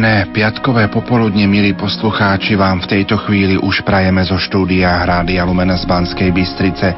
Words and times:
Príjemné 0.00 0.32
piatkové 0.32 0.88
popoludne, 0.88 1.44
milí 1.44 1.76
poslucháči, 1.76 2.56
vám 2.56 2.80
v 2.80 2.88
tejto 2.88 3.20
chvíli 3.20 3.60
už 3.60 3.84
prajeme 3.84 4.24
zo 4.24 4.40
štúdia 4.40 4.96
Hrádia 4.96 5.44
Lumena 5.44 5.76
z 5.76 5.84
Banskej 5.84 6.32
Bystrice. 6.32 6.96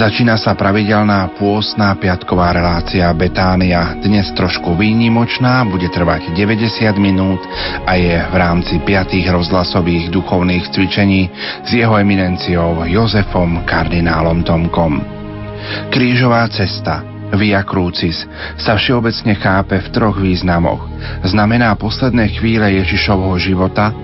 Začína 0.00 0.40
sa 0.40 0.56
pravidelná 0.56 1.28
pôstná 1.36 1.92
piatková 1.92 2.56
relácia 2.56 3.12
Betánia. 3.12 4.00
Dnes 4.00 4.32
trošku 4.32 4.72
výnimočná, 4.72 5.60
bude 5.68 5.92
trvať 5.92 6.32
90 6.32 6.96
minút 6.96 7.44
a 7.84 8.00
je 8.00 8.16
v 8.16 8.34
rámci 8.40 8.80
piatých 8.80 9.28
rozhlasových 9.28 10.08
duchovných 10.08 10.72
cvičení 10.72 11.28
s 11.68 11.70
jeho 11.76 12.00
eminenciou 12.00 12.88
Jozefom 12.88 13.60
kardinálom 13.68 14.40
Tomkom. 14.40 15.04
Krížová 15.92 16.48
cesta– 16.48 17.04
Via 17.32 17.64
Crucis 17.64 18.28
sa 18.60 18.76
všeobecne 18.76 19.32
chápe 19.40 19.80
v 19.80 19.88
troch 19.88 20.20
významoch. 20.20 20.84
Znamená 21.24 21.72
posledné 21.80 22.28
chvíle 22.36 22.68
Ježišovho 22.84 23.40
života, 23.40 23.96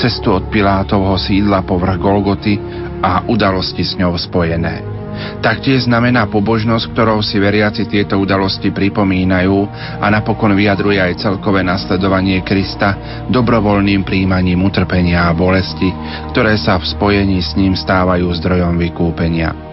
cestu 0.00 0.32
od 0.32 0.48
Pilátovho 0.48 1.20
sídla 1.20 1.60
povrch 1.60 2.00
Golgoty 2.00 2.56
a 3.04 3.24
udalosti 3.28 3.84
s 3.84 4.00
ňou 4.00 4.16
spojené. 4.16 5.00
Taktiež 5.44 5.84
znamená 5.84 6.24
pobožnosť, 6.32 6.96
ktorou 6.96 7.20
si 7.20 7.36
veriaci 7.36 7.84
tieto 7.84 8.16
udalosti 8.16 8.72
pripomínajú 8.72 9.56
a 10.00 10.06
napokon 10.08 10.56
vyjadruje 10.56 10.96
aj 10.96 11.20
celkové 11.20 11.60
nasledovanie 11.60 12.40
Krista 12.40 12.96
dobrovoľným 13.28 14.00
príjmaním 14.00 14.64
utrpenia 14.64 15.28
a 15.28 15.36
bolesti, 15.36 15.92
ktoré 16.32 16.56
sa 16.56 16.80
v 16.80 16.88
spojení 16.88 17.44
s 17.44 17.52
ním 17.56 17.76
stávajú 17.76 18.32
zdrojom 18.40 18.80
vykúpenia. 18.80 19.69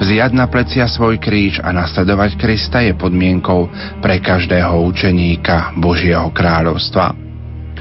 Vziať 0.00 0.32
na 0.36 0.46
plecia 0.46 0.84
svoj 0.86 1.16
kríž 1.20 1.60
a 1.64 1.72
nasledovať 1.72 2.36
Krista 2.36 2.84
je 2.84 2.92
podmienkou 2.96 3.68
pre 4.04 4.20
každého 4.20 4.76
učeníka 4.86 5.76
Božieho 5.78 6.28
kráľovstva. 6.32 7.26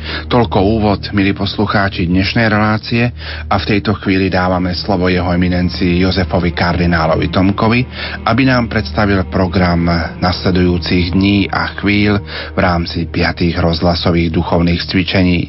Toľko 0.06 0.60
úvod, 0.62 1.02
milí 1.18 1.34
poslucháči 1.34 2.06
dnešnej 2.06 2.46
relácie 2.46 3.10
a 3.50 3.56
v 3.58 3.66
tejto 3.66 3.98
chvíli 3.98 4.30
dávame 4.30 4.78
slovo 4.78 5.10
jeho 5.10 5.26
eminencii 5.34 6.06
Jozefovi 6.06 6.54
kardinálovi 6.54 7.34
Tomkovi, 7.34 7.82
aby 8.22 8.44
nám 8.46 8.70
predstavil 8.70 9.26
program 9.34 9.90
nasledujúcich 10.22 11.10
dní 11.10 11.50
a 11.50 11.74
chvíľ 11.82 12.22
v 12.54 12.60
rámci 12.60 13.10
piatých 13.10 13.58
rozhlasových 13.58 14.30
duchovných 14.30 14.82
cvičení. 14.86 15.42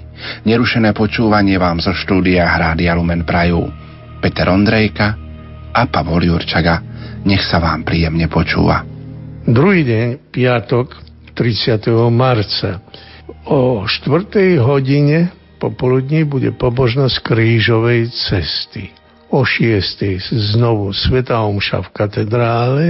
Nerušené 0.49 0.97
počúvanie 0.97 1.61
vám 1.61 1.85
zo 1.85 1.93
štúdia 1.93 2.49
Hrádia 2.49 2.97
Lumen 2.97 3.29
Prajú. 3.29 3.69
Peter 4.25 4.49
Ondrejka, 4.49 5.26
a 5.77 5.85
Pavol. 5.85 6.25
Nech 7.29 7.45
sa 7.45 7.61
vám 7.61 7.85
príjemne 7.85 8.25
počúva. 8.33 8.81
Druhý 9.45 9.85
deň, 9.85 10.33
piatok, 10.33 10.97
30. 11.37 11.93
marca. 12.09 12.81
O 13.45 13.85
4. 13.85 14.57
hodine 14.65 15.31
popoludní 15.61 16.25
bude 16.25 16.51
pobožnosť 16.57 17.21
krížovej 17.21 18.09
cesty. 18.09 18.89
O 19.29 19.45
6. 19.45 20.33
znovu 20.57 20.97
Sveta 20.97 21.45
Omša 21.45 21.85
v 21.85 21.89
katedrále 21.93 22.89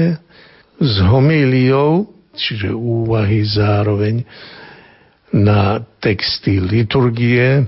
s 0.79 1.01
homíliou, 1.03 2.07
čiže 2.37 2.71
úvahy 2.71 3.43
zároveň 3.43 4.23
na 5.33 5.83
texty 5.99 6.63
liturgie 6.63 7.67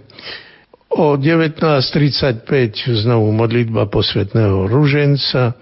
O 0.88 1.20
19.35 1.20 3.04
znovu 3.04 3.28
modlitba 3.32 3.86
posvetného 3.92 4.64
ruženca 4.72 5.52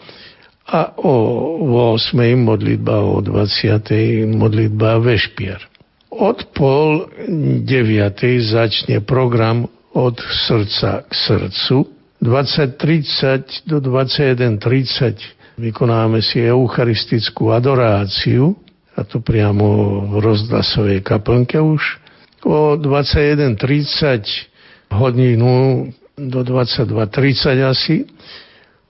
a 0.66 0.94
o 1.02 1.14
8. 1.98 2.14
modlitba 2.38 3.02
o 3.02 3.18
20. 3.18 4.22
modlitba 4.38 5.02
vešpier. 5.02 5.58
Od 6.10 6.38
pol 6.54 7.10
9. 7.26 7.66
začne 8.40 9.02
program 9.02 9.66
od 9.92 10.22
srdca 10.46 11.02
k 11.06 11.12
srdcu. 11.12 11.76
20.30 12.22 13.66
do 13.66 13.82
21.30 13.82 15.60
vykonáme 15.60 16.22
si 16.22 16.40
eucharistickú 16.40 17.52
adoráciu, 17.52 18.56
a 18.96 19.04
to 19.04 19.20
priamo 19.20 20.00
v 20.08 20.24
rozhlasovej 20.24 21.04
kaplnke 21.04 21.60
už. 21.60 22.00
O 22.48 22.80
21.30 22.80 24.55
hodinu 24.90 25.86
do 26.16 26.40
22.30 26.40 27.60
asi. 27.60 28.08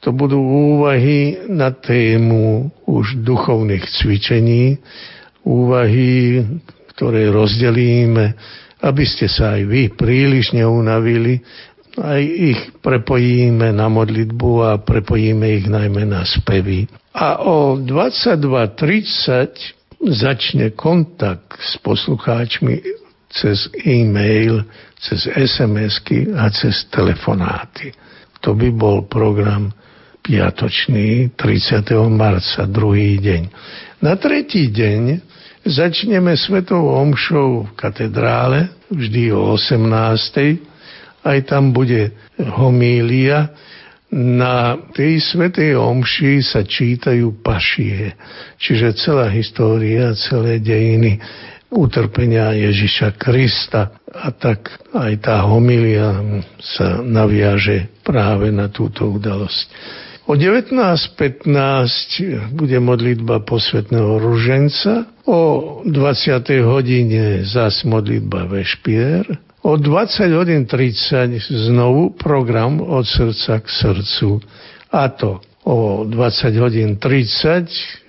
To 0.05 0.13
budú 0.15 0.39
úvahy 0.39 1.51
na 1.51 1.75
tému 1.75 2.71
už 2.87 3.19
duchovných 3.27 3.83
cvičení, 3.91 4.79
úvahy, 5.43 6.47
ktoré 6.95 7.27
rozdelíme, 7.35 8.39
aby 8.87 9.05
ste 9.09 9.27
sa 9.27 9.59
aj 9.59 9.67
vy 9.67 9.91
príliš 9.91 10.55
neunavili, 10.55 11.43
aj 11.97 12.23
ich 12.23 12.61
prepojíme 12.85 13.73
na 13.73 13.89
modlitbu 13.89 14.51
a 14.63 14.77
prepojíme 14.79 15.49
ich 15.59 15.67
najmä 15.67 16.05
na 16.05 16.23
spevy. 16.29 16.87
A 17.17 17.41
o 17.41 17.81
22.30 17.81 20.13
začne 20.13 20.77
kontakt 20.77 21.57
s 21.57 21.81
poslucháčmi 21.81 23.06
cez 23.31 23.69
e-mail 23.87 24.65
cez 25.01 25.29
SMS-ky 25.29 26.33
a 26.33 26.49
cez 26.51 26.89
telefonáty. 26.89 27.93
To 28.41 28.57
by 28.57 28.69
bol 28.73 29.05
program 29.07 29.73
piatočný 30.25 31.37
30. 31.39 31.87
marca, 32.11 32.67
druhý 32.67 33.21
deň. 33.23 33.43
Na 34.03 34.19
tretí 34.19 34.73
deň 34.73 35.23
začneme 35.63 36.35
svetovou 36.35 36.99
omšou 37.07 37.71
v 37.71 37.75
katedrále, 37.79 38.71
vždy 38.91 39.35
o 39.35 39.55
18. 39.55 41.27
Aj 41.27 41.39
tam 41.47 41.71
bude 41.71 42.15
homília. 42.39 43.51
Na 44.07 44.79
tej 44.95 45.19
svetej 45.19 45.75
omši 45.75 46.39
sa 46.39 46.63
čítajú 46.63 47.43
pašie, 47.43 48.15
čiže 48.55 48.95
celá 48.95 49.27
história, 49.35 50.15
celé 50.15 50.63
dejiny 50.63 51.19
utrpenia 51.71 52.53
Ježiša 52.55 53.11
Krista. 53.19 53.91
A 54.13 54.31
tak 54.33 54.71
aj 54.95 55.21
tá 55.21 55.43
homilia 55.45 56.23
sa 56.59 57.03
naviaže 57.03 57.89
práve 58.07 58.53
na 58.55 58.69
túto 58.73 59.11
udalosť. 59.11 59.69
O 60.27 60.35
19.15 60.35 62.51
bude 62.51 62.79
modlitba 62.83 63.47
posvetného 63.47 64.19
ruženca, 64.19 65.07
o 65.23 65.39
20. 65.87 66.67
hodine 66.67 67.47
zás 67.47 67.87
modlitba 67.87 68.51
vešpier, 68.51 69.23
o 69.63 69.79
20 69.79 70.27
hodín 70.35 70.67
30 70.67 71.71
znovu 71.71 72.19
program 72.19 72.83
od 72.83 73.07
srdca 73.07 73.63
k 73.63 73.67
srdcu. 73.71 74.43
A 74.91 75.15
to 75.15 75.39
o 75.63 76.03
20 76.03 76.59
hodín 76.59 76.99
30 76.99 78.06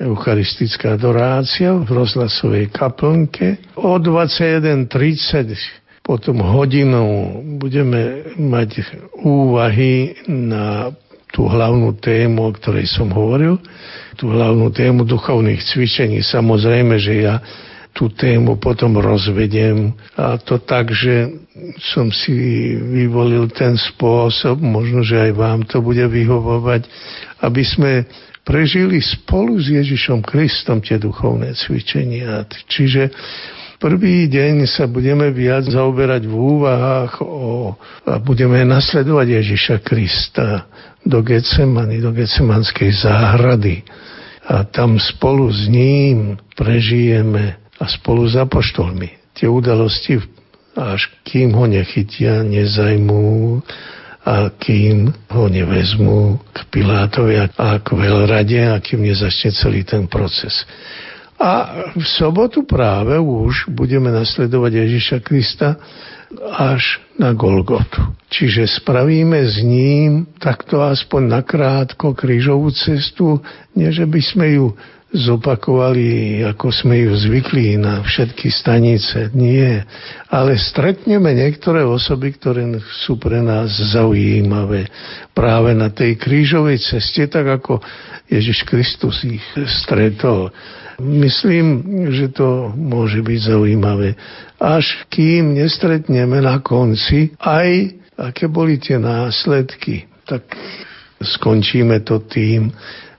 eucharistická 0.00 1.00
adorácia 1.00 1.72
v 1.72 1.88
rozhlasovej 1.88 2.68
kaplnke. 2.68 3.56
O 3.80 3.96
21.30 3.96 5.56
potom 6.06 6.38
hodinou 6.38 7.42
budeme 7.58 8.30
mať 8.38 8.86
úvahy 9.26 10.14
na 10.30 10.94
tú 11.34 11.50
hlavnú 11.50 11.98
tému, 11.98 12.46
o 12.46 12.54
ktorej 12.54 12.86
som 12.86 13.10
hovoril, 13.10 13.58
tú 14.14 14.30
hlavnú 14.30 14.70
tému 14.70 15.02
duchovných 15.02 15.60
cvičení. 15.60 16.22
Samozrejme, 16.22 16.94
že 16.96 17.26
ja 17.26 17.42
tú 17.96 18.12
tému 18.12 18.60
potom 18.60 19.00
rozvediem 19.00 19.96
a 20.20 20.36
to 20.36 20.60
tak, 20.60 20.92
že 20.92 21.32
som 21.80 22.12
si 22.12 22.76
vyvolil 22.76 23.48
ten 23.48 23.80
spôsob, 23.80 24.60
možno, 24.60 25.00
že 25.00 25.16
aj 25.16 25.32
vám 25.32 25.64
to 25.64 25.80
bude 25.80 26.04
vyhovovať, 26.04 26.84
aby 27.40 27.62
sme 27.64 28.04
prežili 28.46 29.02
spolu 29.02 29.58
s 29.58 29.66
Ježišom 29.74 30.22
Kristom 30.22 30.78
tie 30.78 31.02
duchovné 31.02 31.58
cvičenia. 31.58 32.46
Čiže 32.70 33.10
prvý 33.82 34.30
deň 34.30 34.70
sa 34.70 34.86
budeme 34.86 35.34
viac 35.34 35.66
zaoberať 35.66 36.30
v 36.30 36.34
úvahách 36.34 37.12
o, 37.26 37.74
a 38.06 38.22
budeme 38.22 38.62
nasledovať 38.62 39.26
Ježiša 39.42 39.76
Krista 39.82 40.70
do 41.02 41.26
Getsemany, 41.26 41.98
do 41.98 42.14
Getsemanskej 42.14 42.94
záhrady. 42.94 43.82
A 44.46 44.62
tam 44.62 44.94
spolu 45.02 45.50
s 45.50 45.66
ním 45.66 46.38
prežijeme 46.54 47.58
a 47.82 47.84
spolu 47.90 48.30
s 48.30 48.38
apoštolmi 48.38 49.26
tie 49.36 49.52
udalosti, 49.52 50.16
až 50.72 51.12
kým 51.28 51.52
ho 51.52 51.68
nechytia, 51.68 52.40
nezajmú 52.40 53.60
a 54.26 54.50
kým 54.50 55.14
ho 55.30 55.46
nevezmú 55.46 56.42
k 56.50 56.58
Pilátovi 56.66 57.38
a 57.46 57.78
k 57.78 57.88
veľrade 57.94 58.58
a 58.58 58.82
kým 58.82 59.06
nezačne 59.06 59.54
celý 59.54 59.86
ten 59.86 60.10
proces. 60.10 60.66
A 61.38 61.84
v 61.94 62.02
sobotu 62.02 62.66
práve 62.66 63.14
už 63.20 63.70
budeme 63.70 64.10
nasledovať 64.10 64.72
Ježiša 64.82 65.18
Krista 65.22 65.78
až 66.58 66.98
na 67.14 67.30
Golgotu. 67.36 68.02
Čiže 68.26 68.82
spravíme 68.82 69.46
s 69.46 69.62
ním 69.62 70.26
takto 70.42 70.82
aspoň 70.82 71.38
nakrátko 71.38 72.16
krížovú 72.18 72.74
cestu, 72.74 73.38
nie 73.78 73.94
že 73.94 74.08
by 74.10 74.20
sme 74.20 74.46
ju 74.58 74.66
zopakovali, 75.16 76.44
ako 76.44 76.68
sme 76.68 77.08
ju 77.08 77.12
zvykli 77.16 77.80
na 77.80 78.04
všetky 78.04 78.52
stanice. 78.52 79.32
Nie. 79.32 79.88
Ale 80.28 80.60
stretneme 80.60 81.32
niektoré 81.32 81.82
osoby, 81.82 82.36
ktoré 82.36 82.68
sú 83.04 83.16
pre 83.16 83.40
nás 83.40 83.72
zaujímavé 83.96 84.92
práve 85.32 85.72
na 85.72 85.88
tej 85.88 86.20
krížovej 86.20 86.78
ceste, 86.84 87.24
tak 87.26 87.48
ako 87.48 87.80
Ježiš 88.28 88.68
Kristus 88.68 89.24
ich 89.24 89.44
stretol. 89.82 90.52
Myslím, 91.00 91.84
že 92.12 92.32
to 92.32 92.72
môže 92.72 93.20
byť 93.20 93.40
zaujímavé. 93.52 94.16
Až 94.56 95.04
kým 95.12 95.56
nestretneme 95.56 96.40
na 96.40 96.60
konci 96.64 97.36
aj 97.40 98.00
aké 98.16 98.48
boli 98.48 98.80
tie 98.80 98.96
následky, 98.96 100.08
tak 100.24 100.48
skončíme 101.20 102.04
to 102.04 102.20
tým, 102.24 102.72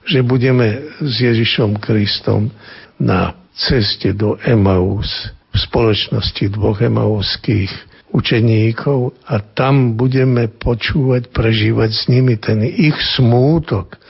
že 0.08 0.24
budeme 0.24 0.96
s 1.04 1.14
Ježišom 1.20 1.78
Kristom 1.82 2.48
na 2.96 3.36
ceste 3.52 4.14
do 4.14 4.38
Emaus 4.40 5.30
v 5.52 5.56
spoločnosti 5.56 6.44
dvoch 6.54 6.80
emauských 6.80 7.70
učeníkov 8.14 9.12
a 9.28 9.42
tam 9.42 9.98
budeme 9.98 10.48
počúvať, 10.48 11.28
prežívať 11.28 11.90
s 11.92 12.02
nimi 12.08 12.40
ten 12.40 12.64
ich 12.64 12.96
smútok 13.18 14.00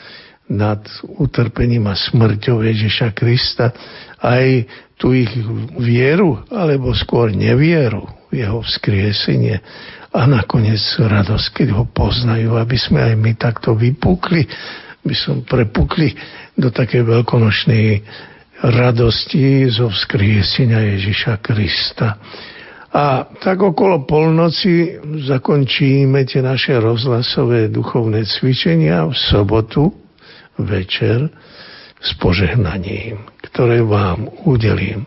nad 0.49 0.81
utrpením 1.19 1.91
a 1.91 1.99
smrťou 1.99 2.65
Ježiša 2.65 3.13
Krista, 3.13 3.75
aj 4.23 4.65
tú 4.97 5.13
ich 5.13 5.31
vieru, 5.77 6.41
alebo 6.49 6.97
skôr 6.97 7.31
nevieru 7.31 8.09
v 8.33 8.43
jeho 8.45 8.65
vzkriesenie 8.65 9.61
a 10.19 10.27
nakoniec 10.27 10.83
radosť, 10.99 11.63
keď 11.63 11.69
ho 11.79 11.85
poznajú, 11.87 12.59
aby 12.59 12.75
sme 12.75 12.99
aj 13.07 13.15
my 13.15 13.33
takto 13.39 13.79
vypukli 13.79 14.43
by 15.09 15.15
som 15.15 15.47
prepukli 15.47 16.13
do 16.59 16.75
takej 16.75 17.07
veľkonočnej 17.07 17.87
radosti 18.59 19.71
zo 19.71 19.89
vzkriesenia 19.89 20.99
Ježiša 20.99 21.39
Krista. 21.39 22.19
A 22.89 23.31
tak 23.39 23.63
okolo 23.63 24.09
polnoci 24.09 24.99
zakončíme 25.29 26.25
tie 26.27 26.43
naše 26.43 26.75
rozhlasové 26.81 27.71
duchovné 27.71 28.27
cvičenia 28.27 29.07
v 29.07 29.15
sobotu 29.15 29.93
večer 30.59 31.31
s 32.01 32.11
požehnaním, 32.19 33.23
ktoré 33.53 33.85
vám 33.85 34.27
udelím. 34.49 35.07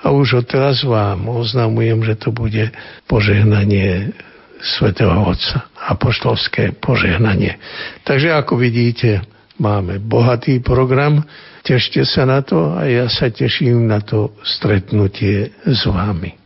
A 0.00 0.12
už 0.12 0.44
odteraz 0.44 0.84
vám 0.84 1.28
oznamujem, 1.28 2.00
že 2.04 2.14
to 2.18 2.28
bude 2.32 2.72
požehnanie 3.04 4.12
svätého 4.60 5.12
Otca, 5.26 5.68
apoštolské 5.76 6.76
požehnanie. 6.76 7.56
Takže 8.04 8.32
ako 8.32 8.56
vidíte, 8.60 9.24
Máme 9.60 10.00
bohatý 10.00 10.64
program, 10.64 11.20
tešte 11.60 12.00
sa 12.08 12.24
na 12.24 12.40
to 12.40 12.72
a 12.72 12.88
ja 12.88 13.12
sa 13.12 13.28
teším 13.28 13.84
na 13.84 14.00
to 14.00 14.32
stretnutie 14.40 15.52
s 15.68 15.84
vami. 15.84 16.39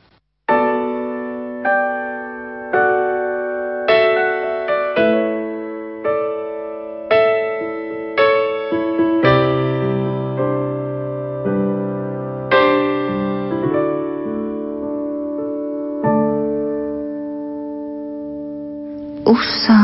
už 19.35 19.43
sa 19.67 19.84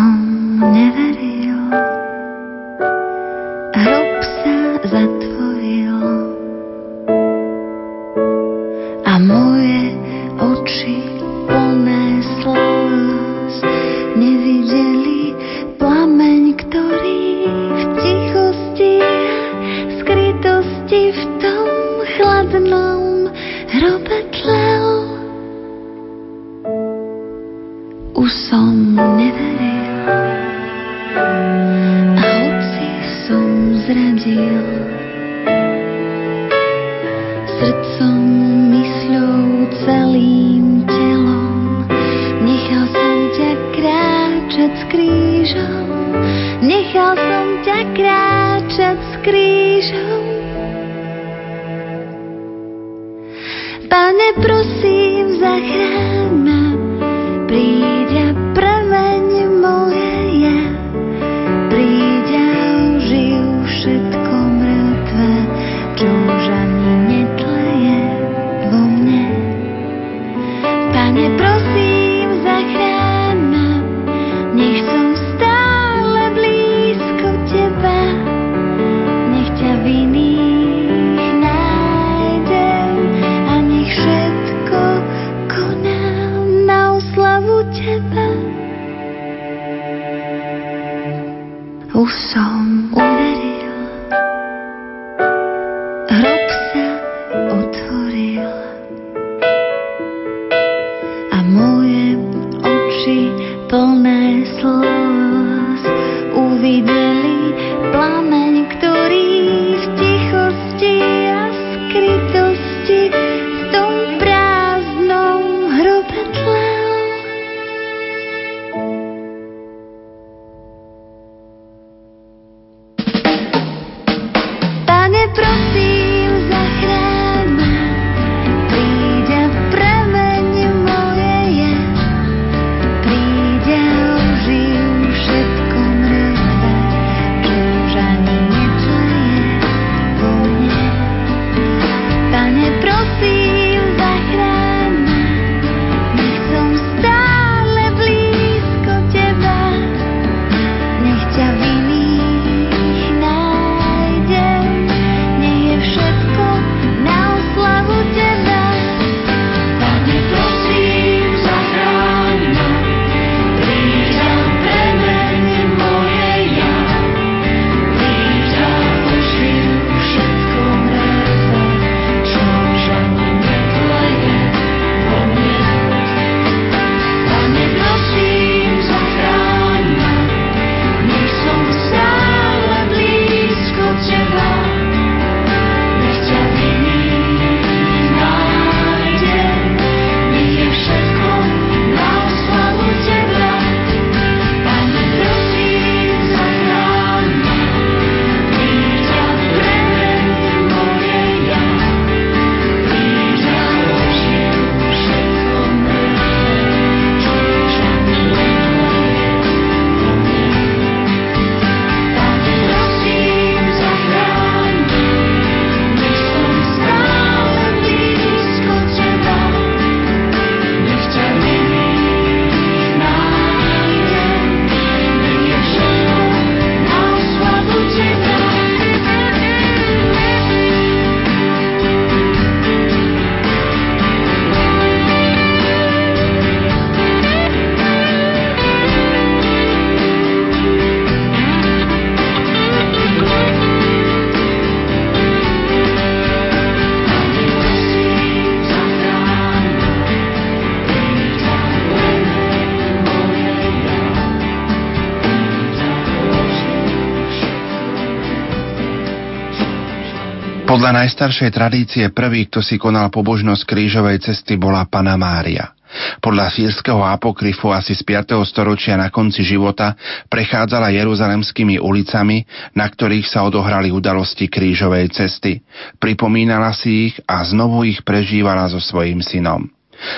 Podľa 260.80 260.96
najstaršej 260.96 261.50
tradície 261.52 262.04
prvý, 262.08 262.48
kto 262.48 262.64
si 262.64 262.80
konal 262.80 263.12
pobožnosť 263.12 263.68
krížovej 263.68 264.16
cesty, 264.24 264.56
bola 264.56 264.88
Pana 264.88 265.12
Mária. 265.12 265.76
Podľa 266.24 266.48
sírskeho 266.48 267.04
apokryfu 267.04 267.68
asi 267.68 267.92
z 267.92 268.00
5. 268.00 268.40
storočia 268.48 268.96
na 268.96 269.12
konci 269.12 269.44
života 269.44 269.92
prechádzala 270.32 270.88
jeruzalemskými 270.96 271.76
ulicami, 271.76 272.48
na 272.72 272.88
ktorých 272.88 273.28
sa 273.28 273.44
odohrali 273.44 273.92
udalosti 273.92 274.48
krížovej 274.48 275.12
cesty. 275.12 275.60
Pripomínala 276.00 276.72
si 276.72 277.12
ich 277.12 277.20
a 277.28 277.44
znovu 277.44 277.84
ich 277.84 278.00
prežívala 278.00 278.64
so 278.72 278.80
svojím 278.80 279.20
synom. 279.20 279.68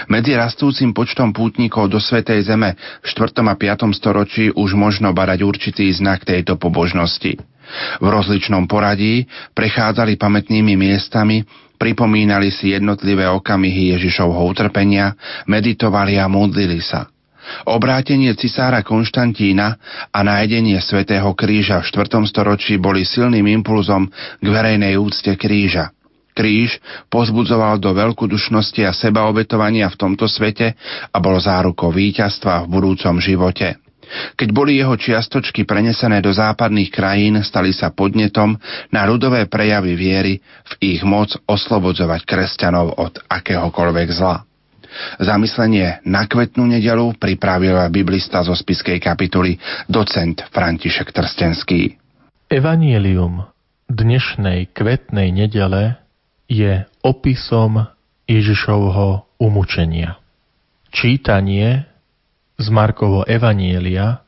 Medzi 0.07 0.39
rastúcim 0.39 0.95
počtom 0.95 1.35
pútnikov 1.35 1.91
do 1.91 1.99
Svetej 1.99 2.47
Zeme 2.47 2.79
v 3.03 3.07
4. 3.11 3.35
a 3.43 3.59
5. 3.59 3.99
storočí 3.99 4.55
už 4.55 4.79
možno 4.79 5.11
badať 5.11 5.43
určitý 5.43 5.91
znak 5.91 6.23
tejto 6.23 6.55
pobožnosti. 6.55 7.51
V 8.01 8.07
rozličnom 8.07 8.69
poradí 8.69 9.25
prechádzali 9.57 10.17
pamätnými 10.17 10.75
miestami, 10.77 11.43
pripomínali 11.81 12.55
si 12.55 12.73
jednotlivé 12.73 13.27
okamihy 13.27 13.99
Ježišovho 13.99 14.43
utrpenia, 14.47 15.19
meditovali 15.51 16.21
a 16.21 16.31
modlili 16.31 16.79
sa. 16.79 17.11
Obrátenie 17.67 18.33
cisára 18.39 18.87
Konštantína 18.87 19.75
a 20.15 20.19
nájdenie 20.23 20.79
svätého 20.79 21.35
kríža 21.35 21.83
v 21.83 21.91
4. 21.91 22.23
storočí 22.31 22.79
boli 22.79 23.03
silným 23.03 23.51
impulzom 23.51 24.07
k 24.39 24.47
verejnej 24.47 24.95
úcte 24.95 25.35
kríža. 25.35 25.91
Kríž 26.33 26.81
pozbudzoval 27.13 27.77
do 27.77 27.93
veľkodušnosti 27.93 28.89
a 28.89 28.97
sebaobetovania 28.97 29.93
v 29.93 30.01
tomto 30.01 30.25
svete 30.25 30.73
a 31.13 31.17
bol 31.21 31.37
zárukou 31.37 31.93
víťazstva 31.93 32.65
v 32.65 32.71
budúcom 32.73 33.21
živote. 33.21 33.77
Keď 34.37 34.49
boli 34.53 34.77
jeho 34.77 34.97
čiastočky 34.97 35.65
prenesené 35.65 36.21
do 36.21 36.33
západných 36.33 36.93
krajín, 36.93 37.41
stali 37.41 37.73
sa 37.73 37.93
podnetom 37.93 38.57
na 38.93 39.03
ľudové 39.09 39.49
prejavy 39.49 39.97
viery 39.97 40.35
v 40.41 40.73
ich 40.97 41.01
moc 41.05 41.33
oslobodzovať 41.49 42.21
kresťanov 42.29 42.99
od 43.01 43.15
akéhokoľvek 43.29 44.09
zla. 44.13 44.45
Zamyslenie 45.17 46.05
na 46.05 46.29
kvetnú 46.29 46.69
nedelu 46.69 47.17
pripravil 47.17 47.81
biblista 47.89 48.45
zo 48.45 48.53
spiskej 48.53 49.01
kapituly 49.01 49.57
docent 49.89 50.45
František 50.53 51.09
Trstenský. 51.09 51.97
Evangelium 52.53 53.49
dnešnej 53.89 54.73
kvetnej 54.77 55.33
nedele 55.33 55.97
je 56.49 56.85
opisom 57.01 57.89
Ježišovho 58.29 59.41
umúčenia. 59.41 60.21
Čítanie 60.93 61.89
z 62.63 62.71
Markovo 62.71 63.27
Evanielia 63.27 64.23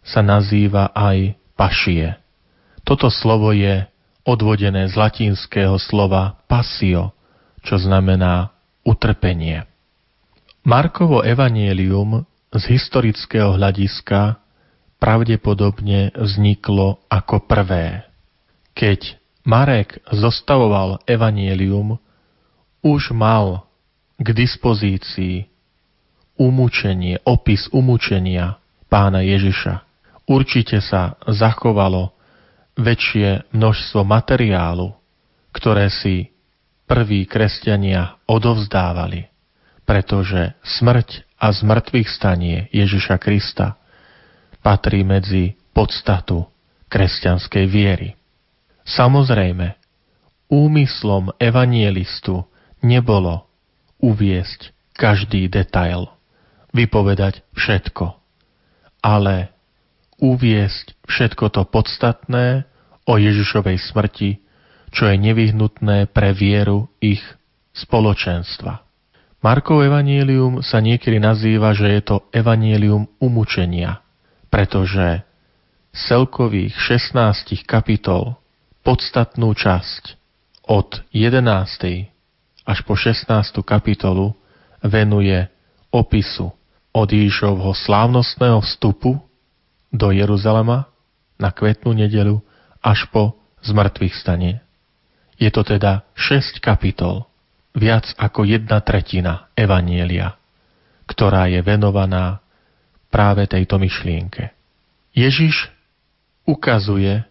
sa 0.00 0.24
nazýva 0.24 0.88
aj 0.96 1.36
pašie. 1.52 2.16
Toto 2.80 3.12
slovo 3.12 3.52
je 3.52 3.84
odvodené 4.24 4.88
z 4.88 4.96
latinského 4.96 5.76
slova 5.76 6.40
pasio, 6.48 7.12
čo 7.60 7.76
znamená 7.76 8.56
utrpenie. 8.88 9.68
Markovo 10.64 11.20
evanielium 11.20 12.24
z 12.48 12.62
historického 12.72 13.60
hľadiska 13.60 14.40
pravdepodobne 14.96 16.08
vzniklo 16.16 17.04
ako 17.12 17.44
prvé. 17.44 18.08
Keď 18.72 19.20
Marek 19.44 20.00
zostavoval 20.08 21.04
evanielium, 21.04 22.00
už 22.80 23.12
mal 23.12 23.68
k 24.16 24.32
dispozícii 24.32 25.52
umúčenie, 26.38 27.22
opis 27.24 27.70
umúčenia 27.70 28.58
pána 28.90 29.22
Ježiša. 29.22 29.82
Určite 30.24 30.80
sa 30.80 31.20
zachovalo 31.28 32.14
väčšie 32.74 33.54
množstvo 33.54 34.02
materiálu, 34.02 34.94
ktoré 35.54 35.92
si 35.92 36.34
prví 36.90 37.24
kresťania 37.28 38.18
odovzdávali, 38.26 39.30
pretože 39.86 40.56
smrť 40.64 41.22
a 41.38 41.52
zmrtvých 41.52 42.08
stanie 42.08 42.72
Ježiša 42.72 43.20
Krista 43.20 43.76
patrí 44.64 45.04
medzi 45.04 45.60
podstatu 45.76 46.48
kresťanskej 46.88 47.64
viery. 47.68 48.16
Samozrejme, 48.88 49.76
úmyslom 50.48 51.36
evanielistu 51.36 52.46
nebolo 52.80 53.44
uviesť 54.00 54.72
každý 54.94 55.50
detail 55.50 56.13
vypovedať 56.74 57.46
všetko, 57.54 58.18
ale 59.00 59.54
uviesť 60.18 60.98
všetko 61.06 61.54
to 61.54 61.62
podstatné 61.70 62.66
o 63.06 63.14
Ježišovej 63.14 63.78
smrti, 63.78 64.42
čo 64.90 65.06
je 65.06 65.16
nevyhnutné 65.18 66.10
pre 66.10 66.34
vieru 66.34 66.90
ich 66.98 67.22
spoločenstva. 67.74 68.82
Markov 69.44 69.84
evanílium 69.84 70.64
sa 70.64 70.80
niekedy 70.80 71.20
nazýva, 71.20 71.76
že 71.76 71.86
je 71.94 72.02
to 72.02 72.16
evanílium 72.32 73.06
umúčenia, 73.20 74.00
pretože 74.48 75.20
celkových 75.92 76.74
16 76.74 77.68
kapitol 77.68 78.40
podstatnú 78.80 79.52
časť 79.52 80.16
od 80.64 81.04
11. 81.12 81.44
až 82.64 82.78
po 82.88 82.96
16. 82.96 83.28
kapitolu 83.68 84.32
venuje 84.80 85.44
opisu 85.92 86.56
od 86.94 87.08
Ježišovho 87.10 87.74
slávnostného 87.74 88.62
vstupu 88.62 89.18
do 89.90 90.14
Jeruzalema 90.14 90.86
na 91.34 91.50
kvetnú 91.50 91.90
nedelu 91.90 92.38
až 92.78 93.10
po 93.10 93.34
zmrtvých 93.66 94.14
stanie. 94.14 94.62
Je 95.34 95.50
to 95.50 95.66
teda 95.66 96.06
6 96.14 96.62
kapitol, 96.62 97.26
viac 97.74 98.06
ako 98.14 98.46
jedna 98.46 98.78
tretina 98.78 99.50
Evanielia, 99.58 100.38
ktorá 101.10 101.50
je 101.50 101.58
venovaná 101.66 102.38
práve 103.10 103.46
tejto 103.50 103.82
myšlienke. 103.82 104.54
Ježiš 105.14 105.70
ukazuje, 106.46 107.22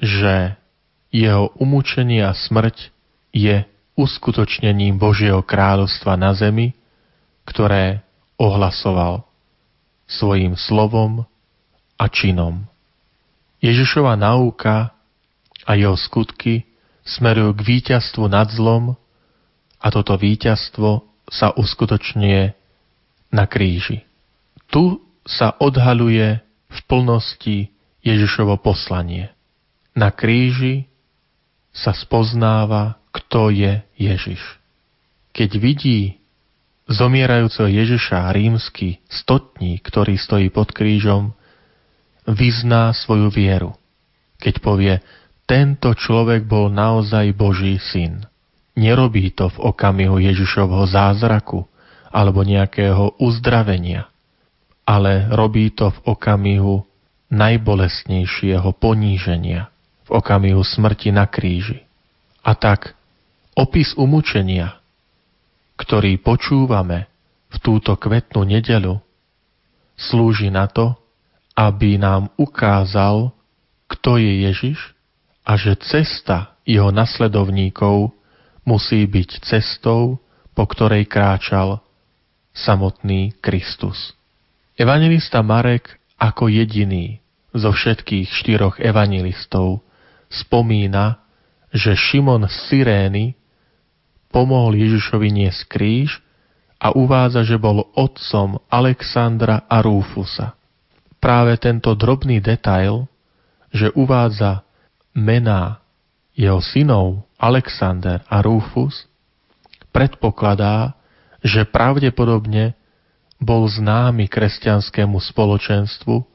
že 0.00 0.56
jeho 1.08 1.52
umúčenie 1.56 2.24
a 2.24 2.36
smrť 2.36 2.92
je 3.32 3.64
uskutočnením 3.94 5.00
Božieho 5.00 5.40
kráľovstva 5.40 6.18
na 6.18 6.36
zemi, 6.36 6.76
ktoré 7.48 8.03
ohlasoval 8.40 9.24
svojim 10.06 10.58
slovom 10.58 11.24
a 11.96 12.04
činom. 12.10 12.66
Ježišova 13.64 14.18
náuka 14.20 14.92
a 15.64 15.70
jeho 15.72 15.96
skutky 15.96 16.68
smerujú 17.04 17.56
k 17.56 17.60
víťazstvu 17.64 18.24
nad 18.28 18.52
zlom 18.52 18.96
a 19.80 19.86
toto 19.88 20.16
víťazstvo 20.16 21.04
sa 21.32 21.52
uskutočňuje 21.56 22.52
na 23.32 23.44
kríži. 23.48 24.04
Tu 24.68 25.00
sa 25.24 25.56
odhaluje 25.56 26.40
v 26.68 26.78
plnosti 26.84 27.72
Ježišovo 28.04 28.60
poslanie. 28.60 29.32
Na 29.96 30.12
kríži 30.12 30.84
sa 31.72 31.96
spoznáva, 31.96 33.00
kto 33.14 33.48
je 33.48 33.80
Ježiš. 33.96 34.42
Keď 35.32 35.50
vidí 35.56 36.23
zomierajúceho 36.88 37.68
Ježiša 37.68 38.28
rímsky 38.32 39.00
stotník, 39.08 39.84
ktorý 39.84 40.20
stojí 40.20 40.52
pod 40.52 40.72
krížom, 40.72 41.32
vyzná 42.28 42.92
svoju 42.92 43.28
vieru, 43.32 43.76
keď 44.40 44.54
povie, 44.60 44.94
tento 45.44 45.92
človek 45.92 46.48
bol 46.48 46.72
naozaj 46.72 47.36
Boží 47.36 47.76
syn. 47.76 48.24
Nerobí 48.74 49.30
to 49.36 49.52
v 49.52 49.70
okamihu 49.70 50.16
Ježišovho 50.18 50.88
zázraku 50.88 51.68
alebo 52.08 52.40
nejakého 52.42 53.20
uzdravenia, 53.20 54.08
ale 54.88 55.28
robí 55.30 55.70
to 55.72 55.92
v 55.92 55.98
okamihu 56.16 56.84
najbolestnejšieho 57.28 58.72
poníženia, 58.76 59.68
v 60.08 60.10
okamihu 60.12 60.64
smrti 60.64 61.12
na 61.12 61.28
kríži. 61.28 61.84
A 62.44 62.56
tak 62.56 62.96
opis 63.56 63.92
umúčenia, 63.96 64.80
ktorý 65.84 66.16
počúvame 66.16 67.04
v 67.52 67.56
túto 67.60 67.92
kvetnú 68.00 68.48
nedelu, 68.48 68.96
slúži 70.00 70.48
na 70.48 70.64
to, 70.64 70.96
aby 71.52 72.00
nám 72.00 72.32
ukázal, 72.40 73.30
kto 73.86 74.16
je 74.16 74.48
Ježiš 74.48 74.78
a 75.44 75.60
že 75.60 75.76
cesta 75.84 76.56
jeho 76.64 76.88
nasledovníkov 76.88 78.16
musí 78.64 79.04
byť 79.04 79.44
cestou, 79.44 80.16
po 80.56 80.64
ktorej 80.64 81.04
kráčal 81.04 81.84
samotný 82.56 83.36
Kristus. 83.44 84.16
Evangelista 84.80 85.44
Marek 85.44 86.00
ako 86.16 86.48
jediný 86.48 87.20
zo 87.52 87.70
všetkých 87.70 88.32
štyroch 88.32 88.80
evangelistov 88.80 89.84
spomína, 90.32 91.20
že 91.70 91.92
Šimon 91.94 92.48
z 92.48 92.56
Sirény 92.72 93.36
pomohol 94.34 94.74
Ježišovi 94.74 95.30
niesť 95.30 95.70
kríž 95.70 96.18
a 96.82 96.90
uvádza, 96.90 97.46
že 97.46 97.54
bol 97.54 97.86
otcom 97.94 98.58
Alexandra 98.66 99.62
a 99.70 99.78
Rúfusa. 99.78 100.58
Práve 101.22 101.54
tento 101.62 101.94
drobný 101.94 102.42
detail, 102.42 103.06
že 103.70 103.94
uvádza 103.94 104.66
mená 105.14 105.78
jeho 106.34 106.58
synov 106.58 107.22
Alexander 107.38 108.26
a 108.26 108.42
Rufus, 108.42 109.06
predpokladá, 109.94 110.98
že 111.38 111.62
pravdepodobne 111.62 112.74
bol 113.38 113.70
známy 113.70 114.26
kresťanskému 114.26 115.22
spoločenstvu, 115.22 116.26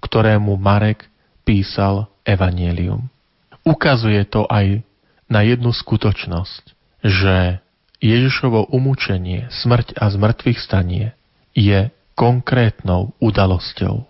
ktorému 0.00 0.56
Marek 0.56 1.04
písal 1.44 2.08
Evangelium. 2.24 3.12
Ukazuje 3.62 4.24
to 4.26 4.48
aj 4.48 4.80
na 5.28 5.44
jednu 5.44 5.70
skutočnosť, 5.70 6.71
že 7.02 7.58
Ježišovo 8.02 8.70
umúčenie, 8.70 9.50
smrť 9.50 9.98
a 9.98 10.10
zmrtvých 10.10 10.58
stanie 10.58 11.14
je 11.54 11.90
konkrétnou 12.18 13.14
udalosťou. 13.18 14.06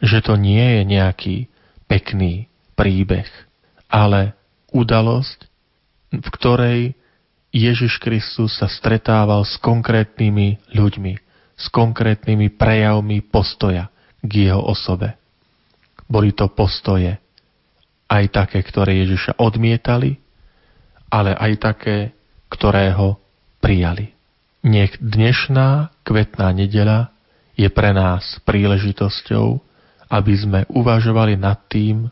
Že 0.00 0.18
to 0.24 0.34
nie 0.36 0.60
je 0.60 0.82
nejaký 0.84 1.36
pekný 1.88 2.48
príbeh, 2.76 3.28
ale 3.88 4.36
udalosť, 4.72 5.48
v 6.12 6.28
ktorej 6.28 6.80
Ježiš 7.56 7.96
Kristus 7.96 8.60
sa 8.60 8.68
stretával 8.68 9.48
s 9.48 9.56
konkrétnymi 9.56 10.76
ľuďmi, 10.76 11.14
s 11.56 11.66
konkrétnymi 11.72 12.52
prejavmi 12.52 13.24
postoja 13.24 13.88
k 14.20 14.52
jeho 14.52 14.60
osobe. 14.60 15.16
Boli 16.04 16.36
to 16.36 16.52
postoje 16.52 17.16
aj 18.06 18.24
také, 18.28 18.60
ktoré 18.60 19.00
Ježiša 19.08 19.40
odmietali, 19.40 20.20
ale 21.10 21.34
aj 21.34 21.52
také, 21.62 21.96
ktoré 22.50 22.94
ho 22.94 23.18
prijali. 23.62 24.14
Nech 24.66 24.98
dnešná 24.98 25.94
kvetná 26.02 26.50
nedela 26.50 27.14
je 27.54 27.70
pre 27.70 27.94
nás 27.94 28.42
príležitosťou, 28.42 29.62
aby 30.10 30.34
sme 30.34 30.60
uvažovali 30.70 31.38
nad 31.38 31.58
tým, 31.70 32.10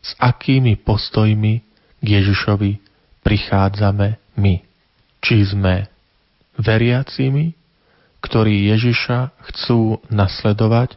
s 0.00 0.14
akými 0.22 0.78
postojmi 0.86 1.54
k 1.98 2.06
Ježišovi 2.06 2.78
prichádzame 3.26 4.38
my. 4.38 4.54
Či 5.18 5.36
sme 5.50 5.90
veriacimi, 6.54 7.58
ktorí 8.22 8.70
Ježiša 8.70 9.34
chcú 9.50 9.98
nasledovať 10.06 10.94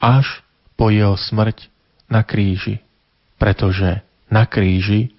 až 0.00 0.40
po 0.76 0.88
jeho 0.88 1.16
smrť 1.16 1.68
na 2.08 2.24
kríži. 2.24 2.80
Pretože 3.36 4.00
na 4.32 4.48
kríži 4.48 5.15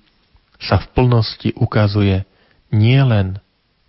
sa 0.58 0.82
v 0.82 0.88
plnosti 0.93 1.54
ukazuje 1.58 2.26
nielen 2.74 3.38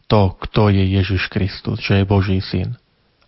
to, 0.09 0.37
kto 0.41 0.73
je 0.73 0.85
Ježiš 1.01 1.29
Kristus, 1.29 1.85
že 1.85 2.01
je 2.01 2.05
Boží 2.09 2.41
syn, 2.41 2.77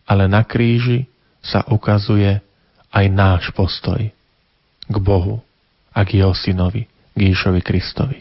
ale 0.09 0.29
na 0.29 0.45
kríži 0.45 1.09
sa 1.41 1.65
ukazuje 1.69 2.41
aj 2.91 3.07
náš 3.13 3.53
postoj 3.53 4.01
k 4.91 4.97
Bohu 5.01 5.45
a 5.93 6.03
k 6.05 6.25
jeho 6.25 6.33
synovi, 6.33 6.89
k 7.15 7.19
Ježišovi 7.19 7.61
Kristovi. 7.61 8.19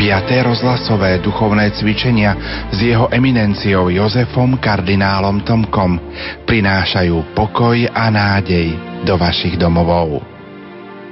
Piaté 0.00 0.40
rozhlasové 0.40 1.20
duchovné 1.20 1.76
cvičenia 1.76 2.32
s 2.72 2.80
jeho 2.80 3.12
eminenciou 3.12 3.92
Jozefom 3.92 4.56
kardinálom 4.56 5.44
Tomkom 5.44 6.00
prinášajú 6.48 7.36
pokoj 7.36 7.76
a 7.92 8.08
nádej 8.08 8.80
do 9.04 9.20
vašich 9.20 9.60
domovov. 9.60 10.24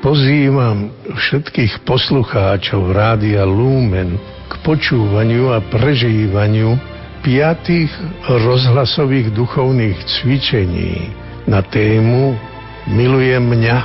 Pozývam 0.00 0.88
všetkých 1.04 1.84
poslucháčov 1.84 2.96
Rádia 2.96 3.44
Lumen 3.44 4.16
k 4.48 4.56
počúvaniu 4.64 5.52
a 5.52 5.60
prežívaniu 5.68 6.80
piatých 7.20 7.92
rozhlasových 8.24 9.36
duchovných 9.36 10.00
cvičení 10.00 11.12
na 11.44 11.60
tému 11.60 12.40
Milujem 12.88 13.52
mňa 13.52 13.78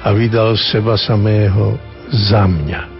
a 0.00 0.08
vydal 0.16 0.56
seba 0.56 0.96
samého 0.96 1.76
za 2.08 2.48
mňa. 2.48 2.95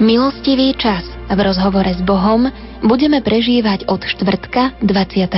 Milostivý 0.00 0.72
čas 0.80 1.04
v 1.28 1.36
rozhovore 1.36 1.92
s 1.92 2.00
Bohom 2.00 2.48
budeme 2.80 3.20
prežívať 3.20 3.84
od 3.84 4.00
štvrtka 4.00 4.80
29. 4.80 5.28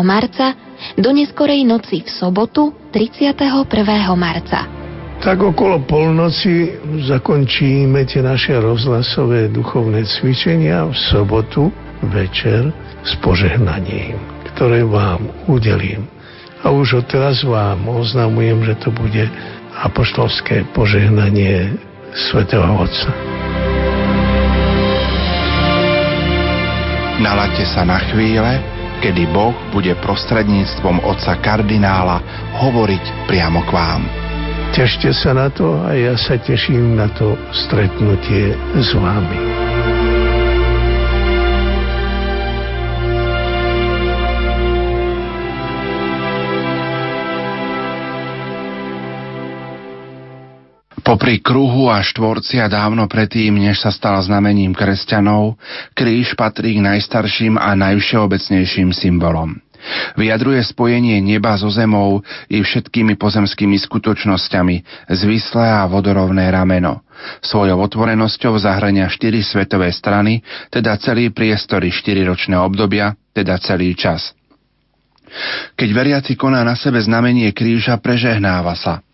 marca 0.00 0.56
do 0.96 1.12
neskorej 1.12 1.60
noci 1.68 2.00
v 2.00 2.08
sobotu 2.08 2.72
31. 2.88 3.52
marca. 4.16 4.64
Tak 5.20 5.36
okolo 5.44 5.84
polnoci 5.84 6.72
zakončíme 7.04 8.08
tie 8.08 8.24
naše 8.24 8.56
rozhlasové 8.56 9.52
duchovné 9.52 10.08
cvičenia 10.08 10.88
v 10.88 10.96
sobotu 11.12 11.68
večer 12.08 12.72
s 13.04 13.12
požehnaním, 13.20 14.16
ktoré 14.56 14.88
vám 14.88 15.20
udelím. 15.52 16.08
A 16.64 16.72
už 16.72 17.04
odteraz 17.04 17.44
vám 17.44 17.84
oznamujem, 17.92 18.64
že 18.64 18.74
to 18.80 18.88
bude 18.88 19.28
apoštolské 19.84 20.64
požehnanie 20.72 21.76
svätého 22.16 22.72
Otca. 22.80 23.12
Nalaďte 27.22 27.70
sa 27.70 27.86
na 27.86 28.02
chvíle, 28.10 28.58
kedy 28.98 29.30
Boh 29.30 29.54
bude 29.70 29.94
prostredníctvom 30.02 31.06
otca 31.06 31.38
kardinála 31.38 32.18
hovoriť 32.58 33.30
priamo 33.30 33.62
k 33.62 33.70
vám. 33.70 34.02
Tešte 34.74 35.14
sa 35.14 35.30
na 35.30 35.46
to 35.46 35.86
a 35.86 35.94
ja 35.94 36.18
sa 36.18 36.34
teším 36.34 36.98
na 36.98 37.06
to 37.14 37.38
stretnutie 37.54 38.58
s 38.74 38.90
vami. 38.98 39.51
Popri 51.02 51.42
kruhu 51.42 51.90
a 51.90 51.98
štvorcia 51.98 52.70
dávno 52.70 53.10
predtým, 53.10 53.58
než 53.58 53.82
sa 53.82 53.90
stal 53.90 54.22
znamením 54.22 54.70
kresťanov, 54.70 55.58
kríž 55.98 56.38
patrí 56.38 56.78
k 56.78 56.84
najstarším 56.86 57.58
a 57.58 57.74
najvšeobecnejším 57.74 58.94
symbolom. 58.94 59.58
Vyjadruje 60.14 60.62
spojenie 60.62 61.18
neba 61.18 61.58
so 61.58 61.66
zemou 61.66 62.22
i 62.46 62.62
všetkými 62.62 63.18
pozemskými 63.18 63.82
skutočnosťami, 63.82 65.08
zvislé 65.10 65.66
a 65.66 65.90
vodorovné 65.90 66.46
rameno. 66.54 67.02
Svojou 67.42 67.82
otvorenosťou 67.82 68.62
zahrania 68.62 69.10
štyri 69.10 69.42
svetové 69.42 69.90
strany, 69.90 70.38
teda 70.70 70.94
celý 71.02 71.34
priestor 71.34 71.82
i 71.82 71.90
štyriročné 71.90 72.54
obdobia, 72.54 73.18
teda 73.34 73.58
celý 73.58 73.98
čas. 73.98 74.30
Keď 75.74 75.88
veriaci 75.90 76.38
koná 76.38 76.62
na 76.62 76.78
sebe 76.78 77.02
znamenie 77.02 77.50
kríža, 77.50 77.98
prežehnáva 77.98 78.78
sa– 78.78 79.02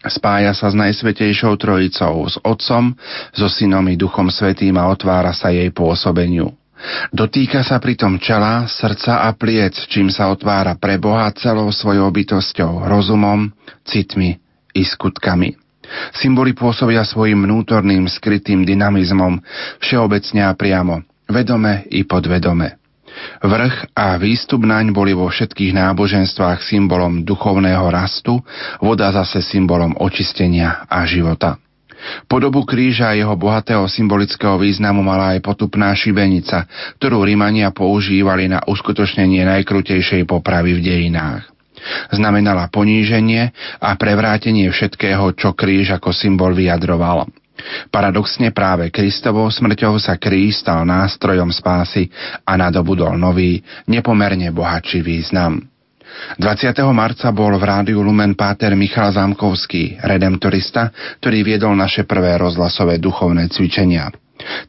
Spája 0.00 0.56
sa 0.56 0.72
s 0.72 0.76
Najsvetejšou 0.80 1.60
Trojicou, 1.60 2.24
s 2.24 2.40
Otcom, 2.40 2.96
so 3.36 3.52
Synom 3.52 3.84
i 3.92 4.00
Duchom 4.00 4.32
Svetým 4.32 4.80
a 4.80 4.88
otvára 4.88 5.36
sa 5.36 5.52
jej 5.52 5.68
pôsobeniu. 5.68 6.56
Dotýka 7.12 7.60
sa 7.60 7.76
pritom 7.76 8.16
čela, 8.16 8.64
srdca 8.64 9.28
a 9.28 9.36
pliec, 9.36 9.76
čím 9.92 10.08
sa 10.08 10.32
otvára 10.32 10.80
pre 10.80 10.96
Boha 10.96 11.28
celou 11.36 11.68
svojou 11.68 12.08
bytosťou, 12.08 12.88
rozumom, 12.88 13.52
citmi 13.84 14.40
i 14.72 14.82
skutkami. 14.88 15.52
Symboly 16.16 16.56
pôsobia 16.56 17.04
svojim 17.04 17.44
vnútorným 17.44 18.08
skrytým 18.08 18.64
dynamizmom, 18.64 19.36
všeobecne 19.84 20.48
a 20.48 20.56
priamo, 20.56 21.04
vedome 21.28 21.84
i 21.92 22.08
podvedome. 22.08 22.79
Vrch 23.40 23.96
a 23.96 24.16
výstup 24.20 24.64
naň 24.64 24.92
boli 24.92 25.16
vo 25.16 25.28
všetkých 25.28 25.76
náboženstvách 25.76 26.60
symbolom 26.64 27.24
duchovného 27.24 27.86
rastu, 27.88 28.40
voda 28.80 29.08
zase 29.12 29.40
symbolom 29.44 29.96
očistenia 29.98 30.84
a 30.88 31.04
života. 31.04 31.56
Podobu 32.24 32.64
kríža 32.64 33.12
a 33.12 33.16
jeho 33.16 33.36
bohatého 33.36 33.84
symbolického 33.84 34.56
významu 34.56 35.04
mala 35.04 35.36
aj 35.36 35.44
potupná 35.44 35.92
šibenica, 35.92 36.64
ktorú 36.96 37.20
Rimania 37.28 37.68
používali 37.76 38.48
na 38.48 38.64
uskutočnenie 38.64 39.44
najkrutejšej 39.44 40.24
popravy 40.24 40.80
v 40.80 40.84
dejinách. 40.84 41.44
Znamenala 42.12 42.68
poníženie 42.68 43.52
a 43.80 43.96
prevrátenie 43.96 44.68
všetkého, 44.68 45.32
čo 45.36 45.56
kríž 45.56 45.96
ako 45.96 46.12
symbol 46.12 46.52
vyjadroval. 46.52 47.28
Paradoxne 47.88 48.50
práve 48.50 48.88
Kristovou 48.88 49.48
smrťou 49.48 50.00
sa 50.00 50.16
kríž 50.16 50.62
stal 50.62 50.82
nástrojom 50.86 51.52
spásy 51.52 52.08
a 52.44 52.56
nadobudol 52.56 53.16
nový, 53.16 53.60
nepomerne 53.88 54.50
bohatší 54.50 55.00
význam. 55.00 55.70
20. 56.36 56.74
marca 56.90 57.30
bol 57.30 57.54
v 57.56 57.64
rádiu 57.64 58.02
Lumen 58.02 58.34
Páter 58.34 58.74
Michal 58.74 59.14
Zámkovský, 59.14 60.02
redemptorista, 60.02 60.90
ktorý 61.22 61.46
viedol 61.46 61.78
naše 61.78 62.04
prvé 62.04 62.36
rozhlasové 62.36 62.98
duchovné 62.98 63.46
cvičenia. 63.48 64.10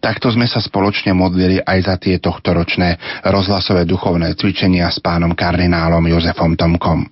Takto 0.04 0.28
sme 0.30 0.46
sa 0.52 0.60
spoločne 0.60 1.16
modlili 1.16 1.64
aj 1.64 1.80
za 1.88 1.96
tie 1.96 2.20
tohtoročné 2.20 3.24
rozhlasové 3.24 3.88
duchovné 3.88 4.36
cvičenia 4.36 4.92
s 4.92 5.00
pánom 5.00 5.32
kardinálom 5.32 6.04
Jozefom 6.12 6.60
Tomkom. 6.60 7.08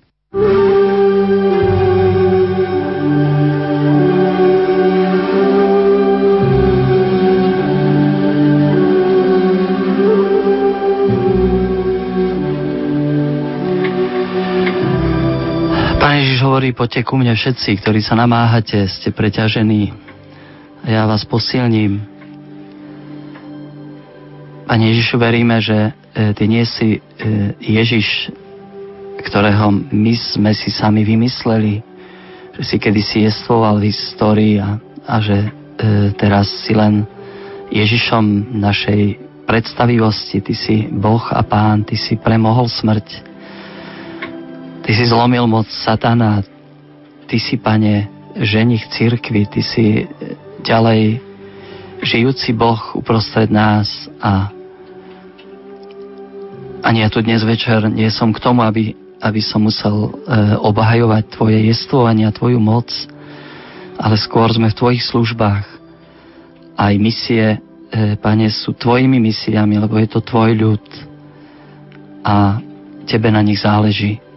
Milí, 16.60 16.76
poďte 16.76 17.08
ku 17.08 17.16
mne 17.16 17.32
všetci, 17.32 17.80
ktorí 17.80 18.04
sa 18.04 18.12
namáhate, 18.12 18.84
ste 18.84 19.08
preťažení. 19.16 19.96
A 20.84 20.92
ja 20.92 21.08
vás 21.08 21.24
posilním. 21.24 22.04
Pane 24.68 24.84
Ježišu, 24.92 25.16
veríme, 25.16 25.56
že 25.64 25.96
e, 26.12 26.36
Ty 26.36 26.44
nie 26.44 26.60
si 26.68 27.00
e, 27.00 27.56
Ježiš, 27.64 28.28
ktorého 29.24 29.72
my 29.72 30.12
sme 30.20 30.52
si 30.52 30.68
sami 30.68 31.00
vymysleli, 31.00 31.80
že 32.52 32.62
si 32.68 32.76
kedysi 32.76 33.24
jestvoval 33.24 33.80
v 33.80 33.88
histórii 33.88 34.60
a, 34.60 34.76
a 35.08 35.16
že 35.16 35.40
e, 35.40 35.48
teraz 36.12 36.44
si 36.68 36.76
len 36.76 37.08
Ježišom 37.72 38.52
našej 38.60 39.16
predstavivosti. 39.48 40.44
Ty 40.44 40.52
si 40.52 40.92
Boh 40.92 41.24
a 41.24 41.40
Pán, 41.40 41.88
Ty 41.88 41.96
si 41.96 42.20
premohol 42.20 42.68
smrť 42.68 43.29
Ty 44.80 44.90
si 44.96 45.04
zlomil 45.06 45.44
moc 45.46 45.68
satana, 45.68 46.40
Ty 47.28 47.36
si, 47.38 47.56
Pane, 47.60 48.08
ženich 48.40 48.88
církvy, 48.88 49.46
Ty 49.46 49.60
si 49.60 49.86
e, 50.02 50.04
ďalej 50.64 51.20
žijúci 52.00 52.56
Boh 52.56 52.80
uprostred 52.96 53.52
nás 53.52 54.08
a 54.24 54.48
ani 56.80 57.04
ja 57.04 57.12
tu 57.12 57.20
dnes 57.20 57.44
večer 57.44 57.92
nie 57.92 58.08
som 58.08 58.32
k 58.32 58.40
tomu, 58.40 58.64
aby, 58.64 58.96
aby 59.20 59.40
som 59.44 59.60
musel 59.60 59.92
e, 59.92 60.10
obhajovať 60.64 61.36
Tvoje 61.36 61.58
jestvovanie 61.68 62.24
a 62.24 62.32
Tvoju 62.32 62.56
moc, 62.56 62.88
ale 64.00 64.16
skôr 64.16 64.48
sme 64.48 64.72
v 64.72 64.78
Tvojich 64.80 65.04
službách. 65.04 65.64
Aj 66.80 66.94
misie, 66.96 67.60
e, 67.92 68.16
Pane, 68.16 68.48
sú 68.48 68.72
Tvojimi 68.72 69.20
misiami, 69.20 69.76
lebo 69.76 70.00
je 70.00 70.08
to 70.08 70.24
Tvoj 70.24 70.56
ľud 70.56 70.84
a 72.24 72.64
Tebe 73.04 73.28
na 73.28 73.44
nich 73.44 73.60
záleží. 73.60 74.29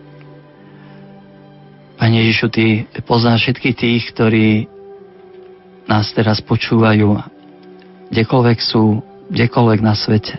Pane 2.03 2.19
Ježišu, 2.19 2.51
Ty 2.51 2.65
poznáš 3.07 3.47
všetkých 3.47 3.75
tých, 3.79 4.03
ktorí 4.11 4.67
nás 5.87 6.11
teraz 6.11 6.43
počúvajú, 6.43 7.15
kdekoľvek 8.11 8.59
sú, 8.59 8.99
kdekoľvek 9.31 9.79
na 9.79 9.95
svete. 9.95 10.35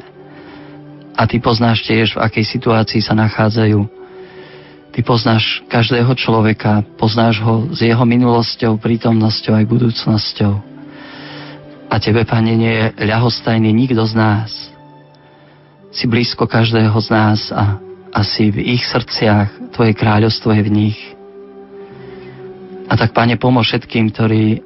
A 1.16 1.24
Ty 1.24 1.40
poznáš 1.40 1.88
tiež, 1.88 2.20
v 2.20 2.20
akej 2.20 2.44
situácii 2.52 3.00
sa 3.00 3.16
nachádzajú. 3.16 3.80
Ty 4.92 5.00
poznáš 5.08 5.64
každého 5.72 6.12
človeka, 6.20 6.84
poznáš 7.00 7.40
ho 7.40 7.72
s 7.72 7.80
jeho 7.80 8.04
minulosťou, 8.04 8.76
prítomnosťou 8.76 9.56
aj 9.56 9.64
budúcnosťou. 9.64 10.52
A 11.88 11.96
Tebe, 11.96 12.28
Pane, 12.28 12.60
nie 12.60 12.76
je 12.76 13.08
ľahostajný 13.08 13.72
nikto 13.72 14.04
z 14.04 14.12
nás. 14.12 14.52
Si 15.96 16.04
blízko 16.04 16.44
každého 16.44 17.00
z 17.00 17.08
nás 17.08 17.48
a, 17.56 17.80
a 18.12 18.20
si 18.20 18.52
v 18.52 18.76
ich 18.76 18.84
srdciach, 18.84 19.72
Tvoje 19.72 19.96
kráľovstvo 19.96 20.52
je 20.52 20.60
v 20.60 20.68
nich. 20.68 21.13
A 22.94 22.96
tak, 22.96 23.10
Pane, 23.10 23.34
pomôž 23.34 23.74
všetkým, 23.74 24.14
ktorí 24.14 24.62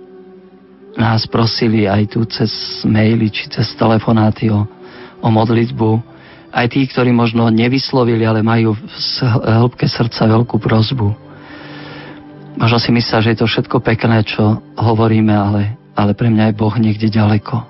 nás 1.00 1.24
prosili 1.24 1.88
aj 1.88 2.12
tu 2.12 2.28
cez 2.28 2.52
maily 2.84 3.32
či 3.32 3.48
cez 3.48 3.72
telefonáty 3.72 4.52
o, 4.52 4.68
o 5.24 5.28
modlitbu. 5.32 5.96
Aj 6.52 6.68
tí, 6.68 6.84
ktorí 6.84 7.08
možno 7.08 7.48
nevyslovili, 7.48 8.28
ale 8.28 8.44
majú 8.44 8.76
v 8.76 8.84
hĺbke 9.32 9.88
srdca 9.88 10.28
veľkú 10.28 10.60
prozbu. 10.60 11.08
Možno 12.60 12.76
si 12.76 12.92
myslia, 12.92 13.24
že 13.24 13.32
je 13.32 13.40
to 13.40 13.48
všetko 13.48 13.80
pekné, 13.80 14.20
čo 14.28 14.60
hovoríme, 14.76 15.32
ale, 15.32 15.80
ale 15.96 16.12
pre 16.12 16.28
mňa 16.28 16.52
je 16.52 16.58
Boh 16.60 16.74
niekde 16.76 17.08
ďaleko. 17.08 17.64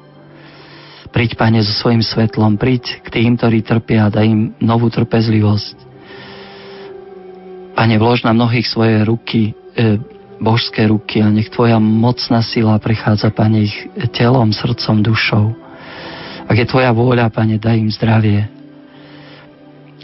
Príď, 1.14 1.38
Pane, 1.38 1.62
so 1.62 1.70
svojim 1.70 2.02
svetlom, 2.02 2.58
príď 2.58 2.98
k 3.06 3.14
tým, 3.14 3.38
ktorí 3.38 3.62
trpia, 3.62 4.10
daj 4.10 4.26
im 4.26 4.58
novú 4.58 4.90
trpezlivosť. 4.90 5.86
Pane, 7.78 7.94
vlož 7.94 8.26
na 8.26 8.34
mnohých 8.34 8.66
svoje 8.66 9.06
ruky, 9.06 9.54
e, 9.78 10.17
božské 10.38 10.86
ruky 10.86 11.20
a 11.22 11.28
nech 11.28 11.50
Tvoja 11.50 11.82
mocná 11.82 12.42
sila 12.42 12.78
prechádza, 12.78 13.30
Pane, 13.34 13.66
ich 13.66 13.76
telom, 14.14 14.54
srdcom, 14.54 15.02
dušou. 15.02 15.46
Ak 16.48 16.56
je 16.56 16.66
Tvoja 16.66 16.94
vôľa, 16.94 17.28
Pane, 17.28 17.58
daj 17.60 17.76
im 17.76 17.90
zdravie. 17.92 18.48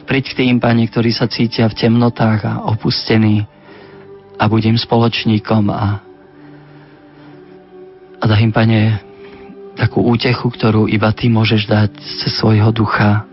Priď 0.05 0.25
k 0.37 0.39
tým, 0.45 0.61
Pane, 0.61 0.85
ktorí 0.85 1.17
sa 1.17 1.25
cítia 1.25 1.65
v 1.65 1.79
temnotách 1.81 2.41
a 2.45 2.55
opustení 2.69 3.49
a 4.37 4.45
budem 4.53 4.77
spoločníkom 4.77 5.65
a, 5.73 6.05
a 8.21 8.25
daj 8.29 8.41
im, 8.45 8.53
Pane, 8.53 9.01
takú 9.81 10.05
útechu, 10.05 10.53
ktorú 10.53 10.93
iba 10.93 11.09
Ty 11.17 11.33
môžeš 11.33 11.63
dať 11.65 11.91
cez 12.21 12.37
svojho 12.37 12.69
ducha. 12.69 13.25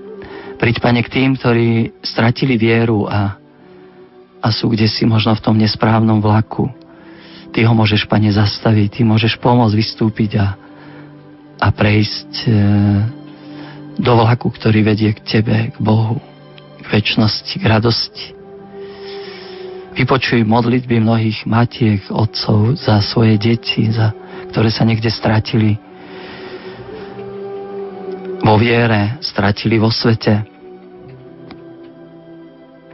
Priď, 0.63 0.79
Pane, 0.79 1.03
k 1.03 1.11
tým, 1.11 1.35
ktorí 1.35 1.91
stratili 2.05 2.55
vieru 2.55 3.03
a, 3.11 3.35
a 4.39 4.47
sú 4.55 4.71
kde 4.71 4.87
si 4.87 5.03
možno 5.03 5.35
v 5.35 5.43
tom 5.43 5.59
nesprávnom 5.59 6.23
vlaku. 6.23 6.80
Ty 7.51 7.67
ho 7.67 7.73
môžeš, 7.75 8.07
Pane, 8.07 8.31
zastaviť, 8.31 8.99
Ty 8.99 9.01
môžeš 9.03 9.35
pomôcť 9.43 9.75
vystúpiť 9.75 10.39
a, 10.39 10.55
a 11.59 11.67
prejsť 11.67 12.31
e, 12.47 12.51
do 13.99 14.11
vlaku, 14.15 14.47
ktorý 14.47 14.87
vedie 14.87 15.11
k 15.11 15.19
Tebe, 15.19 15.75
k 15.75 15.77
Bohu, 15.83 16.23
k 16.79 16.87
väčšnosti, 16.87 17.55
k 17.59 17.63
radosti. 17.67 18.25
Vypočuj 19.91 20.47
modlitby 20.47 21.03
mnohých 21.03 21.43
matiek, 21.43 21.99
otcov 22.07 22.79
za 22.79 23.03
svoje 23.03 23.35
deti, 23.35 23.91
za, 23.91 24.15
ktoré 24.55 24.71
sa 24.71 24.87
niekde 24.87 25.11
stratili 25.11 25.75
vo 28.41 28.55
viere, 28.55 29.19
stratili 29.19 29.75
vo 29.75 29.91
svete. 29.91 30.47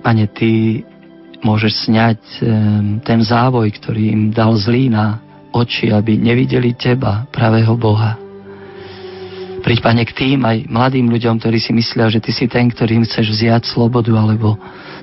Pane, 0.01 0.25
Ty 0.33 0.49
môžeš 1.45 1.89
sňať 1.89 2.19
ten 3.05 3.19
závoj, 3.21 3.69
ktorý 3.77 4.13
im 4.13 4.21
dal 4.33 4.57
zlý 4.57 4.89
na 4.89 5.21
oči, 5.53 5.89
aby 5.93 6.17
nevideli 6.17 6.73
teba, 6.73 7.25
pravého 7.29 7.73
Boha. 7.77 8.17
Príď, 9.61 9.83
Pane, 9.83 10.03
k 10.07 10.15
tým 10.15 10.39
aj 10.47 10.69
mladým 10.69 11.11
ľuďom, 11.11 11.43
ktorí 11.43 11.59
si 11.59 11.75
myslia, 11.75 12.07
že 12.07 12.23
Ty 12.23 12.31
si 12.31 12.45
ten, 12.47 12.71
ktorým 12.71 13.03
chceš 13.03 13.35
vziať 13.35 13.67
slobodu, 13.67 14.15
alebo 14.15 14.55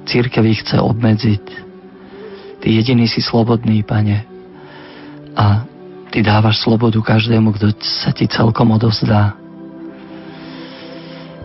církev 0.09 0.41
ich 0.47 0.65
chce 0.65 0.81
obmedziť. 0.81 1.45
Ty 2.65 2.67
jediný 2.71 3.05
si 3.05 3.21
slobodný, 3.21 3.85
Pane. 3.85 4.25
A 5.37 5.69
Ty 6.09 6.19
dávaš 6.23 6.63
slobodu 6.65 6.97
každému, 7.03 7.53
kto 7.59 7.77
sa 7.83 8.15
Ti 8.15 8.25
celkom 8.31 8.73
odovzdá. 8.73 9.37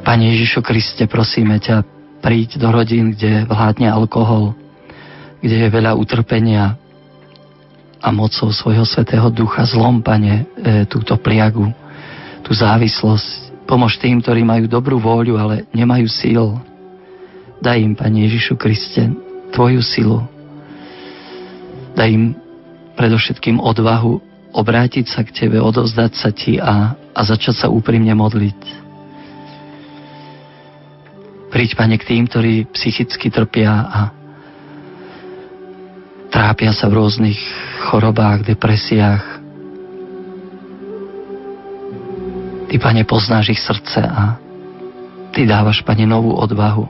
Pane 0.05 0.25
Ježišu 0.31 0.63
Kriste, 0.63 1.03
prosíme 1.09 1.59
ťa, 1.59 1.83
príď 2.23 2.59
do 2.59 2.71
rodín, 2.71 3.15
kde 3.15 3.43
vládne 3.47 3.91
alkohol, 3.91 4.55
kde 5.39 5.55
je 5.65 5.69
veľa 5.71 5.95
utrpenia 5.95 6.75
a 7.99 8.09
mocou 8.15 8.47
svojho 8.51 8.87
svetého 8.87 9.27
ducha 9.27 9.67
zlom, 9.67 9.99
Pane, 9.99 10.47
e, 10.55 10.87
túto 10.87 11.15
pliagu, 11.19 11.67
tú 12.43 12.55
závislosť. 12.55 13.67
Pomôž 13.67 13.99
tým, 13.99 14.23
ktorí 14.23 14.41
majú 14.41 14.65
dobrú 14.65 14.97
vôľu, 14.97 15.35
ale 15.35 15.55
nemajú 15.75 16.07
síl. 16.07 16.55
Daj 17.59 17.77
im, 17.83 17.93
Pane 17.93 18.23
Ježišu 18.27 18.55
Kriste, 18.55 19.11
Tvoju 19.51 19.83
silu. 19.83 20.23
Daj 21.93 22.09
im 22.09 22.23
predovšetkým 22.95 23.59
odvahu 23.59 24.23
obrátiť 24.55 25.05
sa 25.11 25.21
k 25.27 25.35
Tebe, 25.35 25.59
odozdať 25.59 26.11
sa 26.15 26.29
Ti 26.31 26.57
a, 26.63 26.95
a 26.95 27.21
začať 27.21 27.65
sa 27.65 27.67
úprimne 27.67 28.15
modliť. 28.15 28.61
Príď, 31.51 31.75
Pane, 31.75 31.99
k 31.99 32.07
tým, 32.07 32.23
ktorí 32.31 32.69
psychicky 32.71 33.27
trpia 33.27 33.73
a 33.89 33.99
trápia 36.49 36.73
sa 36.73 36.89
v 36.89 36.97
rôznych 36.97 37.37
chorobách, 37.93 38.41
depresiách. 38.41 39.21
Ty, 42.73 42.75
Pane, 42.81 43.05
poznáš 43.05 43.53
ich 43.53 43.61
srdce 43.61 44.01
a 44.01 44.33
Ty 45.29 45.45
dávaš, 45.45 45.85
Pane, 45.85 46.09
novú 46.09 46.33
odvahu. 46.33 46.89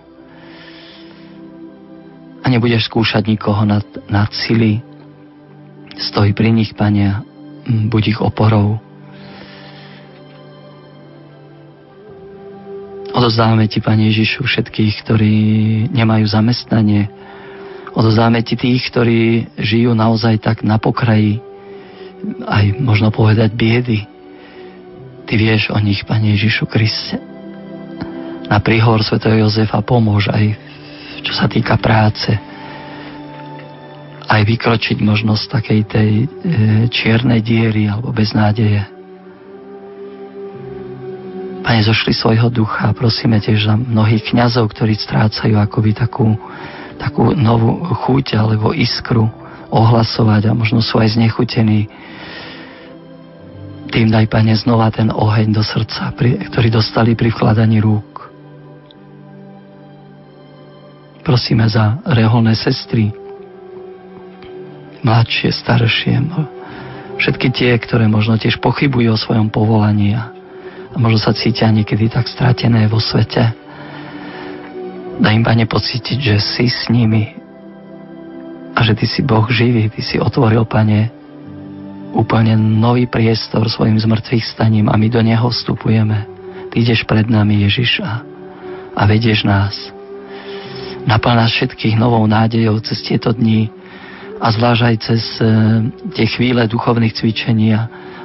A 2.40 2.48
nebudeš 2.48 2.88
skúšať 2.88 3.28
nikoho 3.28 3.68
nad, 3.68 3.84
nad 4.08 4.32
sily. 4.32 4.80
Stoj 6.08 6.32
pri 6.32 6.56
nich, 6.56 6.72
Pane, 6.72 7.20
buď 7.68 8.16
ich 8.16 8.20
oporou. 8.24 8.80
Odozdávame 13.12 13.68
Ti, 13.68 13.84
Pane 13.84 14.08
Ježišu, 14.08 14.40
všetkých, 14.40 15.04
ktorí 15.04 15.36
nemajú 15.92 16.32
zamestnanie, 16.32 17.12
Odozdáme 17.94 18.46
ti 18.46 18.54
tých, 18.60 18.86
ktorí 18.94 19.50
žijú 19.58 19.98
naozaj 19.98 20.42
tak 20.42 20.62
na 20.62 20.78
pokraji, 20.78 21.42
aj 22.46 22.66
možno 22.78 23.10
povedať 23.10 23.50
biedy. 23.56 24.06
Ty 25.26 25.34
vieš 25.38 25.70
o 25.74 25.80
nich, 25.80 26.04
Pane 26.06 26.34
Ježišu 26.36 26.66
Kriste. 26.70 27.18
Na 28.50 28.58
príhovor 28.62 29.06
Sv. 29.06 29.22
Jozefa 29.22 29.82
pomôž 29.86 30.30
aj 30.34 30.70
čo 31.24 31.34
sa 31.36 31.46
týka 31.52 31.76
práce. 31.80 32.32
Aj 34.30 34.42
vykročiť 34.46 35.02
možnosť 35.02 35.44
takej 35.50 35.82
tej 35.90 36.10
e, 36.10 36.26
čiernej 36.94 37.42
diery 37.42 37.90
alebo 37.90 38.14
beznádeje. 38.14 38.86
Pane, 41.66 41.82
zošli 41.86 42.14
svojho 42.14 42.50
ducha 42.50 42.94
prosíme 42.94 43.42
tiež 43.42 43.70
za 43.70 43.76
mnohých 43.76 44.32
kňazov, 44.32 44.70
ktorí 44.74 44.96
strácajú 44.96 45.58
akoby 45.58 45.92
takú 45.98 46.38
takú 47.00 47.32
novú 47.32 47.80
chuť 47.80 48.36
alebo 48.36 48.76
iskru 48.76 49.32
ohlasovať 49.72 50.52
a 50.52 50.58
možno 50.58 50.84
sú 50.84 51.00
aj 51.00 51.16
znechutení. 51.16 51.88
Tým 53.90 54.14
daj, 54.14 54.30
Pane, 54.30 54.54
znova 54.54 54.94
ten 54.94 55.10
oheň 55.10 55.50
do 55.56 55.64
srdca, 55.66 56.14
ktorý 56.14 56.68
dostali 56.70 57.18
pri 57.18 57.34
vkladaní 57.34 57.82
rúk. 57.82 58.30
Prosíme 61.26 61.66
za 61.70 62.02
reholné 62.06 62.54
sestry, 62.58 63.14
mladšie, 65.02 65.50
staršie, 65.54 66.22
všetky 67.18 67.48
tie, 67.54 67.72
ktoré 67.78 68.10
možno 68.10 68.38
tiež 68.38 68.58
pochybujú 68.62 69.14
o 69.14 69.22
svojom 69.22 69.50
povolaní 69.54 70.18
a, 70.18 70.34
možno 70.98 71.22
sa 71.22 71.38
cítia 71.38 71.70
niekedy 71.70 72.10
tak 72.10 72.26
stratené 72.26 72.90
vo 72.90 72.98
svete. 72.98 73.69
Daj 75.20 75.36
im, 75.36 75.44
Pane, 75.44 75.68
pocítiť, 75.68 76.18
že 76.18 76.36
si 76.40 76.72
s 76.72 76.88
nimi 76.88 77.36
a 78.72 78.80
že 78.88 78.96
Ty 78.96 79.06
si 79.06 79.22
Boh 79.22 79.44
živý, 79.52 79.92
Ty 79.92 80.02
si 80.02 80.16
otvoril, 80.16 80.64
Pane, 80.64 81.12
úplne 82.16 82.56
nový 82.56 83.06
priestor 83.06 83.68
svojim 83.68 84.00
zmrtvých 84.00 84.48
staním 84.48 84.88
a 84.88 84.96
my 84.96 85.08
do 85.12 85.20
neho 85.20 85.52
vstupujeme. 85.52 86.24
Ty 86.72 86.76
ideš 86.80 87.04
pred 87.04 87.28
nami, 87.28 87.68
Ježiš, 87.68 88.00
a, 88.00 88.24
a 88.96 89.02
vedieš 89.06 89.44
nás. 89.44 89.76
Naplň 91.04 91.36
nás 91.36 91.52
všetkých 91.52 92.00
novou 92.00 92.24
nádejou 92.24 92.80
cez 92.80 93.04
tieto 93.04 93.36
dni, 93.36 93.70
a 94.40 94.48
zvlášť 94.56 94.82
aj 94.88 94.96
cez 95.04 95.24
e, 95.44 95.46
tie 96.16 96.26
chvíle 96.32 96.64
duchovných 96.64 97.12
cvičení 97.12 97.76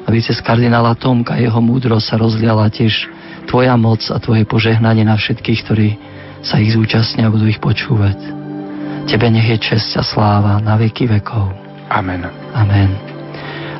aby 0.05 0.19
cez 0.21 0.39
kardinála 0.45 0.95
Tomka 0.95 1.35
jeho 1.41 1.59
múdrosť 1.59 2.07
sa 2.07 2.17
rozliala 2.21 2.71
tiež 2.71 3.11
Tvoja 3.51 3.75
moc 3.75 4.01
a 4.09 4.17
Tvoje 4.23 4.47
požehnanie 4.47 5.05
na 5.05 5.19
všetkých, 5.19 5.61
ktorí 5.67 5.89
sa 6.45 6.61
ich 6.61 6.77
zúčastnia 6.77 7.27
a 7.27 7.33
budú 7.33 7.49
ich 7.49 7.59
počúvať. 7.59 8.21
Tebe 9.09 9.29
nech 9.33 9.49
je 9.49 9.59
česť 9.73 10.01
a 10.01 10.03
sláva 10.05 10.61
na 10.61 10.77
veky 10.77 11.09
vekov. 11.09 11.51
Amen. 11.89 12.29
Amen. 12.53 12.93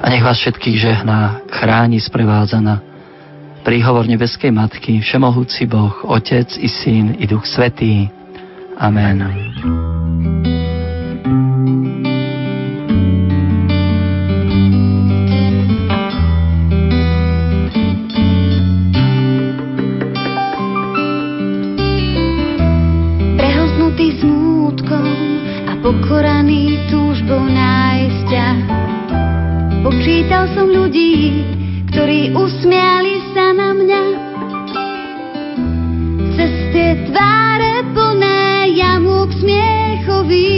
A 0.05 0.09
nech 0.13 0.25
vás 0.25 0.41
všetkých 0.41 0.77
žehná, 0.81 1.41
chráni, 1.49 2.01
sprevádza 2.01 2.61
na 2.61 2.81
príhovor 3.65 4.05
nebeskej 4.05 4.53
Matky, 4.53 5.01
Všemohúci 5.01 5.65
Boh, 5.65 5.93
Otec 6.05 6.53
i 6.61 6.69
Syn 6.69 7.17
i 7.21 7.25
Duch 7.25 7.49
Svetý. 7.49 8.09
Amen. 8.77 9.25
Amen. 9.25 10.05
Pokoraný 25.85 26.89
túžbou 26.89 27.45
nájsť 27.45 28.25
ťa. 28.33 28.49
Počítal 29.85 30.49
som 30.57 30.73
ľudí, 30.73 31.45
ktorí 31.93 32.33
usmiali 32.33 33.21
sa 33.37 33.53
na 33.53 33.77
mňa. 33.77 34.03
Cez 36.41 36.53
tie 36.73 36.97
tváre 37.13 37.85
plné 37.93 38.73
jamúk 38.81 39.29
smiechových 39.45 40.49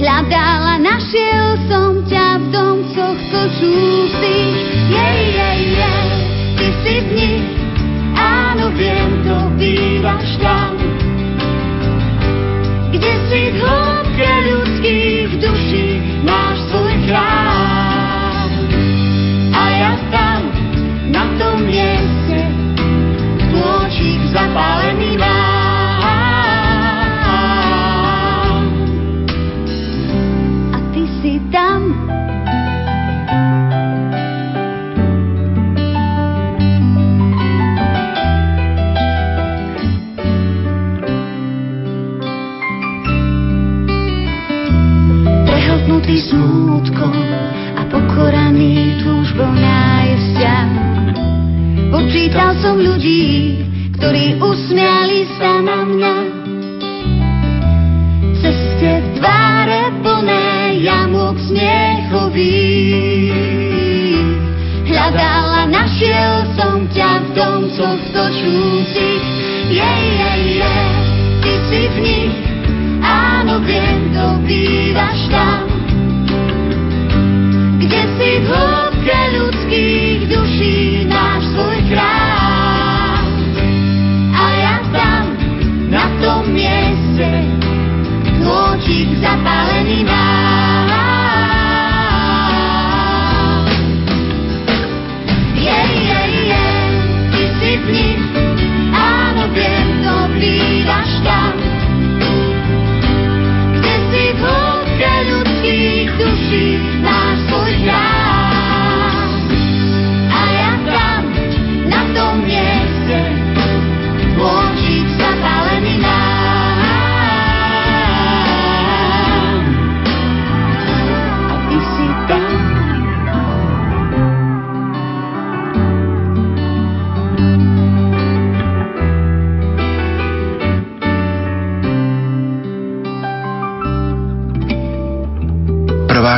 hľadala, 0.00 0.80
našiel 0.80 1.60
som 1.68 2.00
ťa 2.08 2.40
v 2.40 2.44
domcoch 2.56 3.20
kočúcich. 3.28 4.56
Jej, 4.88 5.20
jej, 5.36 5.60
jej, 5.76 6.08
ty 6.56 6.72
si 6.80 7.04
v 7.04 7.08
nich, 7.12 7.52
áno, 8.16 8.72
viem, 8.72 9.12
to 9.28 9.52
bývaš 9.60 10.40
tam 10.40 10.63
Počítal 52.14 52.54
som 52.62 52.78
ľudí, 52.78 53.58
ktorí 53.98 54.38
usmiali 54.38 55.26
sa 55.34 55.58
na 55.58 55.82
mňa. 55.82 56.14
Cez 58.38 58.54
tie 58.78 59.02
tváre 59.18 59.90
plné 59.98 60.78
jamok 60.78 61.34
smiechových. 61.42 63.34
Hľadala, 64.86 65.66
našiel 65.66 66.54
som 66.54 66.86
ťa 66.94 67.18
v 67.18 67.34
domcoch 67.34 67.98
točúcich. 68.14 69.26
Jej, 69.74 70.04
jej, 70.14 70.62
jej, 70.62 70.94
ty 71.42 71.52
si 71.66 71.82
v 71.82 71.96
nich, 71.98 72.38
áno, 73.02 73.58
viem, 73.66 74.14
to 74.14 74.38
bývaš 74.46 75.18
tam 75.34 75.74
si 78.14 78.38
v 78.38 78.46
hĺbke 78.46 79.20
ľudských 79.34 80.18
duší 80.30 81.10
máš 81.10 81.33
svoj 81.84 82.23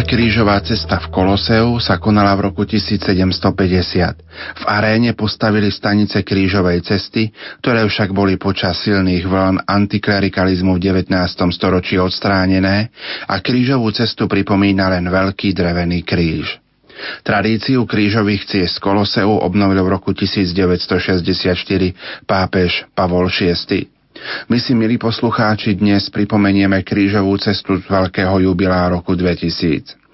krížová 0.07 0.63
cesta 0.63 1.03
v 1.03 1.11
Koloseu 1.11 1.83
sa 1.83 1.99
konala 1.99 2.31
v 2.39 2.49
roku 2.49 2.63
1750. 2.63 3.43
V 4.63 4.65
aréne 4.65 5.19
postavili 5.19 5.69
stanice 5.75 6.23
krížovej 6.23 6.87
cesty, 6.87 7.35
ktoré 7.59 7.83
však 7.85 8.15
boli 8.15 8.39
počas 8.39 8.79
silných 8.87 9.27
vln 9.27 9.67
antiklerikalizmu 9.67 10.79
v 10.79 11.03
19. 11.03 11.11
storočí 11.51 11.99
odstránené 11.99 12.95
a 13.27 13.43
krížovú 13.43 13.91
cestu 13.91 14.31
pripomína 14.31 14.87
len 14.95 15.11
veľký 15.11 15.51
drevený 15.51 16.07
kríž. 16.07 16.63
Tradíciu 17.27 17.85
krížových 17.85 18.49
ciest 18.49 18.81
Koloseu 18.81 19.29
obnovil 19.29 19.85
v 19.85 19.93
roku 19.93 20.17
1964 20.17 21.53
pápež 22.25 22.89
Pavol 22.97 23.29
VI. 23.29 23.96
My 24.49 24.59
si, 24.63 24.73
milí 24.73 24.97
poslucháči, 24.97 25.75
dnes 25.77 26.09
pripomenieme 26.09 26.81
krížovú 26.87 27.37
cestu 27.37 27.81
z 27.81 27.85
veľkého 27.89 28.45
jubilá 28.47 28.89
roku 28.89 29.13
2000. 29.19 30.07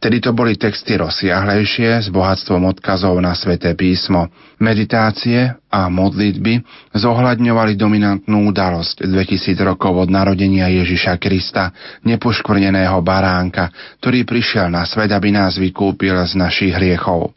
Vtedy 0.00 0.16
to 0.24 0.32
boli 0.32 0.56
texty 0.56 0.96
rozsiahlejšie 0.96 2.00
s 2.00 2.08
bohatstvom 2.08 2.72
odkazov 2.72 3.20
na 3.20 3.36
sväté 3.36 3.76
písmo. 3.76 4.32
Meditácie 4.56 5.52
a 5.68 5.92
modlitby 5.92 6.64
zohľadňovali 6.96 7.76
dominantnú 7.76 8.48
udalosť 8.48 9.04
2000 9.04 9.60
rokov 9.60 10.08
od 10.08 10.08
narodenia 10.08 10.72
Ježiša 10.72 11.20
Krista, 11.20 11.76
nepoškvrneného 12.08 12.96
baránka, 13.04 13.68
ktorý 14.00 14.24
prišiel 14.24 14.72
na 14.72 14.88
svet, 14.88 15.12
aby 15.12 15.36
nás 15.36 15.60
vykúpil 15.60 16.16
z 16.24 16.32
našich 16.32 16.72
hriechov. 16.72 17.36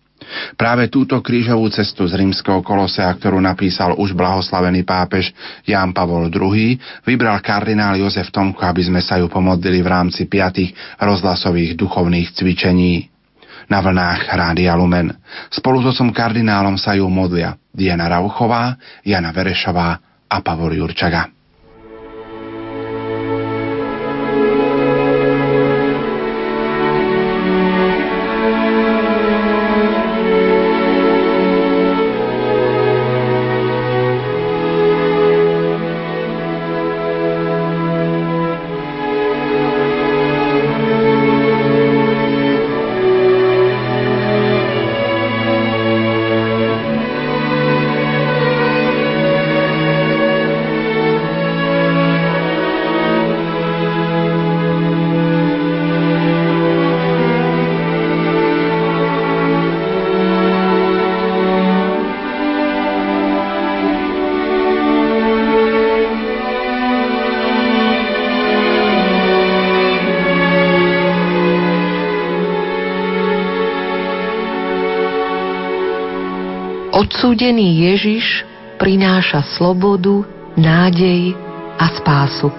Práve 0.55 0.87
túto 0.87 1.19
krížovú 1.19 1.67
cestu 1.69 2.07
z 2.09 2.17
rímskeho 2.17 2.63
kolosea, 2.65 3.11
ktorú 3.13 3.39
napísal 3.39 3.95
už 3.97 4.15
blahoslavený 4.15 4.83
pápež 4.87 5.31
Ján 5.67 5.91
Pavol 5.91 6.31
II, 6.31 6.77
vybral 7.05 7.39
kardinál 7.43 7.99
Jozef 7.99 8.29
Tomko, 8.33 8.63
aby 8.63 8.83
sme 8.83 9.01
sa 9.03 9.19
ju 9.19 9.29
pomodlili 9.29 9.83
v 9.83 9.91
rámci 9.91 10.25
piatých 10.25 10.73
rozhlasových 10.99 11.77
duchovných 11.77 12.33
cvičení. 12.33 13.11
Na 13.71 13.79
vlnách 13.79 14.27
Rádia 14.27 14.75
Lumen. 14.75 15.15
Spolu 15.47 15.79
so 15.79 15.95
som 15.95 16.11
kardinálom 16.11 16.75
sa 16.75 16.99
ju 16.99 17.07
modlia 17.07 17.55
Diana 17.71 18.11
Rauchová, 18.11 18.75
Jana 19.07 19.31
Verešová 19.31 19.89
a 20.27 20.37
Pavol 20.43 20.75
Jurčaga. 20.75 21.42
Odsúdený 77.33 77.89
Ježiš 77.89 78.45
prináša 78.77 79.41
slobodu, 79.57 80.21
nádej 80.53 81.33
a 81.81 81.89
spásu. 81.97 82.53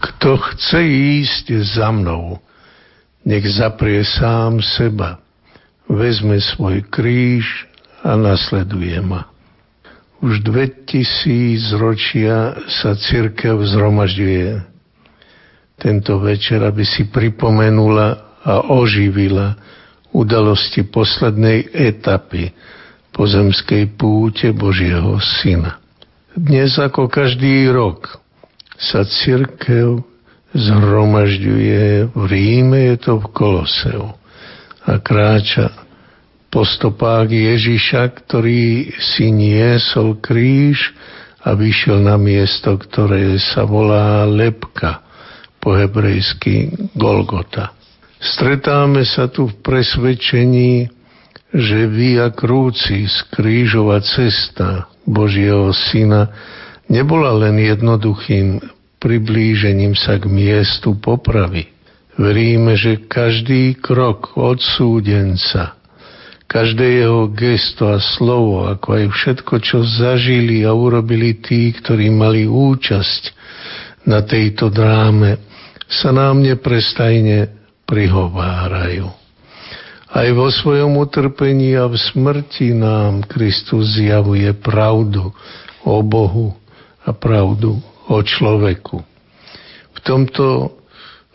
Kto 0.00 0.40
chce 0.40 0.80
ísť 1.20 1.52
za 1.68 1.92
mnou, 1.92 2.40
nech 3.28 3.44
zaprie 3.44 4.00
sám 4.08 4.64
seba 4.64 5.20
vezme 5.94 6.38
svoj 6.42 6.84
kríž 6.90 7.66
a 8.04 8.18
nasleduje 8.18 9.00
ma. 9.00 9.30
Už 10.24 10.40
dve 10.40 10.70
tisíc 10.88 11.72
ročia 11.76 12.56
sa 12.68 12.96
církev 12.96 13.60
zhromažďuje 13.60 14.62
tento 15.76 16.16
večer, 16.22 16.64
aby 16.64 16.86
si 16.86 17.08
pripomenula 17.10 18.40
a 18.44 18.72
oživila 18.72 19.56
udalosti 20.14 20.86
poslednej 20.86 21.68
etapy 21.72 22.54
pozemskej 23.14 23.94
púte 23.94 24.50
Božieho 24.54 25.18
Syna. 25.20 25.78
Dnes 26.34 26.74
ako 26.78 27.06
každý 27.06 27.70
rok 27.70 28.18
sa 28.74 29.06
církev 29.06 30.02
zhromažďuje 30.54 32.10
v 32.10 32.22
Ríme, 32.26 32.94
je 32.94 32.96
to 33.02 33.12
v 33.22 33.26
Koloseu 33.34 34.06
a 34.84 34.98
kráča 35.00 35.83
po 36.54 36.62
stopách 36.62 37.34
Ježiša, 37.34 38.14
ktorý 38.14 38.94
si 38.94 39.34
niesol 39.34 40.22
kríž 40.22 40.94
a 41.42 41.50
vyšiel 41.50 41.98
na 41.98 42.14
miesto, 42.14 42.78
ktoré 42.78 43.34
sa 43.42 43.66
volá 43.66 44.22
Lepka, 44.22 45.02
po 45.58 45.74
hebrejsky 45.74 46.70
Golgota. 46.94 47.74
Stretáme 48.22 49.02
sa 49.02 49.26
tu 49.26 49.50
v 49.50 49.58
presvedčení, 49.66 50.86
že 51.50 51.90
via 51.90 52.30
z 52.30 53.16
krížová 53.34 53.98
cesta 54.06 54.86
Božieho 55.02 55.74
Syna 55.74 56.30
nebola 56.86 57.34
len 57.34 57.58
jednoduchým 57.58 58.62
priblížením 59.02 59.98
sa 59.98 60.22
k 60.22 60.30
miestu 60.30 60.94
popravy. 61.02 61.66
Veríme, 62.14 62.78
že 62.78 63.10
každý 63.10 63.74
krok 63.74 64.38
odsúdenca 64.38 65.82
každé 66.46 67.04
jeho 67.04 67.26
gesto 67.32 67.88
a 67.88 67.98
slovo, 67.98 68.68
ako 68.68 68.88
aj 69.00 69.04
všetko, 69.10 69.54
čo 69.64 69.82
zažili 69.82 70.62
a 70.62 70.70
urobili 70.70 71.40
tí, 71.40 71.72
ktorí 71.72 72.12
mali 72.12 72.46
účasť 72.46 73.22
na 74.04 74.20
tejto 74.22 74.68
dráme, 74.68 75.40
sa 75.88 76.12
nám 76.12 76.40
neprestajne 76.44 77.52
prihovárajú. 77.88 79.08
Aj 80.14 80.28
vo 80.30 80.46
svojom 80.46 80.94
utrpení 80.94 81.74
a 81.74 81.90
v 81.90 81.98
smrti 81.98 82.70
nám 82.70 83.26
Kristus 83.26 83.98
zjavuje 83.98 84.46
pravdu 84.54 85.34
o 85.82 85.96
Bohu 86.06 86.54
a 87.02 87.10
pravdu 87.10 87.82
o 88.06 88.16
človeku. 88.22 89.02
V 89.94 89.98
tomto 90.06 90.76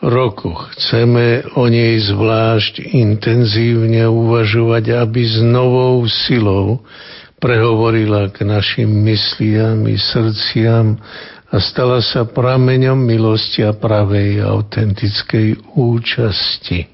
rokoch. 0.03 0.71
Chceme 0.75 1.43
o 1.55 1.67
nej 1.67 1.99
zvlášť 1.99 2.79
intenzívne 2.95 4.07
uvažovať, 4.07 4.95
aby 4.95 5.21
s 5.23 5.43
novou 5.43 6.03
silou 6.07 6.83
prehovorila 7.39 8.31
k 8.31 8.43
našim 8.43 8.87
mysliam 9.07 9.87
i 9.87 9.95
srdciam 9.95 10.99
a 11.49 11.55
stala 11.57 12.03
sa 12.03 12.27
prameňom 12.27 12.99
milosti 12.99 13.63
a 13.63 13.73
pravej 13.73 14.43
autentickej 14.43 15.75
účasti. 15.75 16.85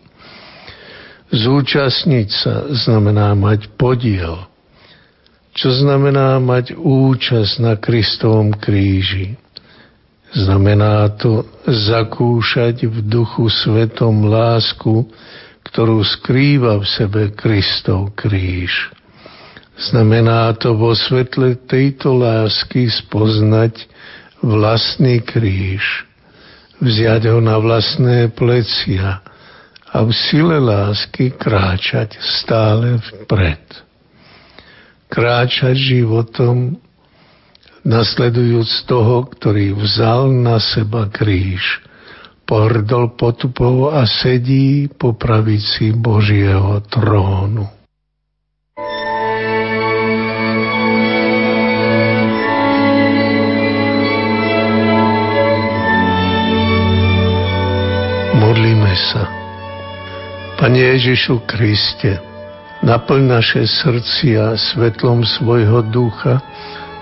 Zúčastniť 1.34 2.28
sa 2.30 2.70
znamená 2.72 3.34
mať 3.34 3.74
podiel. 3.76 4.46
Čo 5.56 5.72
znamená 5.72 6.38
mať 6.40 6.78
účasť 6.78 7.54
na 7.64 7.74
Kristovom 7.80 8.54
kríži? 8.56 9.40
Znamená 10.36 11.16
to 11.16 11.48
zakúšať 11.64 12.92
v 12.92 12.98
duchu 13.08 13.48
svetom 13.48 14.28
lásku, 14.28 15.08
ktorú 15.64 16.04
skrýva 16.04 16.84
v 16.84 16.86
sebe 16.86 17.24
Kristov 17.32 18.12
kríž. 18.20 18.92
Znamená 19.80 20.52
to 20.60 20.76
vo 20.76 20.92
svetle 20.92 21.56
tejto 21.68 22.20
lásky 22.20 22.92
spoznať 22.92 23.88
vlastný 24.44 25.24
kríž, 25.24 26.04
vziať 26.84 27.32
ho 27.32 27.40
na 27.40 27.56
vlastné 27.56 28.28
plecia 28.36 29.24
a 29.88 29.98
v 30.04 30.12
sile 30.12 30.60
lásky 30.60 31.32
kráčať 31.32 32.20
stále 32.20 33.00
vpred. 33.00 33.64
Kráčať 35.08 35.80
životom 35.80 36.76
nasledujúc 37.86 38.90
toho, 38.90 39.30
ktorý 39.30 39.78
vzal 39.78 40.34
na 40.34 40.58
seba 40.58 41.06
kríž, 41.06 41.86
pohrdol 42.50 43.14
potupov 43.14 43.94
a 43.94 44.10
sedí 44.10 44.90
po 44.90 45.14
pravici 45.14 45.94
Božieho 45.94 46.82
trónu. 46.90 47.70
Modlíme 58.36 58.94
sa. 58.98 59.30
Pane 60.56 60.80
Ježišu 60.98 61.46
Kriste, 61.46 62.18
naplň 62.82 63.22
naše 63.30 63.62
srdcia 63.68 64.58
svetlom 64.58 65.22
svojho 65.28 65.86
ducha, 65.86 66.42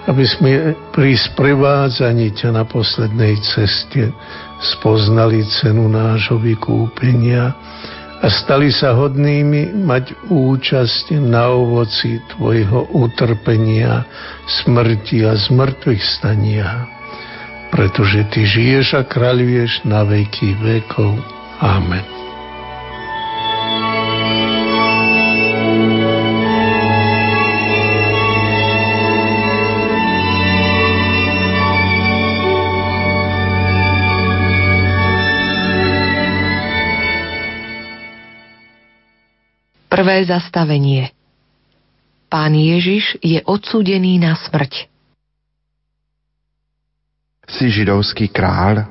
aby 0.07 0.23
sme 0.27 0.51
pri 0.91 1.15
sprevádzaní 1.15 2.35
ťa 2.35 2.49
na 2.51 2.63
poslednej 2.67 3.39
ceste 3.39 4.11
spoznali 4.59 5.43
cenu 5.63 5.87
nášho 5.87 6.39
vykúpenia 6.39 7.55
a 8.23 8.27
stali 8.31 8.71
sa 8.71 8.95
hodnými 8.95 9.75
mať 9.83 10.31
účasť 10.31 11.19
na 11.19 11.51
ovoci 11.51 12.23
Tvojho 12.31 12.95
utrpenia, 12.95 14.07
smrti 14.63 15.27
a 15.27 15.35
zmrtvých 15.35 16.03
stania. 16.03 16.87
Pretože 17.67 18.23
Ty 18.31 18.41
žiješ 18.47 18.87
a 18.95 19.03
kráľuješ 19.03 19.83
na 19.83 20.07
veky 20.07 20.55
vekov. 20.63 21.19
Amen. 21.59 22.22
Prvé 39.93 40.25
zastavenie 40.25 41.13
Pán 42.25 42.57
Ježiš 42.57 43.13
je 43.21 43.37
odsúdený 43.45 44.17
na 44.17 44.33
smrť. 44.33 44.89
Si 47.45 47.69
židovský 47.69 48.33
kráľ? 48.33 48.89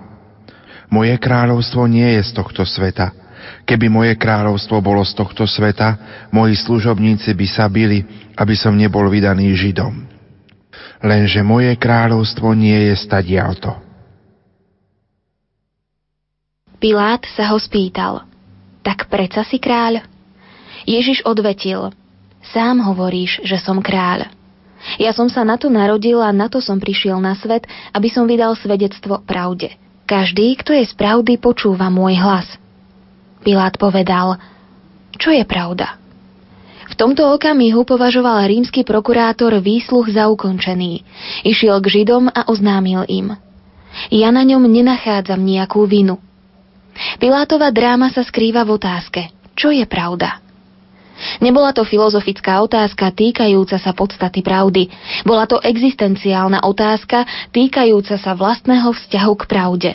Moje 0.94 1.18
kráľovstvo 1.18 1.90
nie 1.90 2.06
je 2.06 2.22
z 2.22 2.30
tohto 2.38 2.62
sveta. 2.62 3.10
Keby 3.66 3.90
moje 3.90 4.14
kráľovstvo 4.14 4.78
bolo 4.78 5.02
z 5.02 5.18
tohto 5.18 5.42
sveta, 5.42 5.98
moji 6.30 6.54
služobníci 6.54 7.34
by 7.34 7.46
sa 7.50 7.66
bili, 7.66 8.06
aby 8.38 8.54
som 8.54 8.78
nebol 8.78 9.10
vydaný 9.10 9.58
Židom. 9.58 10.06
Lenže 11.02 11.42
moje 11.42 11.74
kráľovstvo 11.82 12.54
nie 12.54 12.78
je 12.78 12.94
stadialto. 12.94 13.74
Pilát 16.78 17.26
sa 17.34 17.50
ho 17.50 17.58
spýtal, 17.58 18.22
tak 18.86 19.10
preca 19.10 19.42
si 19.42 19.58
kráľ? 19.58 20.11
Ježiš 20.84 21.22
odvetil, 21.22 21.94
sám 22.52 22.82
hovoríš, 22.82 23.42
že 23.46 23.58
som 23.58 23.78
kráľ. 23.78 24.30
Ja 24.98 25.14
som 25.14 25.30
sa 25.30 25.46
na 25.46 25.54
to 25.54 25.70
narodil 25.70 26.18
a 26.18 26.34
na 26.34 26.50
to 26.50 26.58
som 26.58 26.82
prišiel 26.82 27.22
na 27.22 27.38
svet, 27.38 27.70
aby 27.94 28.10
som 28.10 28.26
vydal 28.26 28.58
svedectvo 28.58 29.22
pravde. 29.22 29.78
Každý, 30.10 30.58
kto 30.58 30.74
je 30.74 30.84
z 30.90 30.94
pravdy, 30.98 31.38
počúva 31.38 31.86
môj 31.86 32.18
hlas. 32.18 32.46
Pilát 33.46 33.78
povedal, 33.78 34.38
čo 35.18 35.30
je 35.30 35.46
pravda? 35.46 36.02
V 36.92 36.98
tomto 36.98 37.24
okamihu 37.32 37.88
považoval 37.88 38.44
rímsky 38.44 38.84
prokurátor 38.84 39.56
výsluch 39.62 40.12
za 40.12 40.28
ukončený. 40.28 41.06
Išiel 41.46 41.80
k 41.80 41.86
Židom 41.88 42.28
a 42.28 42.44
oznámil 42.50 43.06
im. 43.08 43.32
Ja 44.12 44.28
na 44.28 44.44
ňom 44.44 44.68
nenachádzam 44.68 45.40
nejakú 45.40 45.88
vinu. 45.88 46.20
Pilátova 47.16 47.72
dráma 47.72 48.12
sa 48.12 48.20
skrýva 48.20 48.68
v 48.68 48.76
otázke, 48.76 49.32
čo 49.56 49.72
je 49.72 49.88
pravda. 49.88 50.44
Nebola 51.38 51.70
to 51.74 51.86
filozofická 51.86 52.62
otázka 52.62 53.10
týkajúca 53.14 53.78
sa 53.78 53.92
podstaty 53.94 54.42
pravdy. 54.42 54.90
Bola 55.22 55.46
to 55.46 55.62
existenciálna 55.62 56.62
otázka 56.66 57.24
týkajúca 57.50 58.18
sa 58.18 58.32
vlastného 58.34 58.90
vzťahu 58.90 59.34
k 59.38 59.44
pravde. 59.46 59.90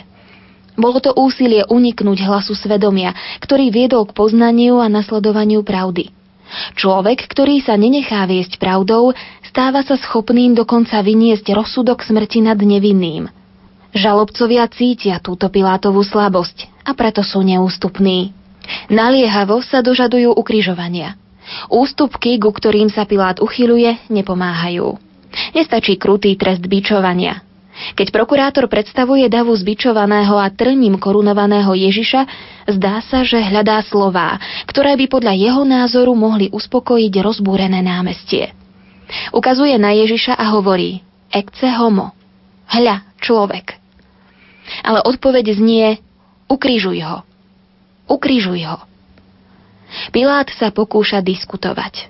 Bolo 0.78 1.02
to 1.02 1.10
úsilie 1.18 1.66
uniknúť 1.66 2.22
hlasu 2.22 2.54
svedomia, 2.54 3.10
ktorý 3.42 3.74
viedol 3.74 4.06
k 4.06 4.14
poznaniu 4.14 4.78
a 4.78 4.86
nasledovaniu 4.86 5.66
pravdy. 5.66 6.14
Človek, 6.78 7.28
ktorý 7.28 7.60
sa 7.60 7.76
nenechá 7.76 8.24
viesť 8.24 8.56
pravdou, 8.56 9.12
stáva 9.44 9.84
sa 9.84 9.98
schopným 9.98 10.54
dokonca 10.54 10.96
vyniesť 11.02 11.52
rozsudok 11.52 12.06
smrti 12.06 12.46
nad 12.46 12.56
nevinným. 12.56 13.28
Žalobcovia 13.92 14.70
cítia 14.70 15.18
túto 15.18 15.50
Pilátovú 15.50 16.00
slabosť 16.06 16.70
a 16.86 16.94
preto 16.94 17.26
sú 17.26 17.42
neústupní. 17.42 18.37
Naliehavo 18.92 19.60
sa 19.64 19.80
dožadujú 19.80 20.34
ukrižovania. 20.36 21.16
Ústupky, 21.72 22.36
ku 22.36 22.52
ktorým 22.52 22.92
sa 22.92 23.08
Pilát 23.08 23.40
uchyluje, 23.40 24.08
nepomáhajú. 24.12 25.00
Nestačí 25.56 25.96
krutý 25.96 26.36
trest 26.36 26.64
bičovania. 26.64 27.40
Keď 27.94 28.10
prokurátor 28.10 28.66
predstavuje 28.66 29.30
davu 29.30 29.54
zbičovaného 29.54 30.34
a 30.34 30.50
trním 30.50 30.98
korunovaného 30.98 31.70
Ježiša, 31.78 32.26
zdá 32.74 32.98
sa, 33.06 33.22
že 33.22 33.38
hľadá 33.38 33.86
slová, 33.86 34.34
ktoré 34.66 34.98
by 34.98 35.06
podľa 35.06 35.34
jeho 35.38 35.62
názoru 35.62 36.12
mohli 36.18 36.50
uspokojiť 36.50 37.12
rozbúrené 37.22 37.78
námestie. 37.78 38.50
Ukazuje 39.30 39.78
na 39.78 39.94
Ježiša 39.94 40.34
a 40.34 40.52
hovorí 40.58 41.06
Ecce 41.30 41.70
homo. 41.78 42.12
Hľa, 42.66 43.14
človek. 43.22 43.78
Ale 44.84 45.00
odpoveď 45.06 45.56
znie 45.56 46.02
Ukrižuj 46.48 46.98
ho. 47.04 47.27
Ukrižuj 48.08 48.60
ho. 48.64 48.78
Pilát 50.12 50.48
sa 50.52 50.72
pokúša 50.72 51.24
diskutovať. 51.24 52.08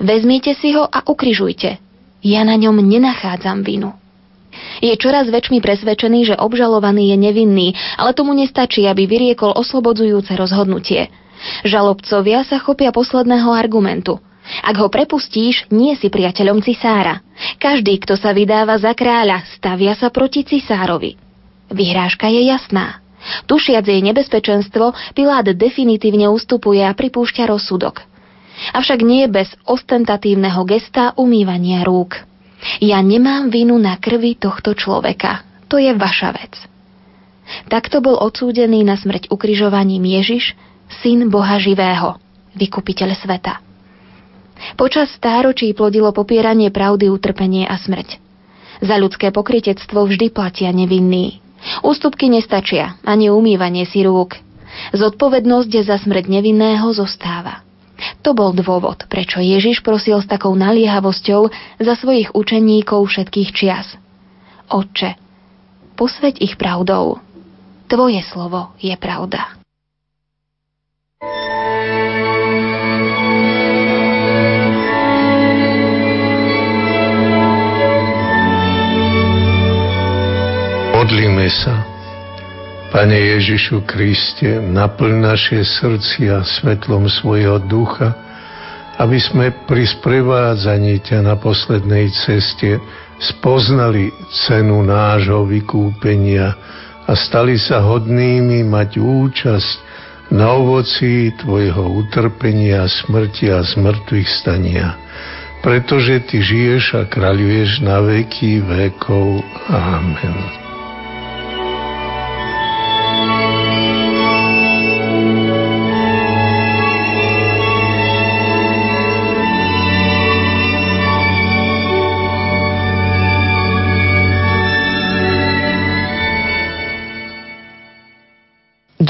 Vezmite 0.00 0.56
si 0.56 0.72
ho 0.76 0.84
a 0.88 1.04
ukrižujte. 1.04 1.80
Ja 2.22 2.42
na 2.46 2.54
ňom 2.54 2.80
nenachádzam 2.80 3.66
vinu. 3.66 3.92
Je 4.84 4.92
čoraz 5.00 5.26
väčšmi 5.32 5.64
presvedčený, 5.64 6.32
že 6.32 6.36
obžalovaný 6.36 7.12
je 7.12 7.16
nevinný, 7.18 7.68
ale 7.96 8.12
tomu 8.12 8.36
nestačí, 8.36 8.84
aby 8.84 9.08
vyriekol 9.08 9.56
oslobodzujúce 9.56 10.36
rozhodnutie. 10.36 11.08
Žalobcovia 11.66 12.46
sa 12.46 12.60
chopia 12.62 12.94
posledného 12.94 13.50
argumentu. 13.50 14.20
Ak 14.62 14.74
ho 14.78 14.90
prepustíš, 14.90 15.70
nie 15.70 15.94
si 15.94 16.10
priateľom 16.10 16.62
cisára. 16.62 17.22
Každý, 17.62 18.02
kto 18.02 18.18
sa 18.18 18.34
vydáva 18.34 18.74
za 18.78 18.92
kráľa, 18.92 19.46
stavia 19.54 19.94
sa 19.94 20.10
proti 20.10 20.42
cisárovi. 20.42 21.18
Vyhrážka 21.72 22.28
je 22.28 22.50
jasná. 22.50 23.01
Tušiac 23.46 23.86
jej 23.86 24.02
nebezpečenstvo, 24.02 25.14
Pilát 25.14 25.46
definitívne 25.46 26.26
ustupuje 26.30 26.82
a 26.82 26.92
pripúšťa 26.94 27.46
rozsudok. 27.46 28.02
Avšak 28.74 29.00
nie 29.02 29.26
bez 29.26 29.50
ostentatívneho 29.64 30.62
gesta 30.68 31.14
umývania 31.16 31.82
rúk. 31.82 32.22
Ja 32.78 33.02
nemám 33.02 33.50
vinu 33.50 33.78
na 33.78 33.98
krvi 33.98 34.38
tohto 34.38 34.74
človeka. 34.78 35.42
To 35.66 35.80
je 35.80 35.90
vaša 35.96 36.30
vec. 36.36 36.54
Takto 37.66 37.98
bol 37.98 38.14
odsúdený 38.14 38.86
na 38.86 38.94
smrť 38.94 39.32
ukrižovaním 39.32 40.04
Ježiš, 40.22 40.54
syn 41.02 41.26
Boha 41.26 41.58
živého, 41.58 42.20
vykupiteľ 42.54 43.10
sveta. 43.18 43.58
Počas 44.78 45.10
stáročí 45.10 45.74
plodilo 45.74 46.14
popieranie 46.14 46.70
pravdy, 46.70 47.10
utrpenie 47.10 47.66
a 47.66 47.74
smrť. 47.74 48.22
Za 48.82 48.94
ľudské 48.98 49.34
pokritectvo 49.34 50.06
vždy 50.06 50.30
platia 50.30 50.70
nevinní. 50.70 51.42
Ústupky 51.86 52.26
nestačia, 52.28 52.98
ani 53.06 53.30
umývanie 53.30 53.86
si 53.86 54.02
rúk. 54.02 54.38
Zodpovednosť 54.96 55.72
za 55.84 55.96
smrť 56.00 56.26
nevinného 56.26 56.90
zostáva. 56.90 57.62
To 58.26 58.34
bol 58.34 58.50
dôvod, 58.50 59.06
prečo 59.06 59.38
Ježiš 59.38 59.82
prosil 59.86 60.18
s 60.18 60.26
takou 60.26 60.50
naliehavosťou 60.58 61.40
za 61.78 61.94
svojich 61.94 62.34
učeníkov 62.34 63.06
všetkých 63.06 63.50
čias. 63.54 63.94
Otče, 64.66 65.14
posveď 65.94 66.42
ich 66.42 66.54
pravdou. 66.58 67.22
Tvoje 67.86 68.24
slovo 68.26 68.74
je 68.82 68.96
pravda. 68.98 69.61
Modlíme 81.02 81.50
sa. 81.50 81.82
Pane 82.94 83.34
Ježišu 83.34 83.82
Kriste, 83.90 84.62
naplň 84.62 85.34
naše 85.34 85.58
srdcia 85.66 86.46
svetlom 86.46 87.10
svojho 87.10 87.58
ducha, 87.58 88.14
aby 89.02 89.18
sme 89.18 89.50
pri 89.66 89.82
sprevádzaní 89.82 91.02
ťa 91.02 91.26
na 91.26 91.34
poslednej 91.34 92.06
ceste 92.14 92.78
spoznali 93.18 94.14
cenu 94.46 94.86
nášho 94.86 95.42
vykúpenia 95.42 96.54
a 97.10 97.12
stali 97.18 97.58
sa 97.58 97.82
hodnými 97.82 98.62
mať 98.62 99.02
účasť 99.02 99.74
na 100.30 100.54
ovoci 100.54 101.34
Tvojho 101.34 101.98
utrpenia, 101.98 102.86
smrti 102.86 103.50
a 103.50 103.58
zmrtvých 103.58 104.30
stania. 104.30 104.94
Pretože 105.66 106.22
Ty 106.30 106.38
žiješ 106.38 106.94
a 106.94 107.02
kráľuješ 107.10 107.82
na 107.82 107.98
veky 108.06 108.62
vekov. 108.62 109.42
Amen. 109.66 110.61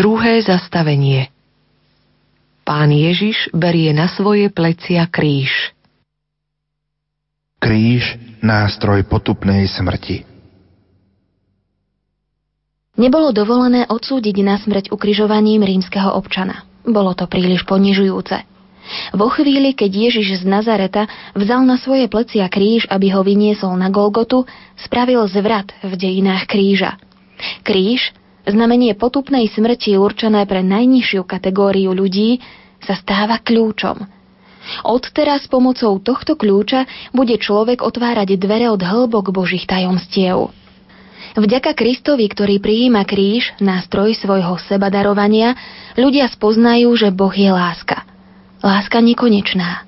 Druhé 0.03 0.43
zastavenie 0.43 1.31
Pán 2.67 2.91
Ježiš 2.91 3.55
berie 3.55 3.95
na 3.95 4.11
svoje 4.11 4.51
plecia 4.51 5.07
kríž. 5.07 5.71
Kríž, 7.63 8.19
nástroj 8.43 9.07
potupnej 9.07 9.63
smrti. 9.71 10.27
Nebolo 12.99 13.31
dovolené 13.31 13.87
odsúdiť 13.87 14.43
na 14.43 14.59
smrť 14.59 14.91
ukrižovaním 14.91 15.63
rímskeho 15.63 16.11
občana. 16.19 16.67
Bolo 16.83 17.15
to 17.15 17.31
príliš 17.31 17.63
ponižujúce. 17.63 18.43
Vo 19.15 19.31
chvíli, 19.31 19.71
keď 19.71 20.11
Ježiš 20.11 20.43
z 20.43 20.51
Nazareta 20.51 21.07
vzal 21.39 21.63
na 21.63 21.79
svoje 21.79 22.11
plecia 22.11 22.51
kríž, 22.51 22.91
aby 22.91 23.15
ho 23.15 23.23
vyniesol 23.23 23.79
na 23.79 23.87
Golgotu, 23.87 24.51
spravil 24.75 25.23
zvrat 25.31 25.71
v 25.87 25.95
dejinách 25.95 26.51
kríža. 26.51 26.99
Kríž 27.63 28.11
Znamenie 28.43 28.99
potupnej 28.99 29.47
smrti 29.47 29.95
určené 29.95 30.43
pre 30.51 30.67
najnižšiu 30.67 31.23
kategóriu 31.23 31.95
ľudí 31.95 32.43
sa 32.83 32.99
stáva 32.99 33.39
kľúčom. 33.39 34.03
Odteraz 34.83 35.47
pomocou 35.47 36.03
tohto 36.03 36.35
kľúča 36.35 36.87
bude 37.15 37.39
človek 37.39 37.87
otvárať 37.87 38.35
dvere 38.35 38.67
od 38.71 38.83
hĺbok 38.83 39.31
Božích 39.31 39.63
tajomstiev. 39.67 40.51
Vďaka 41.39 41.73
Kristovi, 41.79 42.27
ktorý 42.27 42.59
prijíma 42.59 43.07
kríž, 43.07 43.55
nástroj 43.63 44.19
svojho 44.19 44.59
sebadarovania, 44.67 45.55
ľudia 45.95 46.27
spoznajú, 46.27 46.91
že 46.99 47.15
Boh 47.15 47.33
je 47.33 47.49
láska. 47.49 48.03
Láska 48.59 48.99
nekonečná. 48.99 49.87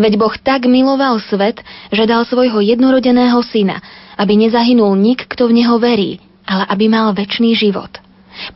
Veď 0.00 0.16
Boh 0.16 0.32
tak 0.40 0.64
miloval 0.64 1.20
svet, 1.20 1.60
že 1.92 2.08
dal 2.08 2.24
svojho 2.24 2.60
jednorodeného 2.64 3.40
syna, 3.44 3.84
aby 4.16 4.36
nezahynul 4.36 4.96
nik, 4.96 5.28
kto 5.28 5.48
v 5.48 5.60
neho 5.60 5.76
verí, 5.76 6.20
ale 6.46 6.64
aby 6.68 6.86
mal 6.90 7.14
väčší 7.14 7.54
život. 7.54 8.02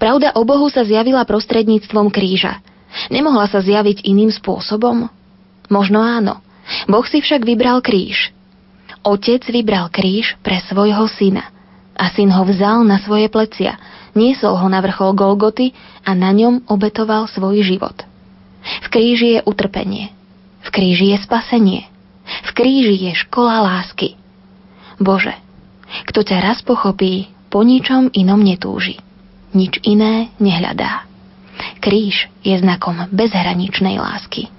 Pravda 0.01 0.35
o 0.35 0.43
Bohu 0.43 0.67
sa 0.73 0.83
zjavila 0.83 1.23
prostredníctvom 1.29 2.09
kríža. 2.09 2.65
Nemohla 3.13 3.47
sa 3.47 3.61
zjaviť 3.61 4.09
iným 4.09 4.33
spôsobom? 4.33 5.13
Možno 5.69 6.01
áno. 6.01 6.41
Boh 6.91 7.05
si 7.07 7.21
však 7.21 7.45
vybral 7.45 7.85
kríž. 7.85 8.33
Otec 9.07 9.47
vybral 9.47 9.93
kríž 9.93 10.35
pre 10.43 10.59
svojho 10.67 11.07
syna. 11.07 11.47
A 11.97 12.11
syn 12.13 12.29
ho 12.35 12.45
vzal 12.45 12.85
na 12.85 13.01
svoje 13.01 13.31
plecia, 13.33 13.81
niesol 14.13 14.59
ho 14.59 14.67
na 14.69 14.85
vrchol 14.85 15.17
Golgoty 15.17 15.73
a 16.05 16.13
na 16.13 16.29
ňom 16.35 16.69
obetoval 16.69 17.25
svoj 17.31 17.65
život. 17.65 18.05
V 18.85 18.87
kríži 18.91 19.39
je 19.39 19.41
utrpenie. 19.47 20.13
V 20.67 20.69
kríži 20.75 21.15
je 21.15 21.19
spasenie. 21.23 21.87
V 22.27 22.51
kríži 22.53 22.99
je 22.99 23.13
škola 23.15 23.63
lásky. 23.63 24.19
Bože, 24.99 25.39
kto 26.11 26.27
ťa 26.27 26.43
raz 26.43 26.59
pochopí, 26.67 27.31
po 27.49 27.63
ničom 27.63 28.11
inom 28.13 28.43
netúži. 28.43 28.99
Nič 29.57 29.81
iné 29.87 30.35
nehľadá. 30.37 31.07
Kríž 31.81 32.29
je 32.45 32.55
znakom 32.61 33.09
bezhraničnej 33.15 33.97
lásky. 33.97 34.53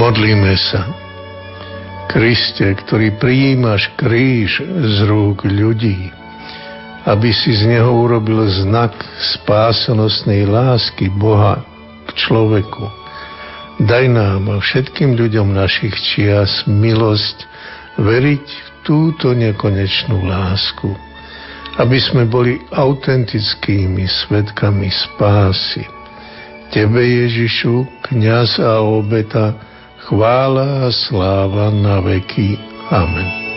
Modlíme 0.00 0.56
sa. 0.56 0.90
Kriste, 2.08 2.74
ktorý 2.74 3.14
prijímaš 3.20 3.92
kríž 3.94 4.58
z 4.64 4.96
rúk 5.06 5.46
ľudí, 5.46 6.10
aby 7.08 7.32
si 7.32 7.56
z 7.56 7.64
neho 7.64 7.88
urobil 7.88 8.44
znak 8.48 8.92
spásonosnej 9.40 10.44
lásky 10.44 11.08
Boha 11.08 11.64
k 12.04 12.08
človeku. 12.16 12.84
Daj 13.80 14.12
nám 14.12 14.44
a 14.52 14.56
všetkým 14.60 15.16
ľuďom 15.16 15.56
našich 15.56 15.96
čias 16.12 16.68
milosť 16.68 17.48
veriť 17.96 18.44
v 18.44 18.68
túto 18.84 19.32
nekonečnú 19.32 20.20
lásku, 20.28 20.92
aby 21.80 21.96
sme 21.96 22.28
boli 22.28 22.60
autentickými 22.76 24.04
svetkami 24.04 24.92
spásy. 24.92 25.88
Tebe, 26.70 27.02
Ježišu, 27.02 27.88
kniaz 28.12 28.60
a 28.60 28.84
obeta, 28.84 29.56
chvála 30.06 30.86
a 30.86 30.88
sláva 30.92 31.72
na 31.72 32.04
veky. 32.04 32.60
Amen. 32.92 33.49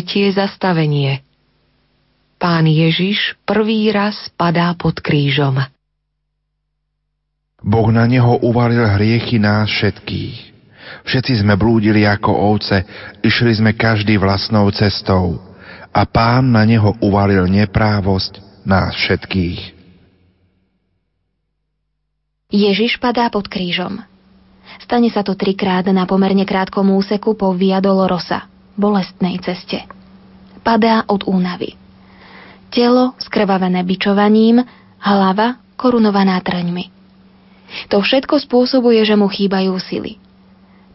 Tretie 0.00 0.32
zastavenie 0.32 1.20
Pán 2.40 2.64
Ježiš 2.64 3.36
prvý 3.44 3.92
raz 3.92 4.32
padá 4.32 4.72
pod 4.72 4.96
krížom. 4.96 5.60
Boh 7.60 7.88
na 7.92 8.08
neho 8.08 8.40
uvalil 8.40 8.80
hriechy 8.80 9.36
nás 9.36 9.68
všetkých. 9.68 10.56
Všetci 11.04 11.44
sme 11.44 11.52
blúdili 11.60 12.08
ako 12.08 12.32
ovce, 12.32 12.80
išli 13.20 13.60
sme 13.60 13.76
každý 13.76 14.16
vlastnou 14.16 14.72
cestou 14.72 15.36
a 15.92 16.00
pán 16.08 16.48
na 16.48 16.64
neho 16.64 16.96
uvalil 17.04 17.44
neprávosť 17.44 18.64
nás 18.64 18.96
všetkých. 18.96 19.60
Ježiš 22.48 22.96
padá 22.96 23.28
pod 23.28 23.52
krížom. 23.52 24.00
Stane 24.80 25.12
sa 25.12 25.20
to 25.20 25.36
trikrát 25.36 25.84
na 25.92 26.08
pomerne 26.08 26.48
krátkom 26.48 26.88
úseku 26.88 27.36
po 27.36 27.52
Via 27.52 27.84
Dolorosa– 27.84 28.48
bolestnej 28.80 29.36
ceste. 29.44 29.84
Padá 30.64 31.04
od 31.04 31.28
únavy. 31.28 31.76
Telo 32.72 33.12
skrvavené 33.20 33.84
bičovaním, 33.84 34.64
hlava 35.04 35.60
korunovaná 35.76 36.40
trňmi. 36.40 36.88
To 37.92 38.00
všetko 38.02 38.40
spôsobuje, 38.40 39.04
že 39.04 39.14
mu 39.14 39.28
chýbajú 39.28 39.76
sily. 39.78 40.16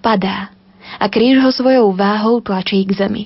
Padá 0.01 0.55
a 0.99 1.05
kríž 1.09 1.41
ho 1.41 1.49
svojou 1.49 1.93
váhou 1.93 2.41
tlačí 2.41 2.81
k 2.86 2.93
zemi. 2.93 3.25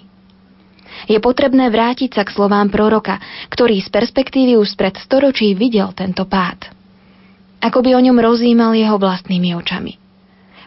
Je 1.07 1.15
potrebné 1.21 1.71
vrátiť 1.71 2.17
sa 2.17 2.23
k 2.27 2.33
slovám 2.33 2.67
proroka, 2.67 3.21
ktorý 3.47 3.79
z 3.79 3.89
perspektívy 3.93 4.59
už 4.59 4.75
spred 4.75 4.99
storočí 4.99 5.55
videl 5.55 5.95
tento 5.95 6.27
pád. 6.27 6.71
Ako 7.59 7.83
by 7.83 7.95
o 7.95 8.01
ňom 8.03 8.17
rozímal 8.19 8.75
jeho 8.75 8.95
vlastnými 8.95 9.55
očami. 9.55 10.08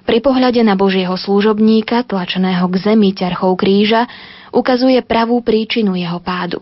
Pri 0.03 0.19
pohľade 0.19 0.59
na 0.67 0.75
Božieho 0.75 1.15
služobníka, 1.15 2.03
tlačeného 2.03 2.67
k 2.67 2.75
zemi 2.83 3.15
ťarchou 3.15 3.55
kríža, 3.55 4.11
ukazuje 4.51 4.99
pravú 5.07 5.39
príčinu 5.41 5.95
jeho 5.95 6.19
pádu. 6.19 6.59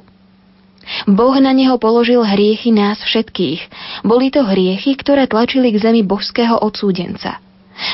Boh 1.08 1.36
na 1.40 1.54
neho 1.54 1.78
položil 1.80 2.20
hriechy 2.20 2.74
nás 2.74 3.00
všetkých. 3.00 3.60
Boli 4.04 4.28
to 4.28 4.44
hriechy, 4.44 4.92
ktoré 4.96 5.24
tlačili 5.24 5.72
k 5.72 5.80
zemi 5.80 6.02
božského 6.04 6.60
odsúdenca. 6.60 7.40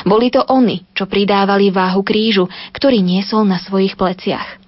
Boli 0.03 0.27
to 0.27 0.43
oni, 0.43 0.83
čo 0.91 1.07
pridávali 1.07 1.71
váhu 1.71 2.03
krížu, 2.03 2.51
ktorý 2.75 2.99
niesol 2.99 3.47
na 3.47 3.55
svojich 3.55 3.95
pleciach. 3.95 4.59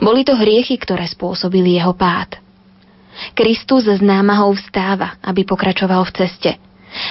Boli 0.00 0.24
to 0.24 0.32
hriechy, 0.32 0.80
ktoré 0.80 1.04
spôsobili 1.04 1.76
jeho 1.76 1.92
pád. 1.92 2.40
Kristus 3.36 3.84
z 3.84 4.00
námahou 4.00 4.56
vstáva, 4.56 5.20
aby 5.20 5.44
pokračoval 5.44 6.08
v 6.08 6.14
ceste– 6.16 6.52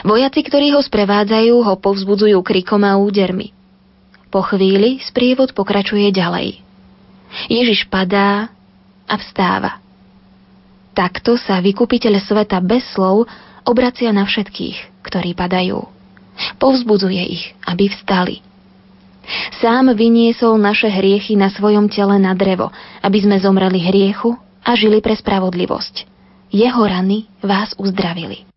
Vojaci, 0.08 0.42
ktorí 0.44 0.72
ho 0.72 0.82
sprevádzajú, 0.82 1.56
ho 1.64 1.76
povzbudzujú 1.80 2.40
krikom 2.44 2.82
a 2.88 2.96
údermi. 2.96 3.52
Po 4.34 4.42
chvíli 4.42 5.04
sprievod 5.04 5.54
pokračuje 5.54 6.10
ďalej. 6.10 6.64
Ježiš 7.52 7.86
padá 7.90 8.50
a 9.06 9.16
vstáva. 9.20 9.84
Takto 10.94 11.38
sa 11.38 11.58
vykupiteľ 11.58 12.22
sveta 12.22 12.62
bez 12.62 12.86
slov 12.94 13.26
obracia 13.66 14.14
na 14.14 14.26
všetkých, 14.26 15.06
ktorí 15.06 15.34
padajú. 15.34 15.82
Povzbudzuje 16.62 17.24
ich, 17.30 17.44
aby 17.66 17.90
vstali. 17.90 18.42
Sám 19.64 19.96
vyniesol 19.96 20.60
naše 20.60 20.92
hriechy 20.92 21.40
na 21.40 21.48
svojom 21.48 21.88
tele 21.88 22.20
na 22.20 22.36
drevo, 22.36 22.70
aby 23.00 23.18
sme 23.24 23.40
zomreli 23.40 23.80
hriechu 23.80 24.36
a 24.62 24.76
žili 24.76 25.00
pre 25.00 25.16
spravodlivosť. 25.16 26.06
Jeho 26.54 26.84
rany 26.86 27.26
vás 27.42 27.74
uzdravili. 27.80 28.53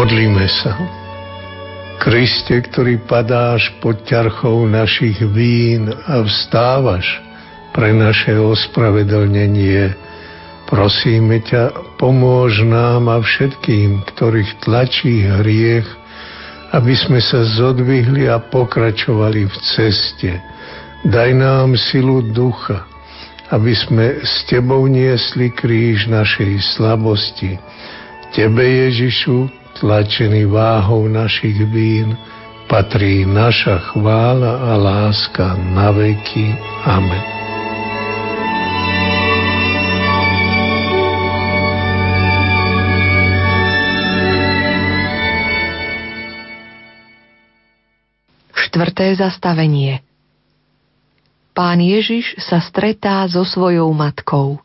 Modlíme 0.00 0.48
sa. 0.48 0.80
Kriste, 2.00 2.56
ktorý 2.56 3.04
padáš 3.04 3.68
pod 3.84 4.00
ťarchou 4.08 4.64
našich 4.64 5.20
vín 5.20 5.92
a 5.92 6.24
vstávaš 6.24 7.20
pre 7.76 7.92
naše 7.92 8.32
ospravedlnenie, 8.32 9.92
prosíme 10.72 11.44
ťa, 11.44 11.76
pomôž 12.00 12.64
nám 12.64 13.12
a 13.12 13.20
všetkým, 13.20 14.00
ktorých 14.08 14.64
tlačí 14.64 15.20
hriech, 15.20 15.84
aby 16.72 16.96
sme 16.96 17.20
sa 17.20 17.44
zodvihli 17.44 18.24
a 18.24 18.40
pokračovali 18.40 19.52
v 19.52 19.56
ceste. 19.76 20.32
Daj 21.04 21.30
nám 21.36 21.76
silu 21.76 22.24
ducha, 22.24 22.88
aby 23.52 23.76
sme 23.76 24.24
s 24.24 24.48
Tebou 24.48 24.80
niesli 24.88 25.52
kríž 25.52 26.08
našej 26.08 26.56
slabosti. 26.72 27.60
Tebe, 28.32 28.64
Ježišu, 28.64 29.59
tlačený 29.80 30.44
váhou 30.44 31.08
našich 31.08 31.56
vín, 31.72 32.12
patrí 32.68 33.24
naša 33.24 33.80
chvála 33.90 34.70
a 34.70 34.72
láska 34.76 35.56
na 35.72 35.90
veky. 35.90 36.52
Amen. 36.84 37.24
Štvrté 48.52 49.18
zastavenie 49.18 50.04
Pán 51.50 51.82
Ježiš 51.82 52.38
sa 52.40 52.62
stretá 52.62 53.26
so 53.28 53.42
svojou 53.44 53.90
matkou. 53.92 54.62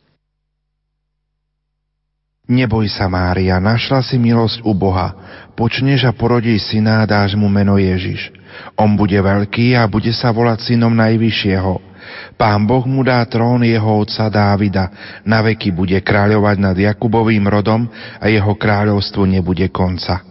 Neboj 2.45 2.85
sa, 2.93 3.09
Mária, 3.09 3.57
našla 3.57 4.05
si 4.05 4.21
milosť 4.21 4.61
u 4.61 4.77
Boha. 4.77 5.17
Počneš 5.57 6.05
a 6.05 6.13
porodí 6.13 6.53
syna 6.61 7.01
a 7.01 7.09
dáš 7.09 7.33
mu 7.33 7.49
meno 7.49 7.81
Ježiš. 7.81 8.29
On 8.77 8.93
bude 8.93 9.17
veľký 9.17 9.73
a 9.73 9.89
bude 9.89 10.13
sa 10.13 10.29
volať 10.29 10.69
synom 10.69 10.93
Najvyššieho. 10.93 11.81
Pán 12.37 12.69
Boh 12.69 12.85
mu 12.85 13.01
dá 13.01 13.25
trón 13.25 13.65
jeho 13.65 13.97
otca 13.97 14.29
Dávida, 14.29 14.93
na 15.25 15.41
veky 15.41 15.73
bude 15.73 15.97
kráľovať 15.97 16.57
nad 16.61 16.77
Jakubovým 16.77 17.49
rodom 17.49 17.89
a 18.21 18.29
jeho 18.29 18.53
kráľovstvu 18.53 19.25
nebude 19.25 19.65
konca. 19.73 20.21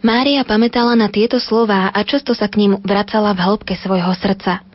Mária 0.00 0.42
pamätala 0.48 0.96
na 0.96 1.12
tieto 1.12 1.36
slová 1.36 1.92
a 1.92 2.00
často 2.02 2.32
sa 2.32 2.48
k 2.48 2.64
ním 2.64 2.72
vracala 2.80 3.36
v 3.36 3.44
hĺbke 3.44 3.76
svojho 3.78 4.10
srdca. 4.16 4.69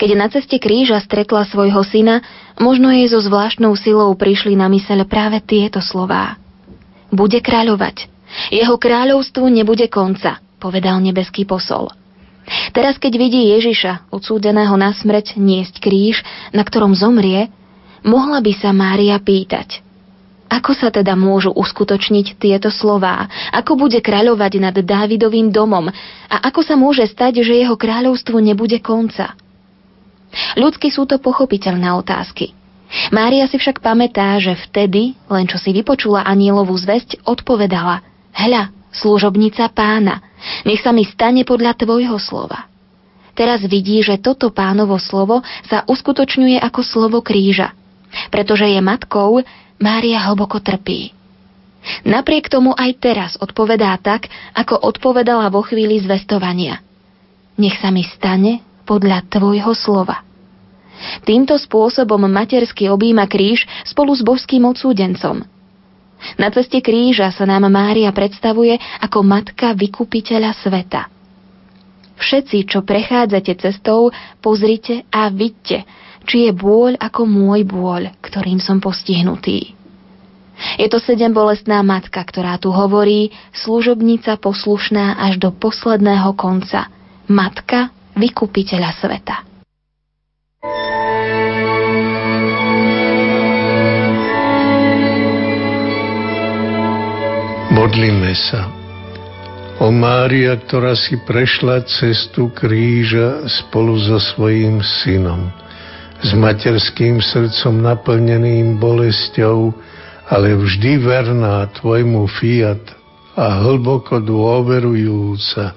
Keď 0.00 0.10
na 0.16 0.26
ceste 0.32 0.56
kríža 0.56 1.00
stretla 1.04 1.44
svojho 1.44 1.84
syna, 1.84 2.24
možno 2.56 2.88
jej 2.92 3.08
so 3.12 3.20
zvláštnou 3.20 3.76
silou 3.76 4.12
prišli 4.16 4.56
na 4.56 4.72
myseľ 4.72 5.04
práve 5.04 5.40
tieto 5.44 5.84
slová. 5.84 6.40
Bude 7.12 7.38
kráľovať. 7.44 8.08
Jeho 8.50 8.76
kráľovstvu 8.80 9.46
nebude 9.46 9.86
konca, 9.86 10.42
povedal 10.58 10.98
nebeský 11.04 11.46
posol. 11.46 11.92
Teraz, 12.70 12.96
keď 12.96 13.12
vidí 13.18 13.50
Ježiša, 13.52 14.10
odsúdeného 14.14 14.74
na 14.78 14.94
smrť, 14.94 15.34
niesť 15.38 15.82
kríž, 15.82 16.22
na 16.54 16.62
ktorom 16.62 16.94
zomrie, 16.94 17.50
mohla 18.06 18.38
by 18.38 18.52
sa 18.54 18.70
Mária 18.70 19.18
pýtať– 19.18 19.82
ako 20.46 20.78
sa 20.78 20.94
teda 20.94 21.18
môžu 21.18 21.50
uskutočniť 21.50 22.38
tieto 22.38 22.70
slová? 22.70 23.26
Ako 23.50 23.74
bude 23.74 23.98
kráľovať 23.98 24.52
nad 24.62 24.76
Dávidovým 24.78 25.50
domom? 25.50 25.90
A 26.30 26.36
ako 26.46 26.62
sa 26.62 26.78
môže 26.78 27.02
stať, 27.10 27.42
že 27.42 27.58
jeho 27.66 27.74
kráľovstvu 27.74 28.38
nebude 28.38 28.78
konca? 28.78 29.34
Ľudsky 30.56 30.92
sú 30.92 31.08
to 31.08 31.16
pochopiteľné 31.20 31.92
otázky. 31.96 32.52
Mária 33.10 33.50
si 33.50 33.58
však 33.58 33.82
pamätá, 33.82 34.38
že 34.38 34.54
vtedy, 34.70 35.18
len 35.26 35.44
čo 35.50 35.58
si 35.58 35.74
vypočula 35.74 36.22
anielovú 36.22 36.76
zväzť, 36.78 37.26
odpovedala 37.26 38.04
Hľa, 38.36 38.68
služobnica 38.92 39.64
pána, 39.72 40.20
nech 40.68 40.84
sa 40.84 40.92
mi 40.92 41.08
stane 41.08 41.48
podľa 41.48 41.72
tvojho 41.72 42.20
slova. 42.20 42.68
Teraz 43.32 43.64
vidí, 43.64 44.04
že 44.04 44.20
toto 44.20 44.52
pánovo 44.52 45.00
slovo 45.00 45.40
sa 45.68 45.84
uskutočňuje 45.88 46.60
ako 46.60 46.80
slovo 46.84 47.18
kríža. 47.24 47.72
Pretože 48.28 48.68
je 48.68 48.80
matkou, 48.80 49.40
Mária 49.76 50.20
hlboko 50.24 50.60
trpí. 50.60 51.12
Napriek 52.04 52.48
tomu 52.48 52.72
aj 52.72 52.90
teraz 52.96 53.32
odpovedá 53.36 53.92
tak, 54.00 54.28
ako 54.56 54.80
odpovedala 54.84 55.52
vo 55.52 55.60
chvíli 55.60 56.00
zvestovania. 56.00 56.80
Nech 57.60 57.76
sa 57.80 57.92
mi 57.92 58.04
stane 58.04 58.64
podľa 58.88 59.24
tvojho 59.28 59.72
slova. 59.76 60.25
Týmto 61.24 61.56
spôsobom 61.60 62.24
matersky 62.28 62.88
objíma 62.88 63.28
kríž 63.28 63.64
spolu 63.84 64.16
s 64.16 64.22
božským 64.24 64.64
odsúdencom. 64.64 65.44
Na 66.40 66.48
ceste 66.48 66.80
kríža 66.80 67.28
sa 67.30 67.44
nám 67.44 67.68
Mária 67.68 68.08
predstavuje 68.10 68.80
ako 69.04 69.20
matka 69.20 69.76
vykupiteľa 69.76 70.56
sveta. 70.64 71.02
Všetci, 72.16 72.64
čo 72.64 72.80
prechádzate 72.80 73.52
cestou, 73.60 74.08
pozrite 74.40 75.04
a 75.12 75.28
vidte, 75.28 75.84
či 76.24 76.48
je 76.48 76.52
bôľ 76.56 76.96
ako 76.96 77.28
môj 77.28 77.68
bôľ, 77.68 78.16
ktorým 78.24 78.56
som 78.58 78.80
postihnutý. 78.80 79.76
Je 80.80 80.88
to 80.88 80.96
sedem 80.96 81.36
bolestná 81.36 81.84
matka, 81.84 82.24
ktorá 82.24 82.56
tu 82.56 82.72
hovorí, 82.72 83.28
služobnica 83.52 84.40
poslušná 84.40 85.20
až 85.20 85.36
do 85.36 85.52
posledného 85.52 86.32
konca, 86.32 86.88
matka 87.28 87.92
vykupiteľa 88.16 88.90
sveta. 88.96 89.45
Modlíme 97.76 98.32
sa. 98.34 98.72
O 99.76 99.92
Mária, 99.92 100.56
ktorá 100.56 100.96
si 100.96 101.20
prešla 101.28 101.84
cestu 101.84 102.48
kríža 102.48 103.44
spolu 103.46 104.00
so 104.00 104.16
svojím 104.16 104.80
synom– 104.80 105.48
s 106.24 106.32
materským 106.32 107.20
srdcom 107.20 107.84
naplneným 107.84 108.80
bolesťou, 108.80 109.74
ale 110.26 110.56
vždy 110.56 110.98
verná 110.98 111.68
tvojmu 111.76 112.24
fiat 112.40 112.80
a 113.36 113.60
hlboko 113.60 114.24
dôverujúca, 114.24 115.76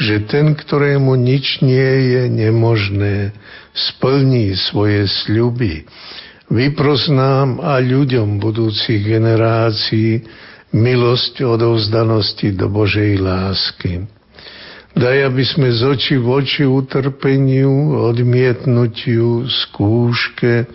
že 0.00 0.24
ten, 0.24 0.56
ktorému 0.56 1.14
nič 1.14 1.60
nie 1.60 2.16
je 2.16 2.22
nemožné, 2.32 3.36
splní 3.74 4.54
svoje 4.54 5.10
sľuby. 5.10 5.82
Vypros 6.48 7.10
nám 7.10 7.58
a 7.58 7.82
ľuďom 7.82 8.38
budúcich 8.38 9.02
generácií 9.02 10.22
milosť 10.70 11.42
odovzdanosti 11.42 12.54
do 12.54 12.70
Božej 12.70 13.18
lásky. 13.18 14.06
Daj, 14.94 15.26
aby 15.26 15.42
sme 15.42 15.74
z 15.74 15.82
oči 15.90 16.14
v 16.22 16.26
oči 16.30 16.62
utrpeniu, 16.62 17.98
odmietnutiu, 17.98 19.42
skúške, 19.50 20.70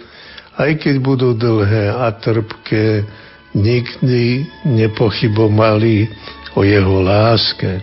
aj 0.60 0.72
keď 0.84 0.96
budú 1.00 1.32
dlhé 1.40 1.88
a 1.96 2.12
trpké, 2.12 3.08
nikdy 3.56 4.44
nepochybomali 4.68 6.12
o 6.60 6.68
jeho 6.68 7.00
láske. 7.00 7.80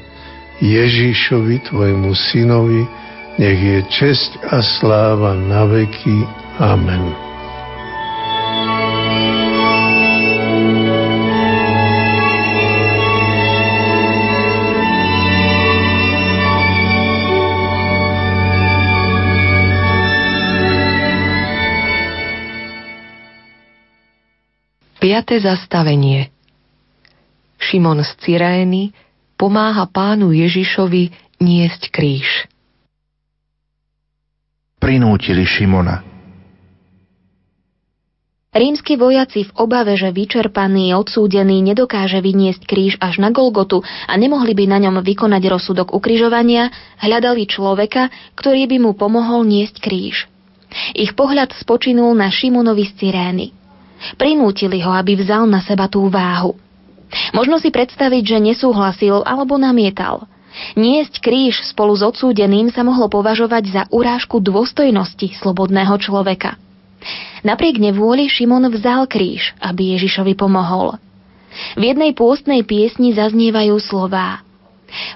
Ježišovi, 0.60 1.72
tvojmu 1.72 2.12
synovi, 2.12 2.84
nech 3.36 3.60
je 3.60 3.78
česť 3.92 4.30
a 4.48 4.64
sláva 4.64 5.36
na 5.36 5.68
veky. 5.68 6.24
Amen. 6.56 7.26
5. 25.06 25.38
zastavenie 25.38 26.34
Šimon 27.62 28.02
z 28.02 28.10
Cyrény 28.26 28.90
pomáha 29.38 29.86
pánu 29.86 30.34
Ježišovi 30.34 31.14
niesť 31.38 31.94
kríž. 31.94 32.50
Prinútili 34.86 35.42
Šimona. 35.42 35.98
Rímsky 38.54 38.94
vojaci 38.94 39.42
v 39.42 39.50
obave, 39.58 39.98
že 39.98 40.14
vyčerpaný, 40.14 40.94
odsúdený 40.94 41.58
nedokáže 41.58 42.22
vyniesť 42.22 42.62
kríž 42.62 42.94
až 43.02 43.18
na 43.18 43.34
Golgotu 43.34 43.82
a 43.82 44.14
nemohli 44.14 44.54
by 44.54 44.70
na 44.70 44.78
ňom 44.86 45.02
vykonať 45.02 45.42
rozsudok 45.42 45.90
ukrižovania, 45.90 46.70
hľadali 47.02 47.50
človeka, 47.50 48.14
ktorý 48.38 48.70
by 48.70 48.76
mu 48.78 48.94
pomohol 48.94 49.42
niesť 49.42 49.82
kríž. 49.82 50.30
Ich 50.94 51.18
pohľad 51.18 51.50
spočinul 51.58 52.14
na 52.14 52.30
Šimonovi 52.30 52.86
z 52.86 52.92
Cyrény. 52.94 53.46
Prinútili 54.14 54.86
ho, 54.86 54.94
aby 54.94 55.18
vzal 55.18 55.50
na 55.50 55.66
seba 55.66 55.90
tú 55.90 56.06
váhu. 56.06 56.54
Možno 57.34 57.58
si 57.58 57.74
predstaviť, 57.74 58.22
že 58.22 58.38
nesúhlasil 58.38 59.26
alebo 59.26 59.58
namietal. 59.58 60.30
Niesť 60.76 61.20
kríž 61.20 61.64
spolu 61.68 61.92
s 61.96 62.02
odsúdeným 62.02 62.72
sa 62.72 62.80
mohlo 62.80 63.12
považovať 63.12 63.64
za 63.68 63.82
urážku 63.92 64.40
dôstojnosti 64.40 65.36
slobodného 65.40 65.92
človeka. 66.00 66.56
Napriek 67.44 67.78
nevôli 67.78 68.26
Šimon 68.26 68.66
vzal 68.72 69.06
kríž, 69.06 69.54
aby 69.62 69.94
Ježišovi 69.94 70.34
pomohol. 70.34 70.96
V 71.76 71.82
jednej 71.92 72.12
pôstnej 72.12 72.64
piesni 72.64 73.16
zaznievajú 73.16 73.80
slová 73.80 74.44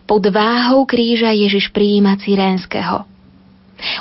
Pod 0.05 0.24
váhou 0.28 0.84
kríža 0.84 1.30
Ježiš 1.30 1.70
prijíma 1.70 2.18
Cyrénskeho. 2.20 3.07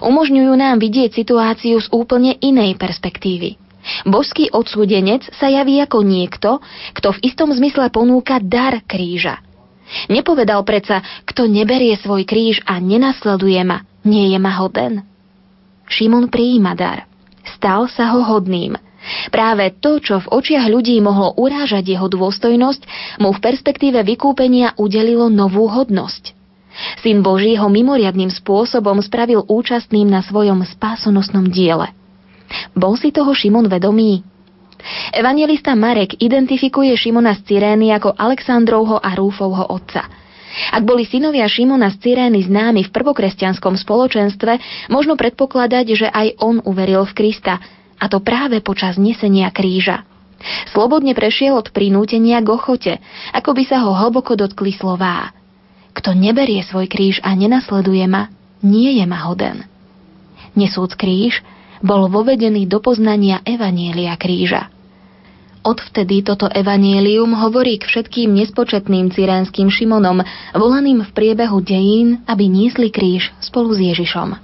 Umožňujú 0.03 0.53
nám 0.59 0.81
vidieť 0.81 1.15
situáciu 1.15 1.79
z 1.79 1.87
úplne 1.93 2.35
inej 2.43 2.75
perspektívy. 2.75 3.55
Božský 4.03 4.51
odsúdenec 4.51 5.23
sa 5.39 5.47
javí 5.47 5.79
ako 5.79 6.03
niekto, 6.03 6.59
kto 6.91 7.15
v 7.15 7.23
istom 7.23 7.47
zmysle 7.55 7.87
ponúka 7.89 8.43
dar 8.43 8.83
kríža. 8.83 9.39
Nepovedal 10.07 10.61
predsa, 10.67 11.01
kto 11.25 11.49
neberie 11.49 11.97
svoj 11.97 12.25
kríž 12.25 12.61
a 12.65 12.77
nenasleduje 12.77 13.61
ma, 13.65 13.85
nie 14.05 14.31
je 14.31 14.37
ma 14.37 14.53
hoden. 14.61 15.01
Šimon 15.89 16.29
prijíma 16.29 16.77
dar. 16.77 17.09
Stal 17.57 17.89
sa 17.89 18.13
ho 18.13 18.21
hodným. 18.21 18.77
Práve 19.33 19.73
to, 19.79 19.97
čo 19.97 20.21
v 20.21 20.29
očiach 20.29 20.69
ľudí 20.69 20.99
mohlo 21.01 21.33
urážať 21.39 21.97
jeho 21.97 22.05
dôstojnosť, 22.05 22.81
mu 23.23 23.33
v 23.33 23.39
perspektíve 23.41 24.03
vykúpenia 24.05 24.77
udelilo 24.77 25.31
novú 25.31 25.65
hodnosť. 25.65 26.37
Syn 27.01 27.25
Boží 27.25 27.57
ho 27.57 27.65
mimoriadným 27.67 28.29
spôsobom 28.29 29.01
spravil 29.01 29.41
účastným 29.49 30.05
na 30.05 30.21
svojom 30.21 30.61
spásonosnom 30.67 31.49
diele– 31.49 31.89
bol 32.73 32.97
si 32.97 33.13
toho 33.13 33.31
Šimon 33.33 33.69
vedomý? 33.69 34.25
Evangelista 35.11 35.75
Marek 35.75 36.15
identifikuje 36.23 36.95
Šimona 36.95 37.35
z 37.35 37.43
Cyrény 37.45 37.91
ako 37.91 38.15
Aleksandrovho 38.15 38.97
a 38.99 39.11
Rúfovho 39.13 39.67
otca. 39.69 40.07
Ak 40.73 40.81
boli 40.81 41.05
synovia 41.05 41.45
Šimona 41.45 41.93
z 41.93 42.01
Cyrény 42.01 42.41
známi 42.47 42.87
v 42.87 42.93
prvokresťanskom 42.93 43.77
spoločenstve, 43.77 44.87
možno 44.89 45.13
predpokladať, 45.19 45.85
že 45.93 46.07
aj 46.09 46.41
on 46.41 46.63
uveril 46.65 47.05
v 47.05 47.13
Krista, 47.15 47.61
a 47.99 48.05
to 48.07 48.23
práve 48.23 48.63
počas 48.63 48.95
nesenia 48.95 49.51
kríža. 49.51 50.07
Slobodne 50.71 51.11
prešiel 51.11 51.51
od 51.51 51.75
prinútenia 51.75 52.39
k 52.39 52.47
ochote, 52.47 52.93
ako 53.35 53.51
by 53.51 53.63
sa 53.67 53.83
ho 53.83 53.91
hlboko 53.91 54.39
dotkli 54.39 54.71
slová. 54.71 55.35
Kto 55.91 56.15
neberie 56.15 56.63
svoj 56.63 56.87
kríž 56.87 57.19
a 57.19 57.35
nenasleduje 57.35 58.07
ma, 58.07 58.31
nie 58.63 58.95
je 58.95 59.03
ma 59.03 59.27
hoden. 59.27 59.67
Nesúc 60.55 60.95
kríž, 60.95 61.43
bol 61.79 62.11
vovedený 62.11 62.67
do 62.67 62.83
poznania 62.83 63.39
Evanielia 63.47 64.15
kríža. 64.19 64.71
Odvtedy 65.59 66.23
toto 66.23 66.47
evanielium 66.47 67.35
hovorí 67.35 67.75
k 67.75 67.83
všetkým 67.83 68.31
nespočetným 68.31 69.11
cyrenským 69.11 69.67
Šimonom, 69.67 70.23
volaným 70.55 71.03
v 71.03 71.11
priebehu 71.11 71.59
dejín, 71.59 72.23
aby 72.31 72.47
niesli 72.47 72.87
kríž 72.87 73.35
spolu 73.43 73.75
s 73.75 73.79
Ježišom. 73.83 74.39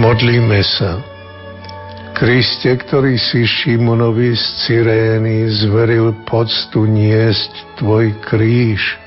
Modlíme 0.00 0.60
sa. 0.64 1.09
Kriste, 2.20 2.68
ktorý 2.76 3.16
si 3.16 3.48
Šimonovi 3.48 4.36
z 4.36 4.44
Cyrény 4.68 5.48
zveril 5.56 6.12
poctu 6.28 6.84
niesť 6.84 7.80
Tvoj 7.80 8.12
kríž, 8.20 9.00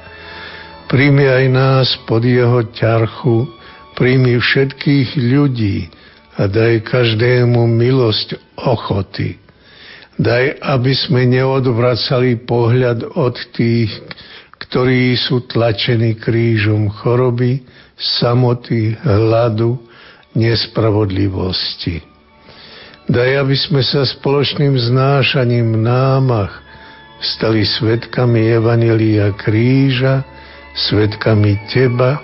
Príjmi 0.89 1.29
aj 1.29 1.45
nás 1.53 1.87
pod 2.09 2.25
jeho 2.25 2.65
ťarchu, 2.73 3.45
príjmi 3.93 4.41
všetkých 4.41 5.13
ľudí 5.29 5.93
a 6.41 6.49
daj 6.49 6.89
každému 6.89 7.69
milosť 7.69 8.33
ochoty. 8.57 9.37
Daj, 10.17 10.57
aby 10.65 10.93
sme 10.97 11.29
neodvracali 11.29 12.41
pohľad 12.49 13.13
od 13.13 13.37
tých, 13.53 13.93
ktorí 14.57 15.13
sú 15.21 15.45
tlačení 15.45 16.17
krížom 16.17 16.89
choroby, 16.89 17.61
samoty, 17.93 18.97
hladu, 19.05 19.77
nespravodlivosti. 20.33 22.12
Daj, 23.03 23.29
aby 23.43 23.55
sme 23.59 23.83
sa 23.83 24.07
spoločným 24.07 24.79
znášaním 24.79 25.75
námach 25.75 26.63
stali 27.23 27.63
svetkami 27.63 28.51
Evanelia 28.51 29.31
kríža, 29.35 30.23
svetkami 30.75 31.59
Teba, 31.71 32.19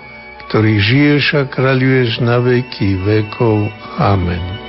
ktorý 0.48 0.80
žiješ 0.80 1.24
a 1.40 1.42
kráľuješ 1.48 2.20
na 2.24 2.40
veky 2.40 3.00
vekov. 3.04 3.68
Amen. 3.96 4.59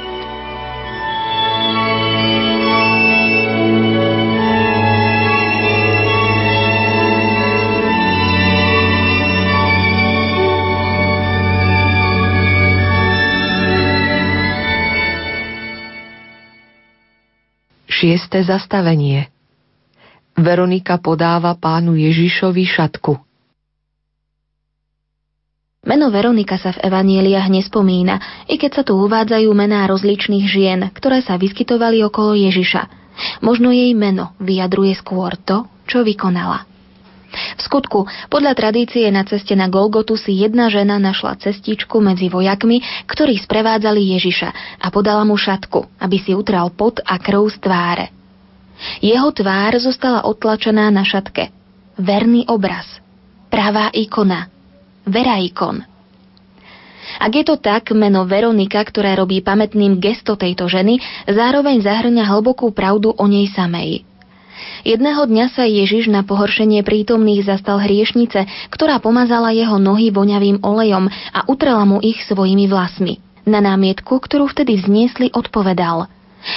Šieste 18.01 18.41
zastavenie 18.41 19.29
Veronika 20.33 20.97
podáva 20.97 21.53
pánu 21.53 21.93
Ježišovi 21.93 22.65
šatku. 22.65 23.13
Meno 25.85 26.09
Veronika 26.09 26.57
sa 26.57 26.73
v 26.73 26.81
evanieliach 26.81 27.45
nespomína, 27.53 28.17
i 28.49 28.57
keď 28.57 28.71
sa 28.73 28.81
tu 28.81 28.97
uvádzajú 28.97 29.53
mená 29.53 29.85
rozličných 29.85 30.45
žien, 30.49 30.89
ktoré 30.97 31.21
sa 31.21 31.37
vyskytovali 31.37 32.01
okolo 32.01 32.33
Ježiša. 32.41 32.89
Možno 33.45 33.69
jej 33.69 33.93
meno 33.93 34.33
vyjadruje 34.41 34.97
skôr 34.97 35.37
to, 35.37 35.69
čo 35.85 36.01
vykonala. 36.01 36.70
V 37.31 37.61
skutku, 37.63 38.07
podľa 38.27 38.53
tradície 38.59 39.07
na 39.07 39.23
ceste 39.23 39.55
na 39.55 39.71
Golgotu 39.71 40.19
si 40.19 40.35
jedna 40.35 40.67
žena 40.67 40.99
našla 40.99 41.39
cestičku 41.39 42.03
medzi 42.03 42.27
vojakmi, 42.27 42.83
ktorí 43.07 43.39
sprevádzali 43.39 44.19
Ježiša 44.19 44.49
a 44.83 44.87
podala 44.91 45.23
mu 45.23 45.39
šatku, 45.39 45.87
aby 45.99 46.17
si 46.19 46.35
utral 46.35 46.67
pot 46.75 46.99
a 47.03 47.15
krv 47.15 47.47
z 47.47 47.57
tváre. 47.63 48.05
Jeho 48.99 49.29
tvár 49.31 49.77
zostala 49.79 50.25
otlačená 50.27 50.89
na 50.91 51.05
šatke. 51.05 51.53
Verný 51.95 52.49
obraz. 52.49 52.87
Pravá 53.51 53.93
ikona, 53.93 54.49
Veraikon. 55.05 55.85
Ak 57.19 57.31
je 57.35 57.43
to 57.43 57.59
tak, 57.59 57.91
meno 57.91 58.23
Veronika, 58.23 58.79
ktoré 58.79 59.13
robí 59.19 59.43
pamätným 59.43 59.99
gesto 59.99 60.39
tejto 60.39 60.71
ženy, 60.71 60.97
zároveň 61.27 61.83
zahrňa 61.83 62.23
hlbokú 62.31 62.71
pravdu 62.71 63.11
o 63.11 63.25
nej 63.27 63.51
samej. 63.51 64.07
Jedného 64.81 65.29
dňa 65.29 65.45
sa 65.53 65.63
Ježiš 65.69 66.09
na 66.09 66.25
pohoršenie 66.25 66.81
prítomných 66.81 67.45
zastal 67.45 67.77
hriešnice, 67.81 68.49
ktorá 68.73 68.97
pomazala 68.97 69.53
jeho 69.53 69.77
nohy 69.77 70.09
voňavým 70.09 70.65
olejom 70.65 71.05
a 71.09 71.39
utrela 71.45 71.85
mu 71.85 72.01
ich 72.01 72.21
svojimi 72.25 72.65
vlasmi. 72.65 73.21
Na 73.45 73.61
námietku, 73.61 74.21
ktorú 74.21 74.49
vtedy 74.49 74.77
vzniesli, 74.81 75.33
odpovedal 75.33 76.09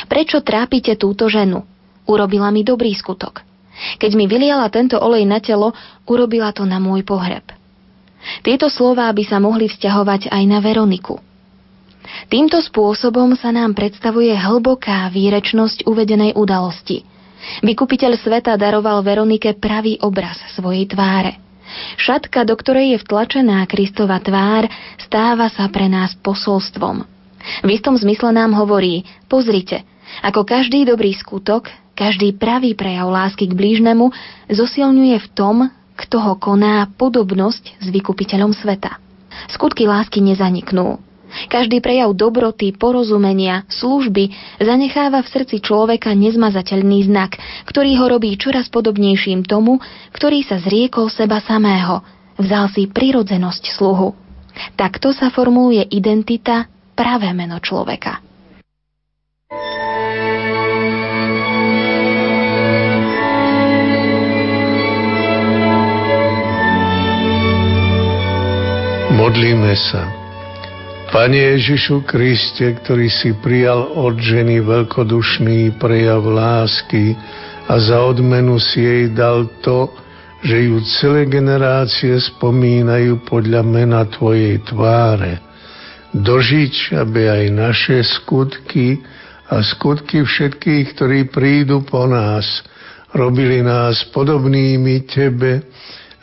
Prečo 0.08 0.40
trápite 0.40 0.96
túto 0.96 1.28
ženu? 1.28 1.64
Urobila 2.08 2.48
mi 2.48 2.64
dobrý 2.64 2.92
skutok. 2.96 3.44
Keď 4.00 4.10
mi 4.16 4.24
vyliala 4.24 4.70
tento 4.72 4.96
olej 5.00 5.24
na 5.28 5.40
telo, 5.40 5.76
urobila 6.08 6.52
to 6.54 6.64
na 6.64 6.80
môj 6.80 7.04
pohreb. 7.04 7.44
Tieto 8.40 8.72
slová 8.72 9.12
by 9.12 9.24
sa 9.28 9.36
mohli 9.40 9.68
vzťahovať 9.68 10.32
aj 10.32 10.42
na 10.48 10.58
Veroniku. 10.64 11.20
Týmto 12.28 12.60
spôsobom 12.60 13.36
sa 13.36 13.52
nám 13.52 13.76
predstavuje 13.76 14.32
hlboká 14.32 15.08
výrečnosť 15.12 15.84
uvedenej 15.88 16.36
udalosti. 16.36 17.04
Vykupiteľ 17.62 18.18
sveta 18.18 18.56
daroval 18.58 19.04
Veronike 19.04 19.56
pravý 19.56 20.00
obraz 20.00 20.40
svojej 20.54 20.88
tváre. 20.88 21.40
Šatka, 21.98 22.46
do 22.46 22.54
ktorej 22.54 22.94
je 22.94 23.02
vtlačená 23.02 23.64
Kristova 23.66 24.20
tvár, 24.20 24.68
stáva 25.00 25.50
sa 25.50 25.66
pre 25.72 25.90
nás 25.90 26.14
posolstvom. 26.20 27.02
V 27.64 27.68
istom 27.68 27.96
zmysle 27.98 28.32
nám 28.32 28.56
hovorí, 28.56 29.04
pozrite, 29.28 29.84
ako 30.24 30.46
každý 30.46 30.88
dobrý 30.88 31.12
skutok, 31.12 31.68
každý 31.94 32.34
pravý 32.34 32.74
prejav 32.74 33.10
lásky 33.10 33.46
k 33.46 33.54
blížnemu 33.54 34.10
zosilňuje 34.50 35.16
v 35.18 35.28
tom, 35.32 35.56
kto 35.94 36.16
ho 36.18 36.34
koná 36.34 36.90
podobnosť 36.98 37.78
s 37.78 37.86
vykupiteľom 37.90 38.50
sveta. 38.50 38.98
Skutky 39.50 39.86
lásky 39.86 40.18
nezaniknú. 40.22 40.98
Každý 41.50 41.82
prejav 41.82 42.14
dobroty, 42.14 42.74
porozumenia, 42.74 43.66
služby 43.68 44.30
zanecháva 44.62 45.22
v 45.22 45.32
srdci 45.32 45.60
človeka 45.60 46.14
nezmazateľný 46.14 47.06
znak, 47.10 47.36
ktorý 47.66 47.98
ho 47.98 48.06
robí 48.10 48.34
čoraz 48.38 48.70
podobnejším 48.70 49.46
tomu, 49.46 49.82
ktorý 50.14 50.46
sa 50.46 50.62
zriekol 50.62 51.10
seba 51.10 51.42
samého, 51.42 52.02
vzal 52.38 52.70
si 52.70 52.86
prirodzenosť 52.90 53.64
sluhu. 53.74 54.14
Takto 54.78 55.10
sa 55.10 55.34
formuje 55.34 55.82
identita, 55.90 56.70
pravé 56.94 57.34
meno 57.34 57.58
človeka. 57.58 58.22
Modlíme 69.14 69.74
sa. 69.78 70.23
Pane 71.14 71.38
Ježišu 71.38 72.02
Kriste, 72.10 72.74
ktorý 72.74 73.06
si 73.06 73.30
prijal 73.38 73.86
od 73.86 74.18
ženy 74.18 74.58
veľkodušný 74.66 75.78
prejav 75.78 76.26
lásky 76.26 77.14
a 77.70 77.78
za 77.78 78.02
odmenu 78.02 78.58
si 78.58 78.82
jej 78.82 79.06
dal 79.14 79.46
to, 79.62 79.94
že 80.42 80.66
ju 80.66 80.82
celé 80.98 81.30
generácie 81.30 82.18
spomínajú 82.18 83.22
podľa 83.30 83.62
mena 83.62 84.02
Tvojej 84.10 84.58
tváre. 84.66 85.38
Dožič, 86.10 86.90
aby 86.90 87.30
aj 87.30 87.44
naše 87.46 88.02
skutky 88.02 88.98
a 89.54 89.62
skutky 89.62 90.26
všetkých, 90.26 90.98
ktorí 90.98 91.30
prídu 91.30 91.86
po 91.86 92.10
nás, 92.10 92.42
robili 93.14 93.62
nás 93.62 94.02
podobnými 94.10 95.06
Tebe, 95.06 95.62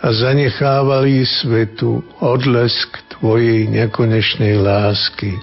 a 0.02 0.08
zanechávali 0.10 1.22
svetu 1.22 2.02
odlesk 2.26 2.90
Tvojej 3.22 3.70
nekonečnej 3.70 4.58
lásky. 4.58 5.38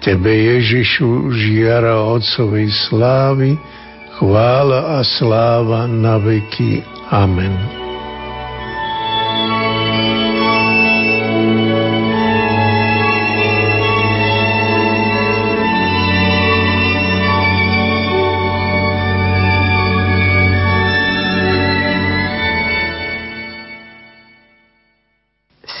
Tebe 0.00 0.32
Ježišu 0.32 1.28
žiara 1.36 2.00
Otcovej 2.08 2.72
slávy, 2.88 3.60
chvála 4.16 4.96
a 4.96 5.04
sláva 5.04 5.84
na 5.84 6.16
veky. 6.16 6.80
Amen. 7.12 7.81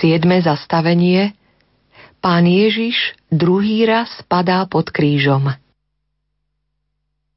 Siedme 0.02 0.42
zastavenie 0.42 1.30
Pán 2.18 2.42
Ježiš 2.42 3.14
druhý 3.30 3.86
raz 3.86 4.10
padá 4.26 4.66
pod 4.66 4.90
krížom. 4.90 5.54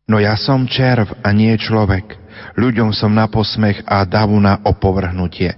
No 0.10 0.18
ja 0.18 0.34
som 0.34 0.66
červ 0.66 1.14
a 1.22 1.30
nie 1.30 1.54
človek. 1.62 2.18
Ľuďom 2.58 2.90
som 2.90 3.14
na 3.14 3.30
posmech 3.30 3.86
a 3.86 4.02
davu 4.10 4.42
na 4.42 4.66
opovrhnutie. 4.66 5.54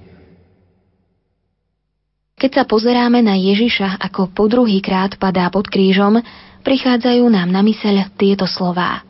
Keď 2.36 2.52
sa 2.52 2.64
pozeráme 2.68 3.24
na 3.24 3.40
Ježiša, 3.40 4.04
ako 4.04 4.36
po 4.36 4.52
druhý 4.52 4.84
krát 4.84 5.16
padá 5.16 5.48
pod 5.48 5.72
krížom, 5.72 6.20
prichádzajú 6.68 7.24
nám 7.32 7.48
na 7.48 7.64
myseľ 7.64 8.20
tieto 8.20 8.44
slová. 8.44 9.08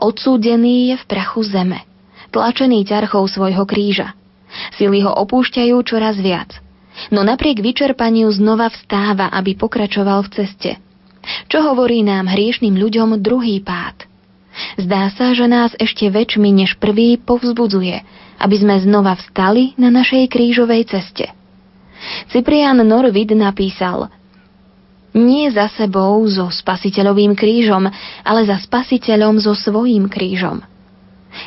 Odsúdený 0.00 0.92
je 0.92 0.96
v 0.96 1.04
prachu 1.04 1.44
zeme, 1.44 1.84
tlačený 2.32 2.88
ťarchou 2.88 3.28
svojho 3.28 3.68
kríža. 3.68 4.16
Sily 4.80 5.04
ho 5.04 5.12
opúšťajú 5.12 5.76
čoraz 5.84 6.16
viac. 6.16 6.63
No 7.10 7.26
napriek 7.26 7.58
vyčerpaniu 7.58 8.30
znova 8.30 8.70
vstáva, 8.70 9.30
aby 9.34 9.58
pokračoval 9.58 10.24
v 10.26 10.32
ceste. 10.32 10.70
Čo 11.48 11.64
hovorí 11.72 12.04
nám 12.04 12.30
hriešným 12.30 12.76
ľuďom 12.76 13.18
druhý 13.18 13.58
pád? 13.64 14.06
Zdá 14.78 15.10
sa, 15.10 15.34
že 15.34 15.50
nás 15.50 15.74
ešte 15.74 16.06
väčšmi 16.06 16.50
než 16.54 16.78
prvý 16.78 17.18
povzbudzuje, 17.18 17.96
aby 18.38 18.56
sme 18.58 18.78
znova 18.78 19.18
vstali 19.18 19.74
na 19.74 19.90
našej 19.90 20.30
krížovej 20.30 20.86
ceste. 20.86 21.26
Cyprian 22.30 22.78
Norvid 22.84 23.34
napísal 23.34 24.12
Nie 25.16 25.50
za 25.50 25.70
sebou 25.74 26.22
so 26.30 26.50
spasiteľovým 26.50 27.34
krížom, 27.34 27.90
ale 28.22 28.40
za 28.46 28.60
spasiteľom 28.60 29.42
so 29.42 29.54
svojím 29.56 30.06
krížom. 30.06 30.62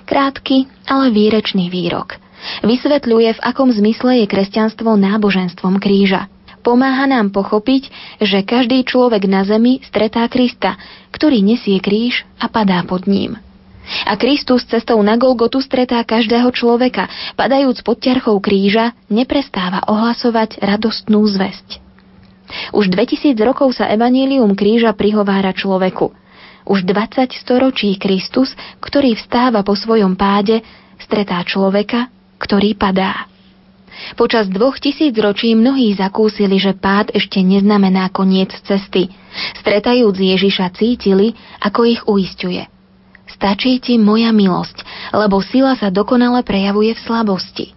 Krátky, 0.04 0.68
ale 0.88 1.16
výrečný 1.16 1.72
výrok. 1.72 2.20
Vysvetľuje, 2.64 3.38
v 3.38 3.44
akom 3.44 3.70
zmysle 3.70 4.24
je 4.24 4.26
kresťanstvo 4.30 4.96
náboženstvom 4.98 5.78
kríža. 5.78 6.32
Pomáha 6.66 7.08
nám 7.08 7.32
pochopiť, 7.32 7.88
že 8.20 8.44
každý 8.44 8.84
človek 8.84 9.24
na 9.24 9.48
zemi 9.48 9.80
stretá 9.88 10.28
Krista, 10.28 10.76
ktorý 11.16 11.40
nesie 11.40 11.80
kríž 11.80 12.28
a 12.42 12.52
padá 12.52 12.84
pod 12.84 13.08
ním. 13.08 13.40
A 14.04 14.20
Kristus 14.20 14.68
cestou 14.68 15.00
na 15.00 15.16
Golgotu 15.16 15.64
stretá 15.64 16.04
každého 16.04 16.52
človeka, 16.52 17.08
padajúc 17.40 17.88
pod 17.88 18.04
ťarchou 18.04 18.44
kríža, 18.44 18.92
neprestáva 19.08 19.80
ohlasovať 19.88 20.60
radostnú 20.60 21.24
zväzť. 21.24 21.80
Už 22.76 22.92
2000 22.92 23.36
rokov 23.48 23.76
sa 23.76 23.88
evanílium 23.88 24.52
kríža 24.56 24.92
prihovára 24.92 25.56
človeku. 25.56 26.12
Už 26.68 26.84
20 26.84 27.32
storočí 27.32 27.96
Kristus, 27.96 28.52
ktorý 28.84 29.16
vstáva 29.16 29.64
po 29.64 29.72
svojom 29.72 30.20
páde, 30.20 30.60
stretá 31.00 31.40
človeka, 31.48 32.12
ktorý 32.38 32.78
padá. 32.78 33.30
Počas 34.14 34.46
dvoch 34.48 34.78
tisíc 34.78 35.14
ročí 35.18 35.58
mnohí 35.58 35.98
zakúsili, 35.98 36.62
že 36.62 36.78
pád 36.78 37.12
ešte 37.18 37.42
neznamená 37.42 38.14
koniec 38.14 38.54
cesty. 38.66 39.10
Stretajúc 39.58 40.16
Ježiša 40.16 40.70
cítili, 40.78 41.34
ako 41.62 41.80
ich 41.86 42.02
uistuje– 42.06 42.66
Stačí 43.28 43.84
ti 43.84 44.00
moja 44.00 44.32
milosť, 44.32 44.88
lebo 45.12 45.44
sila 45.44 45.76
sa 45.76 45.92
dokonale 45.92 46.42
prejavuje 46.48 46.96
v 46.96 47.04
slabosti. 47.04 47.68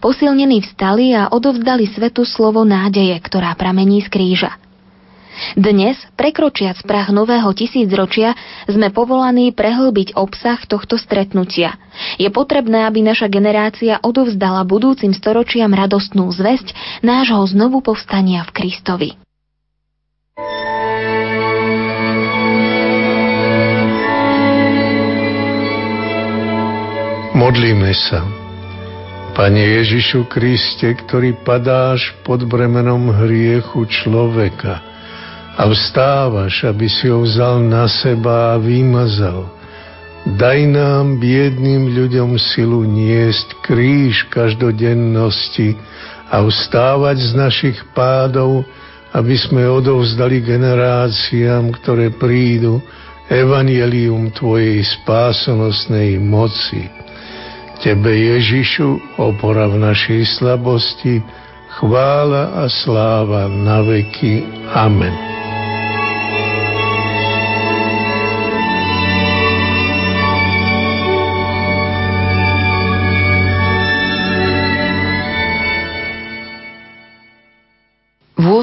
Posilnení 0.00 0.64
vstali 0.64 1.12
a 1.12 1.28
odovzdali 1.28 1.84
svetu 1.90 2.24
slovo 2.24 2.64
nádeje, 2.64 3.12
ktorá 3.20 3.52
pramení 3.58 4.00
z 4.00 4.08
kríža. 4.08 4.56
Dnes, 5.54 5.94
prekročiac 6.18 6.82
prach 6.82 7.14
nového 7.14 7.48
tisícročia, 7.54 8.34
sme 8.66 8.90
povolaní 8.90 9.54
prehlbiť 9.54 10.18
obsah 10.18 10.58
tohto 10.66 10.98
stretnutia. 10.98 11.78
Je 12.18 12.26
potrebné, 12.28 12.86
aby 12.86 13.02
naša 13.02 13.30
generácia 13.30 14.02
odovzdala 14.02 14.66
budúcim 14.66 15.14
storočiam 15.14 15.70
radostnú 15.70 16.26
zväzť 16.34 16.74
nášho 17.06 17.42
znovu 17.54 17.82
povstania 17.82 18.42
v 18.46 18.50
Kristovi. 18.54 19.10
Modlíme 27.38 27.94
sa. 27.94 28.26
Pane 29.38 29.62
Ježišu 29.62 30.26
Kriste, 30.26 30.90
ktorý 30.98 31.38
padáš 31.46 32.10
pod 32.26 32.42
bremenom 32.42 33.14
hriechu 33.14 33.86
človeka 33.86 34.97
a 35.58 35.66
vstávaš, 35.66 36.62
aby 36.62 36.86
si 36.86 37.10
ho 37.10 37.26
vzal 37.26 37.66
na 37.66 37.90
seba 37.90 38.54
a 38.54 38.62
vymazal, 38.62 39.50
daj 40.38 40.70
nám, 40.70 41.18
biedným 41.18 41.98
ľuďom, 41.98 42.38
silu 42.38 42.86
niesť 42.86 43.58
kríž 43.66 44.30
každodennosti 44.30 45.74
a 46.30 46.46
vstávať 46.46 47.16
z 47.18 47.30
našich 47.34 47.78
pádov, 47.90 48.62
aby 49.10 49.34
sme 49.34 49.66
odovzdali 49.66 50.38
generáciám, 50.46 51.74
ktoré 51.82 52.14
prídu, 52.14 52.78
evanielium 53.26 54.30
Tvojej 54.30 54.78
spásonosnej 55.02 56.22
moci. 56.22 56.86
Tebe, 57.82 58.10
Ježišu, 58.10 59.18
opora 59.18 59.66
v 59.66 59.80
našej 59.80 60.38
slabosti, 60.38 61.18
chvála 61.82 62.62
a 62.62 62.64
sláva 62.70 63.46
na 63.50 63.82
veky. 63.82 64.42
Amen. 64.74 65.37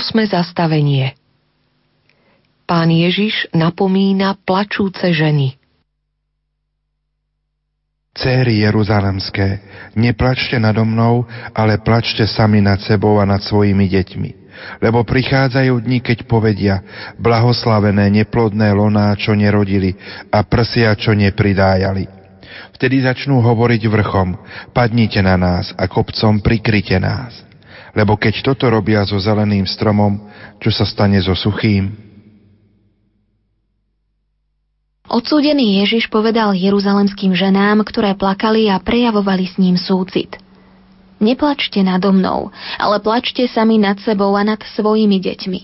Vôsme 0.06 0.30
zastavenie 0.30 1.18
Pán 2.70 2.94
Ježiš 2.94 3.50
napomína 3.58 4.38
plačúce 4.38 5.10
ženy– 5.10 5.50
Céry 8.14 8.62
Jeruzalemské, 8.62 9.66
neplačte 9.98 10.62
nado 10.62 10.86
mnou, 10.86 11.26
ale 11.58 11.82
plačte 11.82 12.30
sami 12.30 12.62
nad 12.62 12.86
sebou 12.86 13.18
a 13.18 13.26
nad 13.26 13.42
svojimi 13.42 13.90
deťmi. 13.90 14.30
Lebo 14.86 15.02
prichádzajú 15.02 15.74
dni, 15.74 16.06
keď 16.06 16.30
povedia, 16.30 16.86
blahoslavené 17.18 18.06
neplodné 18.14 18.78
loná, 18.78 19.10
čo 19.18 19.34
nerodili 19.34 19.98
a 20.30 20.46
prsia, 20.46 20.94
čo 20.94 21.18
nepridájali. 21.18 22.06
Vtedy 22.78 23.02
začnú 23.02 23.42
hovoriť 23.42 23.82
vrchom, 23.90 24.38
padnite 24.70 25.26
na 25.26 25.34
nás 25.34 25.74
a 25.74 25.90
kopcom 25.90 26.46
prikryte 26.46 27.02
nás. 27.02 27.55
Lebo 27.96 28.20
keď 28.20 28.44
toto 28.44 28.68
robia 28.68 29.02
so 29.08 29.16
zeleným 29.16 29.64
stromom, 29.64 30.20
čo 30.60 30.70
sa 30.70 30.84
stane 30.84 31.18
so 31.24 31.32
suchým? 31.32 31.96
Odsúdený 35.08 35.86
Ježiš 35.86 36.12
povedal 36.12 36.52
jeruzalemským 36.58 37.32
ženám, 37.32 37.88
ktoré 37.88 38.18
plakali 38.20 38.68
a 38.68 38.82
prejavovali 38.84 39.48
s 39.48 39.56
ním 39.56 39.80
súcit. 39.80 40.36
Neplačte 41.24 41.80
nado 41.80 42.12
mnou, 42.12 42.52
ale 42.76 43.00
plačte 43.00 43.48
sami 43.48 43.80
nad 43.80 43.96
sebou 44.04 44.36
a 44.36 44.44
nad 44.44 44.60
svojimi 44.60 45.16
deťmi. 45.24 45.62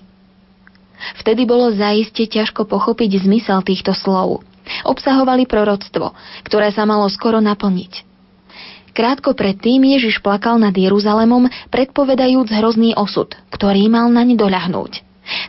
Vtedy 1.19 1.43
bolo 1.43 1.73
zaiste 1.73 2.23
ťažko 2.29 2.63
pochopiť 2.69 3.27
zmysel 3.27 3.59
týchto 3.65 3.91
slov. 3.91 4.45
Obsahovali 4.88 5.49
proroctvo, 5.49 6.13
ktoré 6.47 6.71
sa 6.71 6.88
malo 6.88 7.09
skoro 7.11 7.43
naplniť. 7.43 8.11
Krátko 8.91 9.31
predtým 9.31 9.83
Ježiš 9.87 10.19
plakal 10.19 10.59
nad 10.59 10.75
Jeruzalemom, 10.75 11.47
predpovedajúc 11.71 12.51
hrozný 12.51 12.91
osud, 12.95 13.31
ktorý 13.49 13.87
mal 13.87 14.11
naň 14.11 14.35
doľahnúť. 14.35 15.03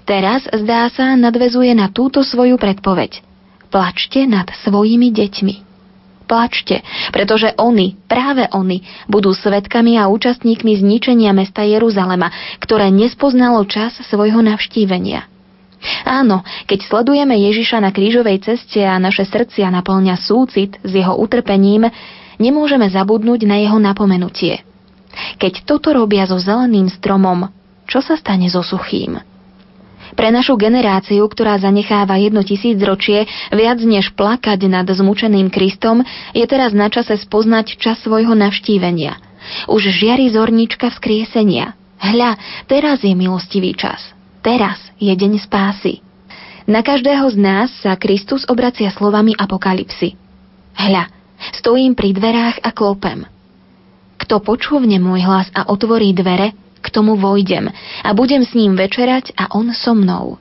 Teraz, 0.07 0.47
zdá 0.47 0.87
sa, 0.93 1.19
nadvezuje 1.19 1.75
na 1.75 1.91
túto 1.91 2.23
svoju 2.23 2.55
predpoveď– 2.61 3.19
Plačte 3.73 4.29
nad 4.29 4.53
svojimi 4.69 5.09
deťmi. 5.09 5.55
Plačte, 6.29 6.85
pretože 7.09 7.57
oni, 7.57 7.97
práve 8.05 8.45
oni, 8.53 8.85
budú 9.09 9.33
svetkami 9.33 9.97
a 9.97 10.13
účastníkmi 10.13 10.77
zničenia 10.77 11.33
mesta 11.33 11.65
Jeruzalema, 11.65 12.29
ktoré 12.61 12.93
nespoznalo 12.93 13.65
čas 13.65 13.97
svojho 14.13 14.45
navštívenia. 14.45 15.25
Áno, 16.05 16.45
keď 16.69 16.85
sledujeme 16.85 17.33
Ježiša 17.49 17.81
na 17.81 17.91
krížovej 17.97 18.45
ceste 18.45 18.85
a 18.85 19.01
naše 19.01 19.25
srdcia 19.25 19.73
naplňa 19.73 20.21
súcit 20.21 20.77
s 20.85 20.93
jeho 20.93 21.17
utrpením, 21.17 21.89
nemôžeme 22.43 22.91
zabudnúť 22.91 23.47
na 23.47 23.63
jeho 23.63 23.79
napomenutie. 23.79 24.67
Keď 25.39 25.63
toto 25.63 25.95
robia 25.95 26.27
so 26.27 26.43
zeleným 26.43 26.91
stromom, 26.91 27.47
čo 27.87 28.03
sa 28.03 28.19
stane 28.19 28.51
so 28.51 28.67
suchým? 28.67 29.23
Pre 30.13 30.29
našu 30.29 30.61
generáciu, 30.61 31.25
ktorá 31.25 31.57
zanecháva 31.57 32.21
jedno 32.21 32.45
tisícročie, 32.45 33.25
viac 33.49 33.81
než 33.81 34.13
plakať 34.13 34.69
nad 34.69 34.85
zmučeným 34.85 35.49
Kristom, 35.49 36.05
je 36.37 36.45
teraz 36.45 36.77
na 36.77 36.93
čase 36.93 37.17
spoznať 37.17 37.81
čas 37.81 38.05
svojho 38.05 38.37
navštívenia. 38.37 39.17
Už 39.73 39.89
žiari 39.89 40.29
zornička 40.29 40.93
vzkriesenia. 40.93 41.73
Hľa, 41.97 42.37
teraz 42.69 43.01
je 43.01 43.15
milostivý 43.17 43.73
čas. 43.73 44.05
Teraz 44.45 44.77
je 45.01 45.11
deň 45.15 45.39
spásy. 45.39 46.03
Na 46.69 46.85
každého 46.85 47.27
z 47.33 47.37
nás 47.41 47.69
sa 47.81 47.97
Kristus 47.97 48.45
obracia 48.47 48.93
slovami 48.93 49.33
apokalipsy. 49.35 50.15
Hľa, 50.77 51.22
stojím 51.51 51.99
pri 51.99 52.15
dverách 52.15 52.63
a 52.63 52.71
klopem. 52.71 53.27
Kto 54.23 54.39
počúvne 54.39 55.03
môj 55.03 55.27
hlas 55.27 55.51
a 55.51 55.67
otvorí 55.67 56.15
dvere, 56.15 56.55
k 56.83 56.87
tomu 56.91 57.15
vojdem 57.15 57.71
a 58.03 58.11
budem 58.15 58.43
s 58.43 58.55
ním 58.59 58.75
večerať 58.75 59.35
a 59.39 59.51
on 59.55 59.71
so 59.71 59.95
mnou. 59.95 60.39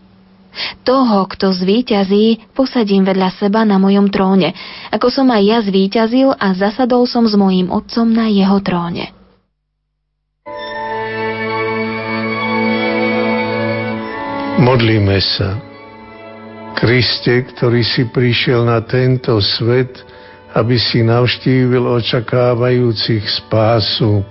Toho, 0.84 1.32
kto 1.32 1.56
zvíťazí, 1.56 2.52
posadím 2.52 3.08
vedľa 3.08 3.30
seba 3.39 3.64
na 3.64 3.80
mojom 3.80 4.12
tróne, 4.12 4.52
ako 4.91 5.08
som 5.08 5.32
aj 5.32 5.41
ja 5.47 5.58
zvíťazil 5.64 6.36
a 6.36 6.52
zasadol 6.52 7.08
som 7.08 7.24
s 7.24 7.38
mojím 7.39 7.72
otcom 7.72 8.12
na 8.12 8.28
jeho 8.28 8.60
tróne. 8.60 9.16
Modlíme 14.62 15.18
sa. 15.24 15.58
Kriste, 16.76 17.47
ktorý 17.56 17.82
si 17.82 18.06
prišiel 18.10 18.68
na 18.68 18.84
tento 18.84 19.39
svet, 19.39 20.04
aby 20.52 20.76
si 20.76 20.99
navštívil 21.04 21.88
očakávajúcich 21.88 23.24
spásu, 23.43 24.24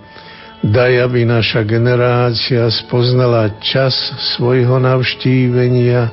daj, 0.61 1.09
aby 1.09 1.25
naša 1.25 1.65
generácia 1.65 2.69
spoznala 2.69 3.57
čas 3.65 3.97
svojho 4.37 4.77
navštívenia 4.77 6.13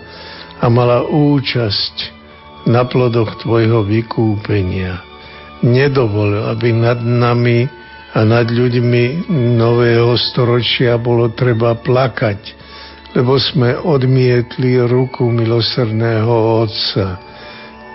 a 0.57 0.65
mala 0.71 1.03
účasť 1.05 2.17
na 2.67 2.83
plodoch 2.87 3.39
Tvojho 3.43 3.83
vykúpenia. 3.87 5.03
Nedovol, 5.63 6.51
aby 6.51 6.75
nad 6.75 6.99
nami 7.01 7.67
a 8.13 8.23
nad 8.23 8.47
ľuďmi 8.47 9.29
nového 9.57 10.15
storočia 10.15 10.95
bolo 10.97 11.31
treba 11.33 11.75
plakať, 11.75 12.39
lebo 13.15 13.39
sme 13.39 13.75
odmietli 13.75 14.79
ruku 14.83 15.27
milosrdného 15.27 16.33
Otca. 16.63 17.26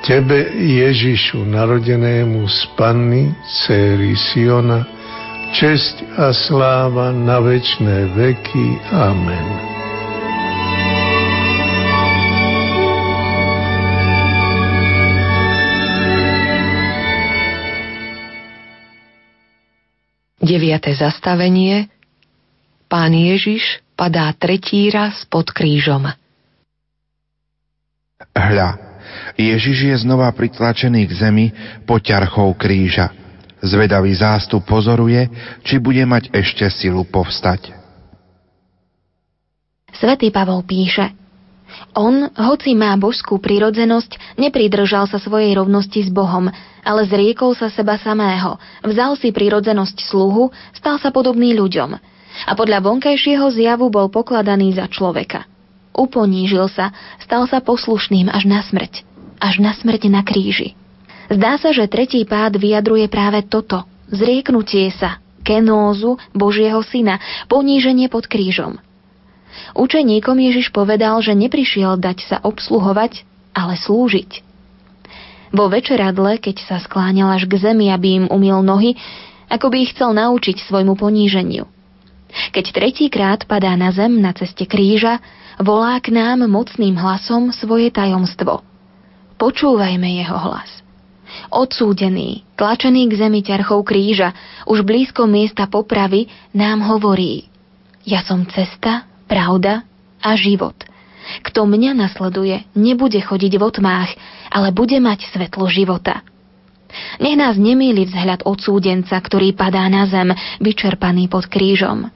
Tebe, 0.03 0.51
Ježišu, 0.59 1.47
narodenému 1.47 2.43
z 2.51 2.61
Panny, 2.75 3.31
céry 3.47 4.19
Siona, 4.19 4.83
česť 5.55 6.19
a 6.19 6.35
sláva 6.35 7.15
na 7.15 7.39
večné 7.39 8.11
veky. 8.11 8.83
Amen. 8.91 9.47
9. 20.43 20.83
zastavenie 20.99 21.87
Pán 22.91 23.15
Ježiš 23.15 23.79
padá 23.95 24.35
tretí 24.35 24.91
raz 24.91 25.23
pod 25.31 25.55
krížom. 25.55 26.11
Hľa, 28.35 28.92
Ježiš 29.37 29.79
je 29.93 29.97
znova 30.03 30.29
pritlačený 30.33 31.09
k 31.09 31.13
zemi 31.13 31.47
pod 31.89 32.05
ťarchou 32.05 32.53
kríža. 32.57 33.13
Zvedavý 33.63 34.11
zástup 34.13 34.67
pozoruje, 34.67 35.31
či 35.63 35.79
bude 35.79 36.03
mať 36.03 36.35
ešte 36.35 36.67
silu 36.67 37.07
povstať. 37.07 37.71
Svetý 39.93 40.35
Pavol 40.35 40.67
píše– 40.67 41.15
on, 41.93 42.29
hoci 42.33 42.73
má 42.73 42.97
božskú 42.97 43.37
prirodzenosť, 43.37 44.37
nepridržal 44.41 45.09
sa 45.09 45.21
svojej 45.21 45.57
rovnosti 45.57 46.01
s 46.01 46.11
Bohom, 46.13 46.49
ale 46.83 47.03
zriekol 47.05 47.53
sa 47.53 47.69
seba 47.69 48.01
samého, 48.01 48.57
vzal 48.81 49.17
si 49.17 49.29
prirodzenosť 49.33 49.97
sluhu, 50.09 50.49
stal 50.73 50.97
sa 50.97 51.13
podobný 51.13 51.53
ľuďom 51.57 51.91
a 52.49 52.53
podľa 52.57 52.81
vonkajšieho 52.81 53.45
zjavu 53.53 53.93
bol 53.93 54.09
pokladaný 54.09 54.73
za 54.77 54.89
človeka. 54.89 55.45
Uponížil 55.93 56.73
sa, 56.73 56.97
stal 57.21 57.45
sa 57.45 57.61
poslušným 57.61 58.33
až 58.33 58.49
na 58.49 58.65
smrť, 58.65 59.05
až 59.43 59.59
na 59.59 59.75
smrť 59.75 60.07
na 60.07 60.23
kríži. 60.23 60.79
Zdá 61.27 61.59
sa, 61.59 61.75
že 61.75 61.91
tretí 61.91 62.23
pád 62.23 62.55
vyjadruje 62.63 63.11
práve 63.11 63.43
toto, 63.43 63.83
zrieknutie 64.07 64.95
sa, 64.95 65.19
kenózu 65.43 66.15
Božieho 66.31 66.79
syna, 66.87 67.19
poníženie 67.51 68.07
pod 68.07 68.31
krížom– 68.31 68.79
Učeníkom 69.73 70.37
Ježiš 70.37 70.73
povedal, 70.73 71.21
že 71.21 71.37
neprišiel 71.37 72.01
dať 72.01 72.19
sa 72.29 72.37
obsluhovať, 72.45 73.25
ale 73.53 73.77
slúžiť. 73.77 74.45
Vo 75.53 75.69
večeradle, 75.69 76.41
keď 76.41 76.65
sa 76.65 76.77
skláňal 76.81 77.37
až 77.37 77.45
k 77.45 77.61
zemi, 77.61 77.93
aby 77.93 78.25
im 78.25 78.27
umil 78.33 78.65
nohy, 78.65 78.97
ako 79.53 79.69
by 79.69 79.85
ich 79.85 79.93
chcel 79.93 80.17
naučiť 80.17 80.65
svojmu 80.65 80.97
poníženiu. 80.97 81.69
Keď 82.57 82.65
tretíkrát 82.73 83.45
padá 83.45 83.77
na 83.77 83.93
zem 83.93 84.17
na 84.17 84.33
ceste 84.33 84.65
kríža, 84.65 85.21
volá 85.61 86.01
k 86.01 86.17
nám 86.17 86.49
mocným 86.49 86.97
hlasom 86.97 87.53
svoje 87.53 87.93
tajomstvo. 87.93 88.65
Počúvajme 89.43 90.07
jeho 90.23 90.39
hlas. 90.39 90.71
Odsúdený, 91.51 92.47
tlačený 92.55 93.11
k 93.11 93.27
zemi 93.27 93.43
ťarchou 93.43 93.83
kríža, 93.83 94.31
už 94.71 94.87
blízko 94.87 95.27
miesta 95.27 95.67
popravy, 95.67 96.31
nám 96.55 96.87
hovorí 96.87 97.51
Ja 98.07 98.23
som 98.23 98.47
cesta, 98.47 99.03
pravda 99.27 99.83
a 100.23 100.39
život. 100.39 100.79
Kto 101.43 101.67
mňa 101.67 101.91
nasleduje, 101.91 102.71
nebude 102.79 103.19
chodiť 103.19 103.59
v 103.59 103.63
otmách, 103.67 104.15
ale 104.55 104.71
bude 104.71 105.03
mať 105.03 105.27
svetlo 105.35 105.67
života. 105.67 106.23
Nech 107.19 107.35
nás 107.35 107.59
nemýli 107.59 108.07
vzhľad 108.07 108.47
odsúdenca, 108.47 109.19
ktorý 109.19 109.59
padá 109.59 109.91
na 109.91 110.07
zem, 110.07 110.31
vyčerpaný 110.63 111.27
pod 111.27 111.51
krížom. 111.51 112.15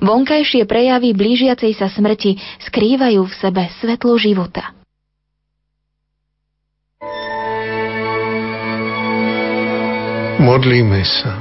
Vonkajšie 0.00 0.64
prejavy 0.64 1.12
blížiacej 1.12 1.76
sa 1.76 1.92
smrti 1.92 2.40
skrývajú 2.72 3.20
v 3.20 3.34
sebe 3.36 3.68
svetlo 3.84 4.16
života. 4.16 4.83
Modlíme 10.44 11.00
sa. 11.08 11.40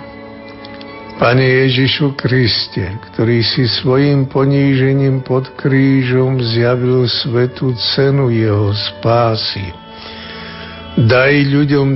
Pane 1.20 1.44
Ježišu 1.44 2.16
Kriste, 2.16 2.88
ktorý 3.12 3.44
si 3.44 3.68
svojim 3.68 4.32
ponížením 4.32 5.28
pod 5.28 5.52
krížom 5.60 6.40
zjavil 6.40 7.04
svetu 7.12 7.76
cenu 7.76 8.32
jeho 8.32 8.72
spásy, 8.72 9.76
daj 10.96 11.36
ľuďom 11.52 11.90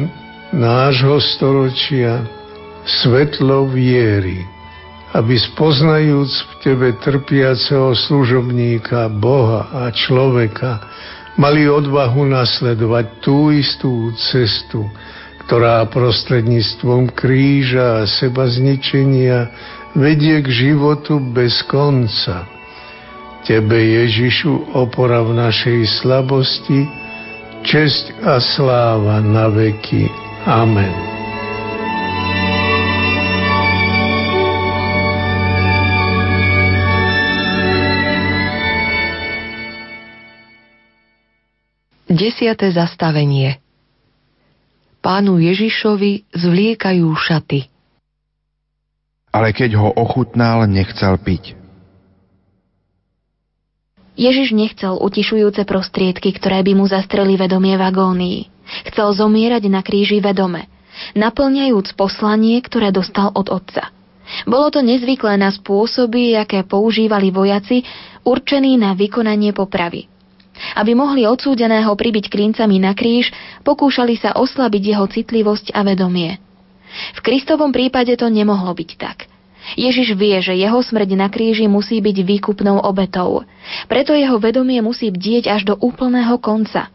nášho 0.52 1.24
storočia 1.24 2.28
svetlo 2.84 3.72
viery, 3.72 4.44
aby 5.16 5.40
spoznajúc 5.40 6.28
v 6.28 6.52
Tebe 6.60 6.90
trpiaceho 7.00 7.96
služobníka, 7.96 9.08
Boha 9.16 9.72
a 9.72 9.88
človeka, 9.96 10.84
mali 11.40 11.72
odvahu 11.72 12.28
nasledovať 12.28 13.06
tú 13.24 13.48
istú 13.56 14.12
cestu, 14.20 14.92
ktorá 15.48 15.88
prostredníctvom 15.88 17.16
kríža 17.16 18.04
a 18.04 18.10
seba 18.20 18.52
zničenia 18.52 19.48
vedie 19.96 20.44
k 20.44 20.48
životu 20.52 21.24
bez 21.24 21.64
konca. 21.72 22.44
Tebe, 23.48 23.80
Ježišu, 23.80 24.76
opora 24.76 25.24
v 25.24 25.40
našej 25.40 26.04
slabosti, 26.04 26.84
česť 27.64 28.28
a 28.28 28.44
sláva 28.44 29.24
na 29.24 29.48
veky. 29.48 30.12
Amen. 30.44 31.16
Desiate 42.12 42.68
zastavenie 42.76 43.64
pánu 45.00 45.40
Ježišovi 45.40 46.30
zvliekajú 46.34 47.08
šaty. 47.16 47.70
Ale 49.32 49.54
keď 49.54 49.78
ho 49.78 49.90
ochutnal, 49.94 50.66
nechcel 50.66 51.20
piť. 51.22 51.54
Ježiš 54.18 54.50
nechcel 54.50 54.98
utišujúce 54.98 55.62
prostriedky, 55.70 56.34
ktoré 56.34 56.66
by 56.66 56.74
mu 56.74 56.90
zastreli 56.90 57.38
vedomie 57.38 57.78
v 57.78 57.86
agónii. 57.86 58.40
Chcel 58.90 59.14
zomierať 59.14 59.70
na 59.70 59.86
kríži 59.86 60.18
vedome, 60.18 60.66
naplňajúc 61.14 61.94
poslanie, 61.94 62.58
ktoré 62.66 62.90
dostal 62.90 63.30
od 63.38 63.54
Otca. 63.54 63.94
Bolo 64.44 64.68
to 64.74 64.84
nezvyklé 64.84 65.40
na 65.40 65.54
spôsoby, 65.54 66.36
aké 66.36 66.66
používali 66.68 67.32
vojaci, 67.32 67.86
určení 68.28 68.76
na 68.76 68.92
vykonanie 68.92 69.56
popravy. 69.56 70.10
Aby 70.74 70.98
mohli 70.98 71.30
odsúdeného 71.30 71.94
pribiť 71.94 72.34
klincami 72.34 72.82
na 72.82 72.98
kríž, 72.98 73.30
pokúšali 73.62 74.18
sa 74.18 74.34
oslabiť 74.34 74.84
jeho 74.96 75.06
citlivosť 75.06 75.74
a 75.74 75.82
vedomie. 75.86 76.42
V 77.18 77.20
Kristovom 77.22 77.70
prípade 77.76 78.16
to 78.18 78.32
nemohlo 78.32 78.74
byť 78.74 78.92
tak. 78.98 79.28
Ježiš 79.76 80.16
vie, 80.16 80.40
že 80.40 80.56
jeho 80.56 80.80
smrť 80.80 81.20
na 81.20 81.28
kríži 81.28 81.68
musí 81.68 82.00
byť 82.00 82.18
výkupnou 82.24 82.80
obetou. 82.80 83.44
Preto 83.92 84.16
jeho 84.16 84.40
vedomie 84.40 84.80
musí 84.80 85.12
bdieť 85.12 85.52
až 85.52 85.62
do 85.68 85.76
úplného 85.76 86.40
konca. 86.40 86.88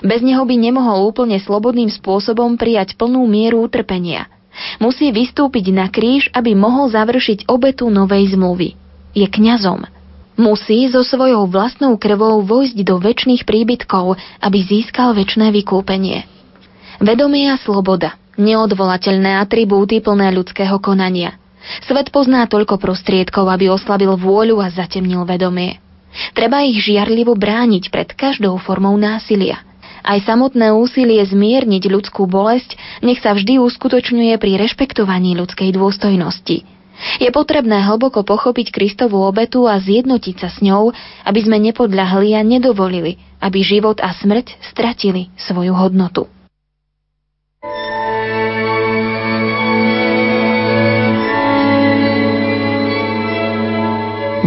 Bez 0.00 0.24
neho 0.24 0.42
by 0.42 0.56
nemohol 0.56 1.12
úplne 1.12 1.36
slobodným 1.36 1.92
spôsobom 1.92 2.56
prijať 2.56 2.96
plnú 2.96 3.28
mieru 3.28 3.60
utrpenia. 3.62 4.26
Musí 4.82 5.14
vystúpiť 5.14 5.70
na 5.70 5.86
kríž, 5.86 6.32
aby 6.34 6.56
mohol 6.56 6.90
završiť 6.90 7.46
obetu 7.46 7.86
novej 7.92 8.34
zmluvy. 8.34 8.74
Je 9.14 9.26
kňazom. 9.28 9.86
Musí 10.38 10.86
so 10.86 11.02
svojou 11.02 11.50
vlastnou 11.50 11.98
krvou 11.98 12.46
vojsť 12.46 12.78
do 12.86 13.02
väčšných 13.02 13.42
príbytkov, 13.42 14.14
aby 14.38 14.58
získal 14.62 15.10
väčšné 15.10 15.50
vykúpenie. 15.50 16.30
Vedomie 17.02 17.50
a 17.50 17.58
sloboda, 17.58 18.14
neodvolateľné 18.38 19.42
atribúty 19.42 19.98
plné 19.98 20.30
ľudského 20.30 20.78
konania. 20.78 21.34
Svet 21.90 22.14
pozná 22.14 22.46
toľko 22.46 22.78
prostriedkov, 22.78 23.50
aby 23.50 23.66
oslabil 23.66 24.14
vôľu 24.14 24.62
a 24.62 24.70
zatemnil 24.70 25.26
vedomie. 25.26 25.82
Treba 26.38 26.62
ich 26.62 26.86
žiarlivo 26.86 27.34
brániť 27.34 27.90
pred 27.90 28.08
každou 28.14 28.54
formou 28.62 28.94
násilia. 28.94 29.66
Aj 30.06 30.22
samotné 30.22 30.70
úsilie 30.70 31.18
zmierniť 31.18 31.90
ľudskú 31.90 32.30
bolesť 32.30 32.78
nech 33.02 33.18
sa 33.18 33.34
vždy 33.34 33.58
uskutočňuje 33.58 34.38
pri 34.38 34.54
rešpektovaní 34.54 35.34
ľudskej 35.34 35.74
dôstojnosti. 35.74 36.77
Je 37.22 37.30
potrebné 37.30 37.82
hlboko 37.86 38.26
pochopiť 38.26 38.74
Kristovú 38.74 39.22
obetu 39.22 39.70
a 39.70 39.78
zjednotiť 39.78 40.36
sa 40.38 40.48
s 40.50 40.58
ňou, 40.62 40.90
aby 41.22 41.40
sme 41.42 41.62
nepodľahli 41.62 42.34
a 42.34 42.42
nedovolili, 42.42 43.18
aby 43.38 43.62
život 43.62 44.02
a 44.02 44.10
smrť 44.10 44.58
stratili 44.62 45.30
svoju 45.38 45.74
hodnotu. 45.74 46.26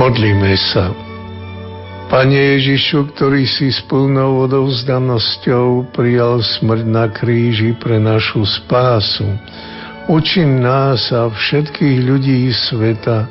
Modlíme 0.01 0.57
sa. 0.57 0.89
Pane 2.11 2.35
Ježišu, 2.35 3.15
ktorý 3.15 3.47
si 3.47 3.71
s 3.71 3.79
plnou 3.87 4.43
odovzdanosťou 4.49 5.93
prijal 5.95 6.43
smrť 6.43 6.83
na 6.83 7.07
kríži 7.07 7.71
pre 7.77 8.01
našu 8.01 8.43
spásu, 8.43 9.23
učin 10.07 10.61
nás 10.61 11.11
a 11.13 11.29
všetkých 11.29 11.97
ľudí 12.05 12.49
sveta 12.53 13.29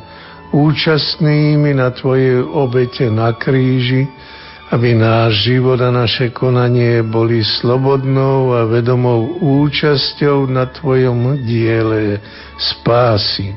účastnými 0.50 1.74
na 1.78 1.94
Tvojej 1.94 2.42
obete 2.42 3.06
na 3.10 3.34
kríži, 3.34 4.06
aby 4.70 4.94
náš 4.94 5.50
život 5.50 5.82
a 5.82 5.90
naše 5.90 6.30
konanie 6.30 7.02
boli 7.02 7.42
slobodnou 7.42 8.54
a 8.54 8.66
vedomou 8.66 9.38
účasťou 9.42 10.46
na 10.46 10.70
Tvojom 10.70 11.42
diele 11.42 12.22
spásy. 12.58 13.54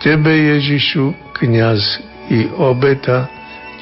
Tebe, 0.00 0.30
Ježišu, 0.30 1.12
kniaz 1.36 2.00
i 2.30 2.48
obeta, 2.56 3.28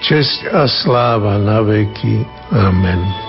česť 0.03 0.51
a 0.51 0.65
sláva 0.67 1.39
na 1.39 1.63
veky. 1.63 2.25
Amen. 2.51 3.26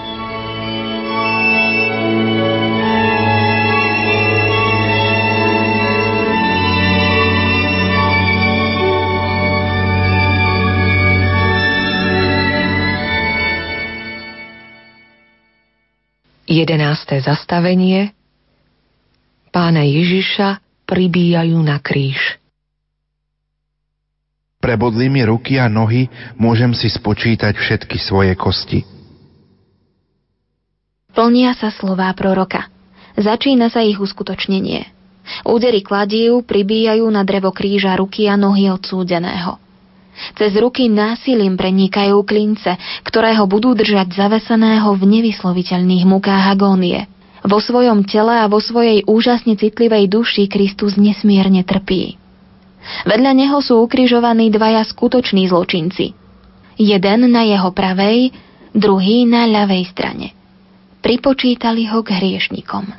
Jedenácté 16.58 17.22
zastavenie 17.22 18.18
Pána 19.54 19.86
Ježiša 19.86 20.62
pribíjajú 20.86 21.58
na 21.66 21.82
kríž. 21.82 22.38
Prebodli 24.58 25.08
mi 25.08 25.26
ruky 25.26 25.58
a 25.62 25.70
nohy, 25.70 26.10
môžem 26.36 26.74
si 26.74 26.90
spočítať 26.90 27.58
všetky 27.58 27.98
svoje 28.02 28.34
kosti. 28.38 28.86
Plnia 31.14 31.58
sa 31.58 31.74
slová 31.74 32.14
proroka. 32.14 32.70
Začína 33.18 33.74
sa 33.74 33.82
ich 33.82 33.98
uskutočnenie. 33.98 34.86
Údery 35.42 35.82
kladív 35.82 36.46
pribíjajú 36.46 37.10
na 37.10 37.26
drevo 37.26 37.50
kríža 37.50 37.98
ruky 37.98 38.30
a 38.30 38.38
nohy 38.38 38.70
odsúdeného. 38.70 39.58
Cez 40.38 40.54
ruky 40.58 40.90
násilím 40.90 41.58
prenikajú 41.58 42.26
klince, 42.26 42.78
ktoré 43.06 43.38
ho 43.38 43.46
budú 43.46 43.78
držať 43.78 44.18
zaveseného 44.18 44.90
v 44.98 45.04
nevysloviteľných 45.06 46.06
mukách 46.10 46.44
agónie. 46.54 47.06
Vo 47.46 47.62
svojom 47.62 48.04
tele 48.04 48.34
a 48.34 48.50
vo 48.50 48.58
svojej 48.58 49.06
úžasne 49.06 49.56
citlivej 49.56 50.10
duši 50.10 50.50
Kristus 50.50 50.98
nesmierne 50.98 51.62
trpí. 51.62 52.18
Vedľa 53.06 53.32
neho 53.36 53.60
sú 53.62 53.84
ukrižovaní 53.84 54.50
dvaja 54.50 54.84
skutoční 54.88 55.52
zločinci. 55.52 56.16
Jeden 56.78 57.20
na 57.30 57.44
jeho 57.46 57.70
pravej, 57.74 58.32
druhý 58.74 59.26
na 59.26 59.50
ľavej 59.50 59.84
strane. 59.92 60.28
Pripočítali 61.02 61.88
ho 61.90 62.02
k 62.02 62.16
hriešnikom. 62.16 62.90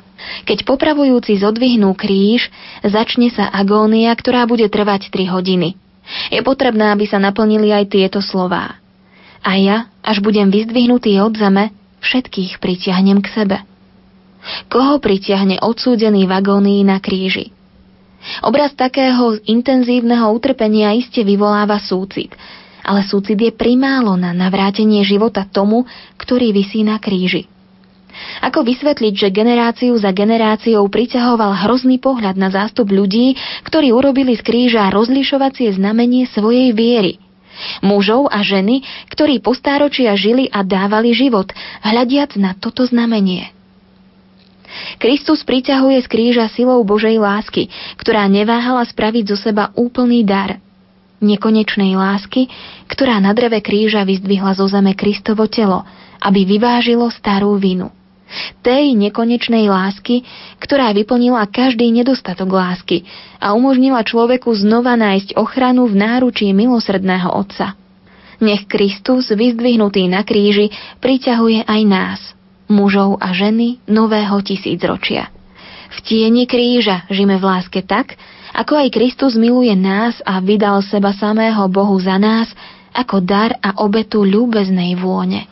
Keď 0.45 0.67
popravujúci 0.67 1.39
zodvihnú 1.39 1.95
kríž, 1.95 2.51
začne 2.83 3.31
sa 3.31 3.47
agónia, 3.47 4.11
ktorá 4.11 4.43
bude 4.43 4.67
trvať 4.67 5.11
3 5.11 5.31
hodiny. 5.31 5.79
Je 6.33 6.41
potrebné, 6.41 6.89
aby 6.89 7.05
sa 7.05 7.21
naplnili 7.21 7.69
aj 7.69 7.85
tieto 7.89 8.19
slová. 8.19 8.77
A 9.45 9.55
ja, 9.55 9.87
až 10.03 10.19
budem 10.19 10.49
vyzdvihnutý 10.51 11.15
od 11.21 11.37
zeme, 11.37 11.71
všetkých 12.01 12.59
pritiahnem 12.59 13.19
k 13.23 13.27
sebe. 13.31 13.57
Koho 14.71 14.97
pritiahne 15.03 15.59
odsúdený 15.59 16.25
v 16.25 16.31
agónii 16.31 16.81
na 16.87 16.97
kríži? 16.97 17.51
Obraz 18.43 18.75
takého 18.75 19.39
intenzívneho 19.47 20.27
utrpenia 20.35 20.91
iste 20.91 21.23
vyvoláva 21.23 21.79
súcit, 21.79 22.35
ale 22.83 23.03
súcit 23.07 23.39
je 23.39 23.51
primálo 23.55 24.19
na 24.19 24.35
navrátenie 24.35 25.03
života 25.07 25.47
tomu, 25.47 25.87
ktorý 26.19 26.51
vysí 26.51 26.83
na 26.83 26.99
kríži. 26.99 27.47
Ako 28.39 28.65
vysvetliť, 28.65 29.13
že 29.15 29.35
generáciu 29.35 29.93
za 29.95 30.09
generáciou 30.15 30.85
priťahoval 30.89 31.67
hrozný 31.67 32.01
pohľad 32.01 32.35
na 32.35 32.49
zástup 32.49 32.89
ľudí, 32.89 33.37
ktorí 33.67 33.93
urobili 33.93 34.35
z 34.35 34.41
kríža 34.43 34.89
rozlišovacie 34.89 35.75
znamenie 35.77 36.25
svojej 36.27 36.73
viery? 36.73 37.21
Mužov 37.83 38.31
a 38.31 38.39
ženy, 38.39 38.81
ktorí 39.11 39.43
po 39.43 39.51
stáročia 39.51 40.15
žili 40.15 40.47
a 40.47 40.63
dávali 40.63 41.11
život, 41.11 41.51
hľadiac 41.83 42.39
na 42.39 42.55
toto 42.55 42.87
znamenie. 42.87 43.51
Kristus 45.01 45.43
priťahuje 45.43 46.05
z 46.05 46.07
kríža 46.07 46.45
silou 46.53 46.79
Božej 46.85 47.19
lásky, 47.19 47.67
ktorá 47.99 48.29
neváhala 48.29 48.85
spraviť 48.85 49.23
zo 49.33 49.37
seba 49.37 49.73
úplný 49.75 50.23
dar. 50.23 50.61
Nekonečnej 51.19 51.99
lásky, 51.99 52.47
ktorá 52.87 53.19
na 53.19 53.35
dreve 53.35 53.59
kríža 53.59 54.07
vyzdvihla 54.07 54.55
zo 54.55 54.71
zeme 54.71 54.95
Kristovo 54.95 55.51
telo, 55.51 55.83
aby 56.23 56.47
vyvážilo 56.47 57.11
starú 57.11 57.59
vinu. 57.59 57.91
Tej 58.61 58.93
nekonečnej 58.93 59.69
lásky, 59.69 60.25
ktorá 60.61 60.93
vyplnila 60.93 61.45
každý 61.49 61.89
nedostatok 61.89 62.49
lásky 62.49 63.07
a 63.41 63.57
umožnila 63.57 64.05
človeku 64.05 64.53
znova 64.53 64.93
nájsť 64.97 65.37
ochranu 65.39 65.89
v 65.89 65.97
náručí 65.97 66.49
milosrdného 66.53 67.29
Otca. 67.33 67.73
Nech 68.39 68.69
Kristus, 68.71 69.33
vyzdvihnutý 69.33 70.07
na 70.07 70.23
kríži, 70.23 70.71
priťahuje 71.03 71.67
aj 71.67 71.81
nás– 71.83 72.21
mužov 72.69 73.17
a 73.19 73.33
ženy 73.33 73.81
nového 73.89 74.39
tisícročia. 74.45 75.33
V 75.89 75.97
tieni 76.05 76.45
kríža 76.45 77.09
žime 77.09 77.41
v 77.41 77.43
láske 77.49 77.81
tak, 77.81 78.13
ako 78.53 78.77
aj 78.77 78.93
Kristus 78.93 79.33
miluje 79.35 79.73
nás 79.73 80.21
a 80.21 80.37
vydal 80.37 80.85
seba 80.85 81.11
samého 81.17 81.65
Bohu 81.65 81.97
za 81.97 82.21
nás 82.21 82.47
ako 82.93 83.21
dar 83.25 83.57
a 83.59 83.81
obetu 83.81 84.21
ľúbeznej 84.21 84.97
vône. 84.97 85.49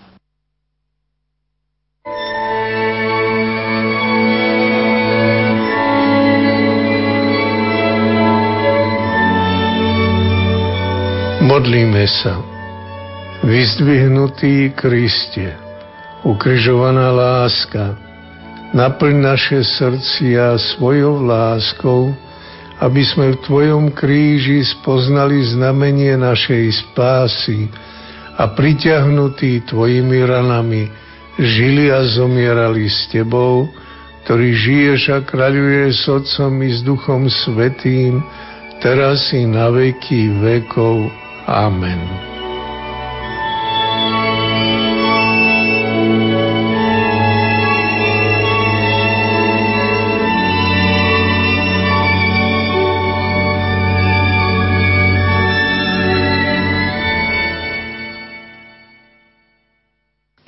Modlíme 11.48 12.03
sa. 12.11 12.44
Vyzdvihnutý 13.40 14.76
Kristie, 14.76 15.56
ukrižovaná 16.28 17.07
láska, 17.15 17.95
naplň 18.76 19.15
naše 19.15 19.64
srdcia 19.64 20.60
svojou 20.76 21.24
láskou, 21.24 22.11
aby 22.84 22.99
sme 22.99 23.32
v 23.32 23.38
Tvojom 23.48 23.95
kríži 23.95 24.60
spoznali 24.68 25.40
znamenie 25.48 26.19
našej 26.19 26.84
spásy 26.84 27.72
a 28.36 28.52
priťahnutí 28.52 29.72
Tvojimi 29.72 30.28
ranami 30.28 30.91
žili 31.40 31.95
a 31.95 32.03
zomierali 32.11 32.91
s 32.91 33.07
Tebou, 33.07 33.72
ktorý 34.28 34.52
žiješ 34.52 35.02
a 35.15 35.24
kráľuje 35.24 35.95
s 35.95 36.11
Otcom 36.11 36.60
i 36.60 36.76
s 36.76 36.84
Duchom 36.84 37.32
Svetým, 37.32 38.19
teraz 38.84 39.32
i 39.32 39.48
na 39.48 39.72
veky 39.72 40.44
vekov. 40.44 41.27
Amen. 41.48 42.28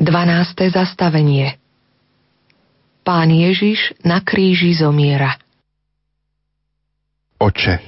12. 0.10 0.74
zastavenie 0.74 1.56
Pán 3.06 3.30
Ježiš 3.32 3.94
na 4.04 4.20
kríži 4.20 4.76
zomiera. 4.76 5.38
Oče, 7.40 7.80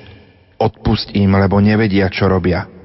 odpust 0.61 1.11
im, 1.11 1.35
lebo 1.35 1.59
nevedia, 1.59 2.07
čo 2.07 2.31
robia. 2.31 2.80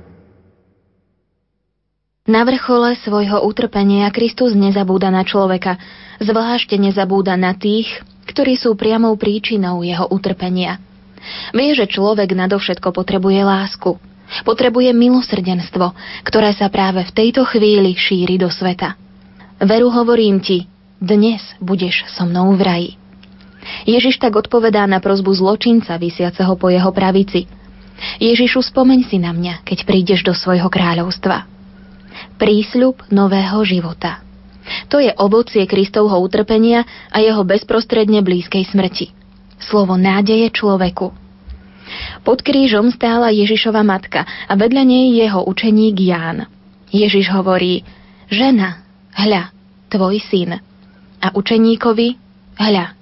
Na 2.27 2.43
vrchole 2.43 2.99
svojho 3.07 3.39
utrpenia 3.47 4.11
Kristus 4.11 4.51
nezabúda 4.51 5.15
na 5.15 5.23
človeka, 5.23 5.79
zvlášte 6.19 6.75
nezabúda 6.75 7.39
na 7.39 7.55
tých, 7.55 7.87
ktorí 8.27 8.59
sú 8.59 8.75
priamou 8.75 9.15
príčinou 9.15 9.87
jeho 9.87 10.11
utrpenia. 10.11 10.83
Vie, 11.55 11.71
že 11.79 11.87
človek 11.87 12.35
nadovšetko 12.35 12.91
potrebuje 12.91 13.47
lásku, 13.47 13.95
potrebuje 14.43 14.91
milosrdenstvo, 14.91 15.95
ktoré 16.27 16.51
sa 16.51 16.67
práve 16.67 17.07
v 17.07 17.15
tejto 17.15 17.47
chvíli 17.47 17.95
šíri 17.95 18.43
do 18.43 18.51
sveta. 18.51 18.99
Veru 19.63 19.87
hovorím 19.95 20.43
ti, 20.43 20.67
dnes 20.99 21.55
budeš 21.63 22.11
so 22.11 22.27
mnou 22.27 22.59
v 22.59 22.63
raji. 22.67 22.93
Ježiš 23.87 24.19
tak 24.19 24.35
odpovedá 24.35 24.83
na 24.91 24.99
prozbu 24.99 25.31
zločinca 25.31 25.95
vysiaceho 25.95 26.59
po 26.59 26.75
jeho 26.75 26.91
pravici. 26.91 27.47
Ježišu, 28.19 28.67
spomeň 28.67 29.07
si 29.07 29.23
na 29.23 29.31
mňa, 29.31 29.63
keď 29.63 29.79
prídeš 29.87 30.27
do 30.27 30.35
svojho 30.35 30.67
kráľovstva. 30.67 31.56
Prísľub 32.37 33.09
nového 33.09 33.65
života. 33.65 34.21
To 34.93 35.01
je 35.01 35.09
ovocie 35.17 35.65
Kristovho 35.65 36.21
utrpenia 36.21 36.85
a 37.09 37.23
jeho 37.25 37.41
bezprostredne 37.49 38.21
blízkej 38.21 38.67
smrti. 38.69 39.15
Slovo 39.57 39.97
nádeje 39.97 40.53
človeku. 40.53 41.17
Pod 42.27 42.39
krížom 42.43 42.91
stála 42.93 43.33
Ježišova 43.33 43.81
matka 43.87 44.27
a 44.27 44.53
vedľa 44.53 44.83
nej 44.85 45.17
jeho 45.17 45.47
učeník 45.49 45.97
Ján. 45.97 46.51
Ježiš 46.91 47.31
hovorí, 47.33 47.87
žena, 48.29 48.85
hľa, 49.15 49.55
tvoj 49.89 50.21
syn. 50.21 50.61
A 51.23 51.33
učeníkovi, 51.33 52.09
hľa, 52.59 52.93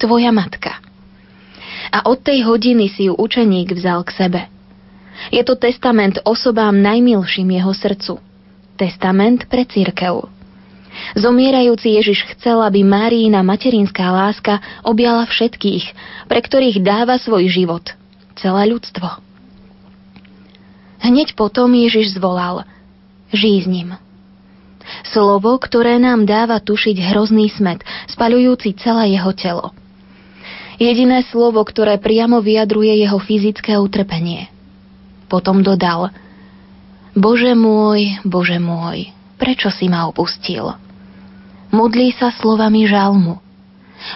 tvoja 0.00 0.34
matka. 0.34 0.80
A 1.92 2.08
od 2.08 2.24
tej 2.24 2.42
hodiny 2.48 2.90
si 2.90 3.06
ju 3.06 3.14
učeník 3.14 3.76
vzal 3.76 4.02
k 4.02 4.10
sebe. 4.16 4.42
Je 5.30 5.44
to 5.44 5.54
testament 5.54 6.18
osobám 6.24 6.74
najmilším 6.74 7.62
jeho 7.62 7.70
srdcu. 7.70 8.31
Testament 8.82 9.46
pre 9.46 9.62
církev. 9.62 10.26
Zomierajúci 11.14 12.02
Ježiš 12.02 12.26
chcel, 12.34 12.58
aby 12.58 12.82
Máriina 12.82 13.46
materinská 13.46 14.10
láska 14.10 14.58
objala 14.82 15.22
všetkých, 15.22 15.94
pre 16.26 16.42
ktorých 16.42 16.82
dáva 16.82 17.14
svoj 17.14 17.46
život, 17.46 17.94
celé 18.34 18.74
ľudstvo. 18.74 19.22
Hneď 20.98 21.38
potom 21.38 21.70
Ježiš 21.70 22.18
zvolal 22.18 22.66
Žij 23.30 23.56
s 23.62 23.66
ním. 23.70 23.94
Slovo, 25.06 25.54
ktoré 25.62 26.02
nám 26.02 26.26
dáva 26.26 26.58
tušiť 26.58 27.06
hrozný 27.14 27.54
smet, 27.54 27.86
spaľujúci 28.10 28.74
celé 28.82 29.14
jeho 29.14 29.30
telo. 29.30 29.70
Jediné 30.82 31.22
slovo, 31.30 31.62
ktoré 31.62 32.02
priamo 32.02 32.42
vyjadruje 32.42 32.98
jeho 32.98 33.22
fyzické 33.22 33.78
utrpenie. 33.78 34.50
Potom 35.30 35.62
dodal 35.62 36.10
Bože 37.12 37.52
môj, 37.52 38.24
Bože 38.24 38.56
môj, 38.56 39.12
prečo 39.36 39.68
si 39.68 39.84
ma 39.84 40.08
opustil? 40.08 40.72
Modlí 41.68 42.16
sa 42.16 42.32
slovami 42.32 42.88
žalmu. 42.88 43.36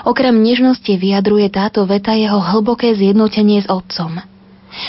Okrem 0.09 0.32
nežnosti 0.40 0.89
vyjadruje 0.89 1.52
táto 1.52 1.85
veta 1.85 2.16
jeho 2.16 2.40
hlboké 2.40 2.97
zjednotenie 2.97 3.60
s 3.60 3.68
Otcom. 3.68 4.16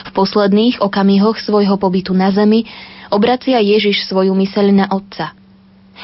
V 0.08 0.10
posledných 0.16 0.80
okamihoch 0.80 1.36
svojho 1.36 1.76
pobytu 1.76 2.16
na 2.16 2.32
zemi 2.32 2.64
obracia 3.12 3.60
Ježiš 3.60 4.08
svoju 4.08 4.32
myseľ 4.32 4.66
na 4.72 4.86
Otca. 4.88 5.36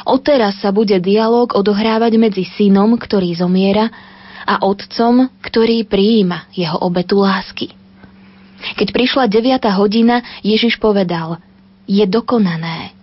Odteraz 0.03 0.59
sa 0.59 0.75
bude 0.75 0.99
dialog 0.99 1.55
odohrávať 1.55 2.19
medzi 2.19 2.43
synom, 2.43 2.99
ktorý 2.99 3.31
zomiera, 3.31 3.87
a 4.43 4.59
otcom, 4.59 5.31
ktorý 5.39 5.87
prijíma 5.87 6.51
jeho 6.51 6.75
obetu 6.83 7.23
lásky. 7.23 7.71
Keď 8.75 8.91
prišla 8.91 9.31
9. 9.31 9.71
hodina, 9.71 10.19
Ježiš 10.43 10.83
povedal, 10.83 11.39
je 11.87 12.05
dokonané. 12.07 12.95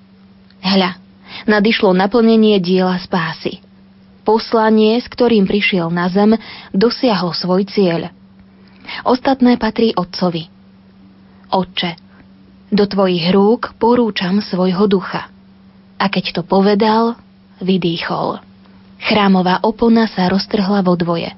Hľa, 0.61 0.97
nadišlo 1.49 1.97
naplnenie 1.97 2.61
diela 2.61 2.97
spásy. 3.01 3.61
Poslanie, 4.25 5.01
s 5.01 5.09
ktorým 5.09 5.49
prišiel 5.49 5.89
na 5.89 6.07
zem, 6.13 6.37
dosiahlo 6.77 7.33
svoj 7.33 7.65
cieľ. 7.67 8.13
Ostatné 9.05 9.57
patrí 9.57 9.97
Otcovi. 9.97 10.47
Otče, 11.51 11.97
do 12.71 12.85
tvojich 12.87 13.33
rúk 13.35 13.75
porúčam 13.81 14.39
svojho 14.39 14.87
ducha. 14.87 15.27
A 15.99 16.07
keď 16.07 16.41
to 16.41 16.43
povedal, 16.47 17.19
vydýchol. 17.59 18.41
Chrámová 19.01 19.65
opona 19.65 20.07
sa 20.07 20.29
roztrhla 20.29 20.85
vo 20.85 20.95
dvoje. 20.95 21.33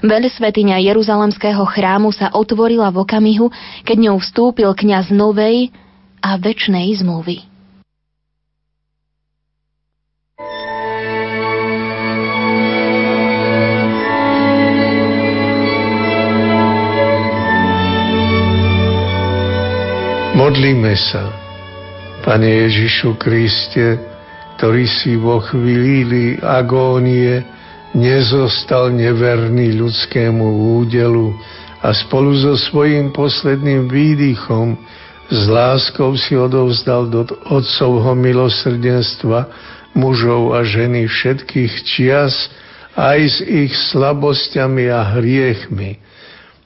Veľsvetiňa 0.00 0.80
Jeruzalemského 0.80 1.62
chrámu 1.68 2.10
sa 2.10 2.32
otvorila 2.32 2.88
v 2.90 3.04
okamihu, 3.04 3.46
keď 3.84 3.96
ňou 4.10 4.16
vstúpil 4.18 4.70
kňaz 4.72 5.12
novej 5.12 5.70
a 6.24 6.40
väčšnej 6.40 7.04
zmluvy. 7.04 7.44
Modlíme 20.34 20.96
sa, 20.96 21.28
Pane 22.24 22.66
Ježišu 22.66 23.20
Kriste, 23.20 24.00
ktorý 24.56 24.88
si 24.88 25.20
vo 25.20 25.44
chvíli 25.44 26.40
agónie 26.40 27.44
nezostal 27.92 28.90
neverný 28.96 29.76
ľudskému 29.76 30.74
údelu 30.80 31.36
a 31.84 31.92
spolu 31.92 32.32
so 32.32 32.56
svojím 32.56 33.12
posledným 33.12 33.92
výdychom 33.92 34.80
s 35.32 35.42
láskou 35.48 36.16
si 36.20 36.36
odovzdal 36.36 37.08
do 37.08 37.24
Otcovho 37.48 38.12
milosrdenstva 38.12 39.48
mužov 39.96 40.56
a 40.56 40.64
ženy 40.66 41.08
všetkých 41.08 41.72
čias 41.86 42.34
aj 42.94 43.18
s 43.20 43.36
ich 43.44 43.72
slabosťami 43.92 44.84
a 44.92 45.00
hriechmi 45.18 46.04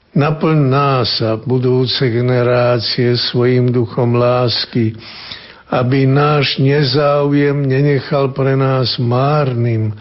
Naplň 0.09 0.59
nás 0.73 1.21
a 1.21 1.37
budúce 1.37 2.01
generácie 2.09 3.13
svojim 3.29 3.69
duchom 3.69 4.17
lásky, 4.17 4.97
aby 5.69 6.09
náš 6.09 6.57
nezáujem 6.57 7.61
nenechal 7.61 8.33
pre 8.33 8.57
nás 8.57 8.97
márnym 8.97 9.93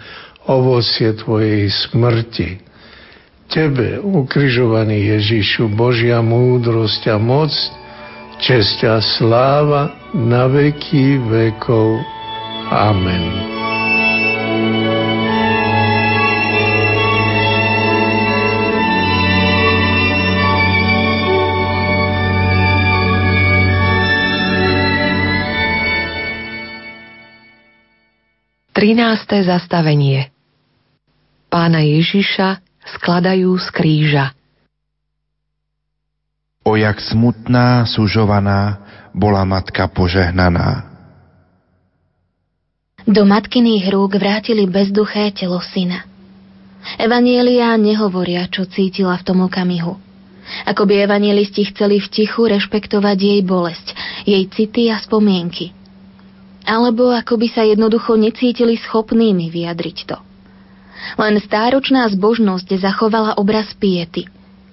ovocie 0.48 1.12
Tvojej 1.12 1.68
smrti. 1.68 2.56
Tebe, 3.52 4.00
ukrižovaný 4.00 5.12
Ježišu, 5.12 5.68
Božia 5.76 6.24
múdrosť 6.24 7.12
a 7.12 7.20
moc, 7.20 7.52
česť 8.38 8.78
a 8.86 8.96
sláva 9.02 9.92
na 10.14 10.46
veky 10.46 11.18
vekov. 11.26 11.98
Amen. 12.70 13.58
13. 28.78 29.42
zastavenie 29.42 30.30
Pána 31.50 31.82
Ježiša 31.82 32.62
skladajú 32.94 33.58
z 33.58 33.68
kríža. 33.74 34.37
O 36.64 36.76
jak 36.76 37.00
smutná, 37.00 37.86
sužovaná 37.86 38.78
bola 39.14 39.44
matka 39.44 39.88
požehnaná. 39.88 40.84
Do 43.08 43.24
matkyných 43.24 43.88
rúk 43.88 44.20
vrátili 44.20 44.68
bezduché 44.68 45.32
telo 45.32 45.64
syna. 45.64 46.04
Evanielia 47.00 47.72
nehovoria, 47.80 48.44
čo 48.52 48.68
cítila 48.68 49.16
v 49.16 49.26
tom 49.26 49.38
okamihu. 49.48 49.96
Ako 50.68 50.88
by 50.88 51.04
evanielisti 51.08 51.68
chceli 51.72 52.00
v 52.00 52.08
tichu 52.08 52.48
rešpektovať 52.48 53.16
jej 53.16 53.40
bolesť, 53.44 53.86
jej 54.28 54.44
city 54.52 54.92
a 54.92 55.00
spomienky– 55.00 55.72
alebo 56.68 57.08
ako 57.08 57.40
by 57.40 57.48
sa 57.48 57.64
jednoducho 57.64 58.20
necítili 58.20 58.76
schopnými 58.76 59.48
vyjadriť 59.48 59.98
to. 60.04 60.20
Len 61.16 61.40
stáročná 61.40 62.04
zbožnosť 62.12 62.76
zachovala 62.76 63.40
obraz 63.40 63.72
piety, 63.80 64.28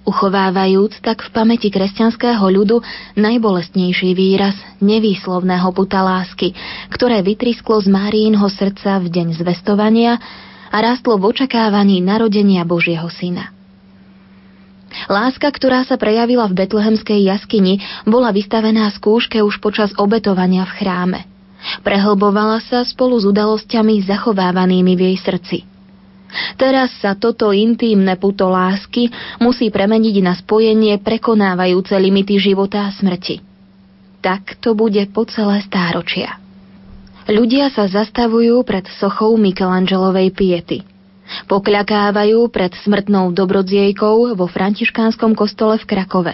uchovávajúc 0.05 1.01
tak 1.01 1.25
v 1.25 1.29
pamäti 1.33 1.73
kresťanského 1.73 2.41
ľudu 2.41 2.79
najbolestnejší 3.19 4.13
výraz 4.13 4.55
nevýslovného 4.79 5.67
puta 5.75 6.05
lásky, 6.05 6.53
ktoré 6.93 7.25
vytrisklo 7.25 7.81
z 7.81 7.91
Máriinho 7.91 8.47
srdca 8.47 9.01
v 9.01 9.11
deň 9.11 9.27
zvestovania 9.41 10.21
a 10.69 10.77
rastlo 10.79 11.17
v 11.17 11.35
očakávaní 11.35 11.99
narodenia 11.99 12.63
Božieho 12.63 13.09
syna. 13.09 13.51
Láska, 15.11 15.51
ktorá 15.51 15.83
sa 15.83 15.99
prejavila 15.99 16.47
v 16.47 16.63
betlehemskej 16.63 17.27
jaskyni, 17.27 17.83
bola 18.07 18.31
vystavená 18.31 18.87
skúške 18.95 19.43
už 19.43 19.59
počas 19.59 19.91
obetovania 19.99 20.63
v 20.63 20.73
chráme– 20.79 21.21
Prehlbovala 21.81 22.61
sa 22.61 22.85
spolu 22.85 23.17
s 23.17 23.25
udalosťami 23.25 24.05
zachovávanými 24.05 24.93
v 24.93 25.01
jej 25.11 25.17
srdci. 25.17 25.57
Teraz 26.55 26.91
sa 26.99 27.15
toto 27.15 27.51
intímne 27.55 28.15
puto 28.19 28.51
lásky 28.51 29.11
musí 29.39 29.71
premeniť 29.71 30.15
na 30.23 30.33
spojenie 30.35 30.99
prekonávajúce 30.99 31.95
limity 31.95 32.39
života 32.39 32.87
a 32.87 32.93
smrti. 32.93 33.41
Tak 34.19 34.57
to 34.59 34.73
bude 34.73 34.99
po 35.13 35.23
celé 35.29 35.61
stáročia. 35.63 36.41
Ľudia 37.25 37.73
sa 37.73 37.89
zastavujú 37.89 38.61
pred 38.61 38.85
sochou 39.01 39.33
Michelangelovej 39.37 40.29
piety. 40.33 40.77
Pokľakávajú 41.49 42.53
pred 42.53 42.69
smrtnou 42.85 43.33
dobrodziejkou 43.33 44.37
vo 44.37 44.45
františkánskom 44.45 45.33
kostole 45.33 45.81
v 45.81 45.89
Krakove, 45.89 46.33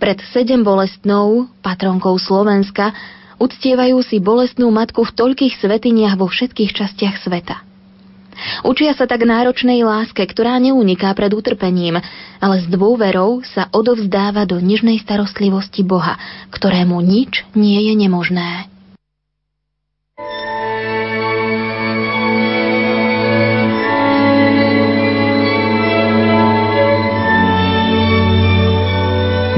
pred 0.00 0.16
sedem 0.32 0.64
bolestnou, 0.64 1.52
patronkou 1.60 2.16
Slovenska, 2.16 2.96
Uctievajú 3.42 3.98
si 4.06 4.22
bolestnú 4.22 4.70
matku 4.70 5.02
v 5.02 5.18
toľkých 5.18 5.58
svetiniach 5.58 6.14
vo 6.14 6.30
všetkých 6.30 6.70
častiach 6.78 7.26
sveta. 7.26 7.71
Učia 8.62 8.96
sa 8.96 9.04
tak 9.04 9.22
náročnej 9.22 9.84
láske, 9.84 10.24
ktorá 10.24 10.56
neuniká 10.58 11.12
pred 11.12 11.32
utrpením, 11.34 12.00
ale 12.40 12.56
s 12.62 12.66
dôverou 12.66 13.44
sa 13.44 13.68
odovzdáva 13.70 14.48
do 14.48 14.58
nižnej 14.58 14.98
starostlivosti 15.02 15.84
Boha, 15.84 16.16
ktorému 16.50 16.98
nič 17.02 17.44
nie 17.52 17.90
je 17.90 17.94
nemožné. 17.98 18.72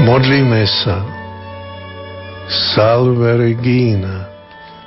Modlíme 0.05 0.63
sa. 0.69 1.01
Salve 2.45 3.41
Regina, 3.41 4.34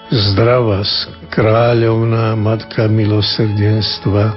zdravas, 0.08 0.88
kráľovná 1.28 2.32
Matka 2.32 2.88
milosrdenstva, 2.88 4.32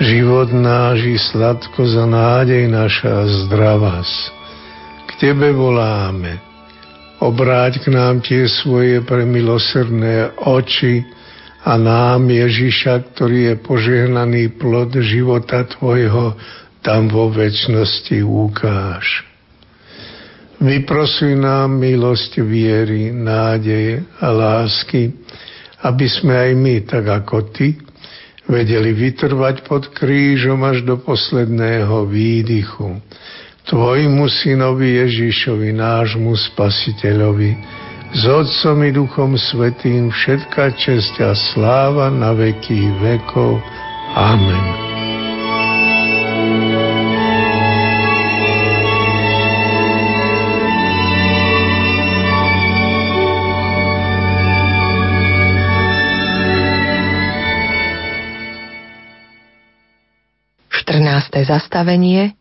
život 0.00 0.52
náš 0.52 0.98
i 1.04 1.16
sladko 1.16 1.88
za 1.88 2.04
nádej 2.04 2.68
naša 2.68 3.28
zdravas. 3.46 4.08
K 5.08 5.10
Tebe 5.20 5.52
voláme. 5.56 6.40
Obráť 7.20 7.84
k 7.84 7.92
nám 7.92 8.24
tie 8.24 8.48
svoje 8.48 9.04
premilosrdné 9.04 10.40
oči 10.40 11.04
a 11.68 11.76
nám 11.76 12.32
Ježiša, 12.32 13.12
ktorý 13.12 13.52
je 13.52 13.54
požehnaný 13.60 14.56
plod 14.56 14.96
života 15.04 15.68
Tvojho, 15.68 16.32
tam 16.80 17.12
vo 17.12 17.28
väčšnosti 17.28 18.24
ukáž. 18.24 19.29
Vyprosuj 20.60 21.40
nám 21.40 21.80
milosť 21.80 22.44
viery, 22.44 23.08
nádeje 23.16 24.04
a 24.20 24.28
lásky, 24.28 25.08
aby 25.80 26.04
sme 26.04 26.36
aj 26.36 26.52
my, 26.52 26.74
tak 26.84 27.08
ako 27.08 27.48
Ty, 27.48 27.72
vedeli 28.44 28.92
vytrvať 28.92 29.64
pod 29.64 29.88
krížom 29.96 30.60
až 30.68 30.84
do 30.84 31.00
posledného 31.00 32.04
výdychu. 32.04 33.00
Tvojmu 33.72 34.28
synovi 34.28 35.00
Ježišovi, 35.00 35.72
nášmu 35.72 36.36
spasiteľovi, 36.52 37.50
s 38.10 38.22
Otcom 38.26 38.84
i 38.84 38.90
Duchom 38.90 39.38
Svetým 39.38 40.10
všetka 40.10 40.74
česť 40.76 41.14
a 41.24 41.32
sláva 41.32 42.10
na 42.10 42.34
veky 42.34 43.00
vekov. 43.00 43.62
Amen. 44.18 44.89
14. 61.44 61.48
zastavenie 61.48 62.36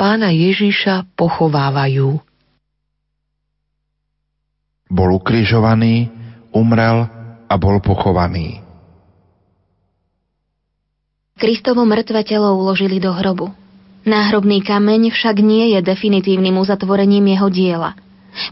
Pána 0.00 0.32
Ježiša 0.32 1.12
pochovávajú. 1.12 2.18
Bol 4.90 5.10
ukrižovaný, 5.12 6.08
umrel 6.56 7.04
a 7.46 7.54
bol 7.60 7.78
pochovaný. 7.84 8.64
Kristovo 11.36 11.84
mŕtve 11.84 12.24
telo 12.24 12.56
uložili 12.56 12.96
do 12.96 13.12
hrobu. 13.12 13.52
Náhrobný 14.08 14.64
kameň 14.64 15.12
však 15.12 15.44
nie 15.44 15.76
je 15.76 15.84
definitívnym 15.84 16.56
uzatvorením 16.56 17.36
jeho 17.36 17.48
diela. 17.52 17.92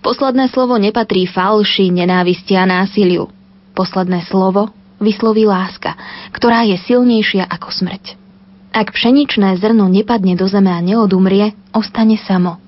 Posledné 0.04 0.52
slovo 0.52 0.76
nepatrí 0.76 1.24
falši, 1.24 1.88
nenávisti 1.88 2.60
a 2.60 2.68
násiliu. 2.68 3.32
Posledné 3.72 4.28
slovo 4.28 4.68
vysloví 5.00 5.48
láska, 5.48 5.96
ktorá 6.36 6.68
je 6.68 6.76
silnejšia 6.76 7.48
ako 7.48 7.72
smrť. 7.72 8.27
Ak 8.68 8.92
pšeničné 8.92 9.56
zrno 9.58 9.88
nepadne 9.88 10.36
do 10.36 10.44
zeme 10.44 10.68
a 10.68 10.80
neodumrie, 10.84 11.56
ostane 11.72 12.20
samo. 12.20 12.60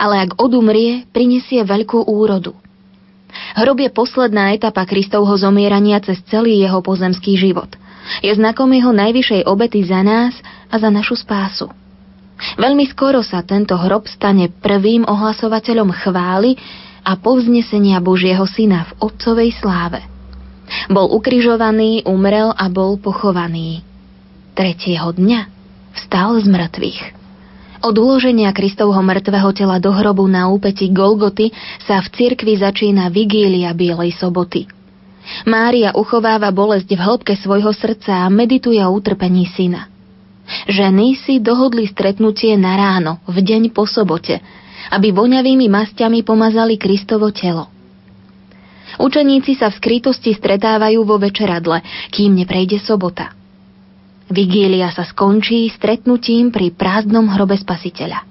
Ale 0.00 0.26
ak 0.26 0.40
odumrie, 0.40 1.06
prinesie 1.14 1.62
veľkú 1.62 2.02
úrodu. 2.08 2.56
Hrob 3.54 3.78
je 3.78 3.90
posledná 3.92 4.56
etapa 4.56 4.88
Kristovho 4.88 5.36
zomierania 5.36 6.00
cez 6.00 6.18
celý 6.26 6.56
jeho 6.56 6.80
pozemský 6.80 7.36
život. 7.36 7.68
Je 8.24 8.32
znakom 8.32 8.70
jeho 8.72 8.94
najvyššej 8.96 9.44
obety 9.44 9.84
za 9.84 10.00
nás 10.00 10.32
a 10.72 10.80
za 10.80 10.88
našu 10.88 11.18
spásu. 11.18 11.68
Veľmi 12.60 12.84
skoro 12.88 13.24
sa 13.24 13.40
tento 13.44 13.76
hrob 13.76 14.08
stane 14.08 14.52
prvým 14.52 15.08
ohlasovateľom 15.08 15.88
chvály 16.04 16.56
a 17.00 17.16
povznesenia 17.16 18.00
Božieho 18.00 18.44
syna 18.44 18.88
v 18.92 19.08
Otcovej 19.08 19.56
sláve. 19.56 20.00
Bol 20.90 21.06
ukrižovaný, 21.12 22.04
umrel 22.04 22.50
a 22.52 22.66
bol 22.66 22.98
pochovaný 22.98 23.86
tretieho 24.56 25.12
dňa 25.12 25.40
vstal 25.92 26.40
z 26.40 26.48
mŕtvych. 26.48 27.00
Od 27.84 27.92
uloženia 27.92 28.48
Kristovho 28.56 28.98
mŕtvého 29.04 29.52
tela 29.52 29.76
do 29.76 29.92
hrobu 29.92 30.24
na 30.24 30.48
úpeti 30.48 30.88
Golgoty 30.88 31.52
sa 31.84 32.00
v 32.00 32.08
cirkvi 32.08 32.56
začína 32.56 33.12
vigília 33.12 33.70
Bielej 33.76 34.16
soboty. 34.16 34.64
Mária 35.44 35.92
uchováva 35.92 36.48
bolesť 36.48 36.96
v 36.96 37.00
hĺbke 37.04 37.34
svojho 37.36 37.70
srdca 37.76 38.24
a 38.24 38.32
medituje 38.32 38.80
o 38.80 38.90
utrpení 38.90 39.44
syna. 39.52 39.92
Ženy 40.70 41.18
si 41.20 41.42
dohodli 41.42 41.84
stretnutie 41.90 42.54
na 42.54 42.78
ráno, 42.78 43.18
v 43.26 43.42
deň 43.42 43.74
po 43.74 43.84
sobote, 43.84 44.38
aby 44.94 45.10
voňavými 45.10 45.66
masťami 45.66 46.22
pomazali 46.22 46.78
Kristovo 46.78 47.34
telo. 47.34 47.66
Učeníci 48.96 49.58
sa 49.58 49.68
v 49.68 49.78
skrytosti 49.82 50.32
stretávajú 50.32 51.02
vo 51.02 51.18
večeradle, 51.18 51.82
kým 52.14 52.38
neprejde 52.38 52.80
sobota. 52.80 53.34
Vigília 54.26 54.90
sa 54.90 55.06
skončí 55.06 55.70
stretnutím 55.70 56.50
pri 56.50 56.74
prázdnom 56.74 57.30
hrobe 57.30 57.54
spasiteľa. 57.54 58.26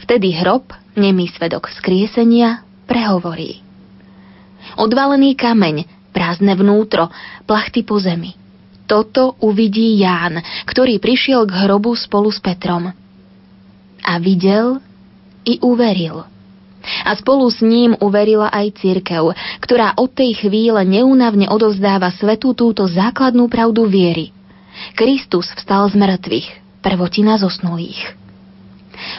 Vtedy 0.00 0.32
hrob, 0.40 0.72
nemý 0.96 1.28
svedok 1.28 1.68
vzkriesenia, 1.68 2.64
prehovorí. 2.88 3.60
Odvalený 4.80 5.36
kameň, 5.36 6.08
prázdne 6.08 6.56
vnútro, 6.56 7.12
plachty 7.44 7.84
po 7.84 8.00
zemi. 8.00 8.32
Toto 8.88 9.36
uvidí 9.44 10.00
Ján, 10.00 10.40
ktorý 10.64 10.96
prišiel 10.96 11.44
k 11.44 11.52
hrobu 11.68 11.92
spolu 11.92 12.32
s 12.32 12.40
Petrom. 12.40 12.88
A 14.04 14.12
videl 14.16 14.80
i 15.44 15.60
uveril. 15.60 16.24
A 17.04 17.12
spolu 17.16 17.48
s 17.52 17.60
ním 17.60 17.92
uverila 18.00 18.48
aj 18.48 18.80
církev, 18.80 19.36
ktorá 19.60 19.96
od 20.00 20.16
tej 20.16 20.48
chvíle 20.48 20.80
neúnavne 20.84 21.48
odovzdáva 21.48 22.08
svetu 22.16 22.56
túto 22.56 22.88
základnú 22.88 23.52
pravdu 23.52 23.84
viery– 23.84 24.32
Kristus 24.94 25.50
vstal 25.54 25.90
z 25.90 25.98
mŕtvych, 25.98 26.48
prvotina 26.84 27.40
zosnulých. 27.40 28.14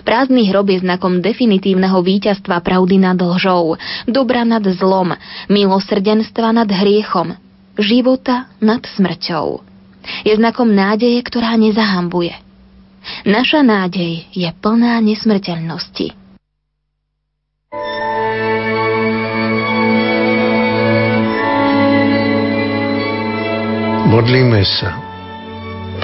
Prázdny 0.07 0.47
hrob 0.47 0.71
je 0.71 0.79
znakom 0.79 1.19
definitívneho 1.19 1.99
víťazstva 1.99 2.63
pravdy 2.63 2.95
nad 2.95 3.19
lžou, 3.19 3.75
dobra 4.07 4.47
nad 4.47 4.63
zlom, 4.63 5.13
milosrdenstva 5.51 6.55
nad 6.55 6.69
hriechom, 6.71 7.35
života 7.75 8.47
nad 8.63 8.81
smrťou. 8.83 9.59
Je 10.23 10.33
znakom 10.37 10.69
nádeje, 10.71 11.19
ktorá 11.25 11.57
nezahambuje. 11.59 12.33
Naša 13.25 13.61
nádej 13.61 14.25
je 14.33 14.49
plná 14.61 14.97
nesmrteľnosti. 15.01 16.13
Modlíme 24.05 24.63
sa. 24.63 25.04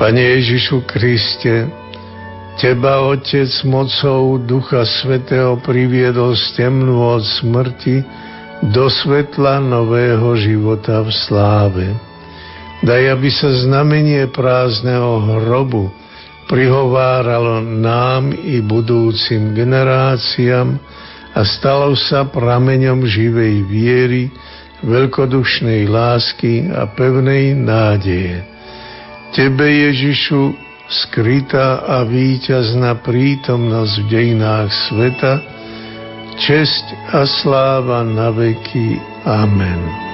Pane 0.01 0.17
Ježišu 0.17 0.81
Kriste, 0.89 1.69
Teba, 2.57 3.05
Otec, 3.05 3.53
mocou 3.69 4.41
Ducha 4.41 4.81
Svetého 4.81 5.61
priviedol 5.61 6.33
z 6.33 6.57
temnú 6.57 7.05
od 7.05 7.21
smrti 7.21 8.01
do 8.73 8.89
svetla 8.89 9.61
nového 9.61 10.33
života 10.41 11.05
v 11.05 11.11
sláve. 11.13 11.85
Daj, 12.81 13.13
aby 13.13 13.29
sa 13.29 13.53
znamenie 13.53 14.25
prázdneho 14.33 15.21
hrobu 15.37 15.93
prihováralo 16.49 17.61
nám 17.61 18.33
i 18.33 18.57
budúcim 18.57 19.53
generáciám 19.53 20.81
a 21.37 21.45
stalo 21.45 21.93
sa 21.93 22.25
prameňom 22.25 23.05
živej 23.05 23.69
viery, 23.69 24.33
veľkodušnej 24.81 25.85
lásky 25.85 26.73
a 26.73 26.89
pevnej 26.89 27.53
nádeje. 27.53 28.50
Tebe, 29.31 29.63
Ježišu, 29.63 30.51
skrytá 30.91 31.87
a 31.87 32.03
víťazná 32.03 32.99
prítomnosť 32.99 33.93
v 34.03 34.05
dejinách 34.11 34.67
sveta, 34.91 35.33
česť 36.35 37.15
a 37.15 37.23
sláva 37.23 38.03
na 38.03 38.27
veky. 38.35 38.99
Amen. 39.23 40.10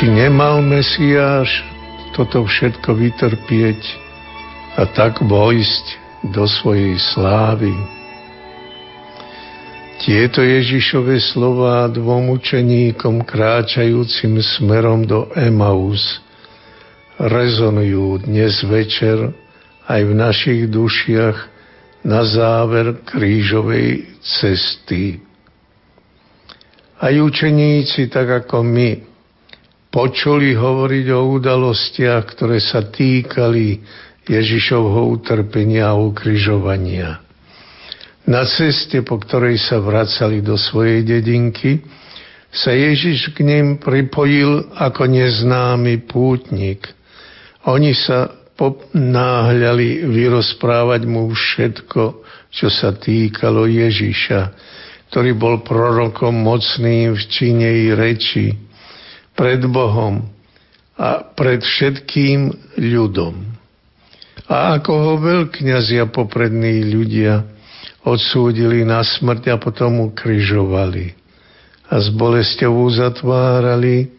Či 0.00 0.08
nemal 0.08 0.64
Mesiáš 0.64 1.60
toto 2.16 2.48
všetko 2.48 2.88
vytrpieť 2.96 3.84
a 4.80 4.88
tak 4.88 5.20
vojsť 5.20 5.86
do 6.24 6.48
svojej 6.48 6.96
slávy? 6.96 7.68
Tieto 10.00 10.40
Ježišove 10.40 11.20
slova 11.20 11.84
dvom 11.92 12.32
učeníkom 12.32 13.28
kráčajúcim 13.28 14.40
smerom 14.40 15.04
do 15.04 15.28
Emaus 15.36 16.24
rezonujú 17.20 18.24
dnes 18.24 18.56
večer 18.64 19.36
aj 19.84 20.00
v 20.00 20.12
našich 20.16 20.60
dušiach 20.72 21.36
na 22.08 22.24
záver 22.24 23.04
krížovej 23.04 24.08
cesty. 24.24 25.20
Aj 26.96 27.12
učeníci, 27.12 28.08
tak 28.08 28.48
ako 28.48 28.64
my, 28.64 29.09
počuli 29.90 30.54
hovoriť 30.54 31.06
o 31.10 31.20
udalostiach, 31.36 32.22
ktoré 32.38 32.62
sa 32.62 32.86
týkali 32.86 33.82
Ježišovho 34.30 35.10
utrpenia 35.10 35.90
a 35.90 35.98
ukrižovania. 35.98 37.18
Na 38.30 38.46
ceste, 38.46 39.02
po 39.02 39.18
ktorej 39.18 39.58
sa 39.58 39.82
vracali 39.82 40.38
do 40.38 40.54
svojej 40.54 41.02
dedinky, 41.02 41.82
sa 42.54 42.70
Ježiš 42.70 43.34
k 43.34 43.42
ním 43.42 43.82
pripojil 43.82 44.70
ako 44.78 45.10
neznámy 45.10 46.06
pútnik. 46.06 46.86
Oni 47.66 47.90
sa 47.94 48.30
náhľali 48.94 50.06
vyrozprávať 50.06 51.02
mu 51.08 51.32
všetko, 51.32 52.02
čo 52.52 52.68
sa 52.68 52.94
týkalo 52.94 53.66
Ježiša, 53.66 54.40
ktorý 55.10 55.32
bol 55.34 55.64
prorokom 55.64 56.34
mocným 56.44 57.16
v 57.16 57.22
čine 57.32 57.66
i 57.66 57.88
reči 57.90 58.69
pred 59.40 59.64
Bohom 59.64 60.28
a 61.00 61.24
pred 61.32 61.64
všetkým 61.64 62.52
ľudom. 62.76 63.40
A 64.44 64.76
ako 64.76 64.92
ho 64.92 65.12
veľkňazia 65.16 66.12
poprední 66.12 66.84
ľudia 66.84 67.48
odsúdili 68.04 68.84
na 68.84 69.00
smrť 69.00 69.48
a 69.48 69.56
potom 69.56 70.12
ukrižovali 70.12 71.16
a 71.88 71.94
s 71.96 72.12
bolesťou 72.12 72.84
zatvárali 72.92 74.12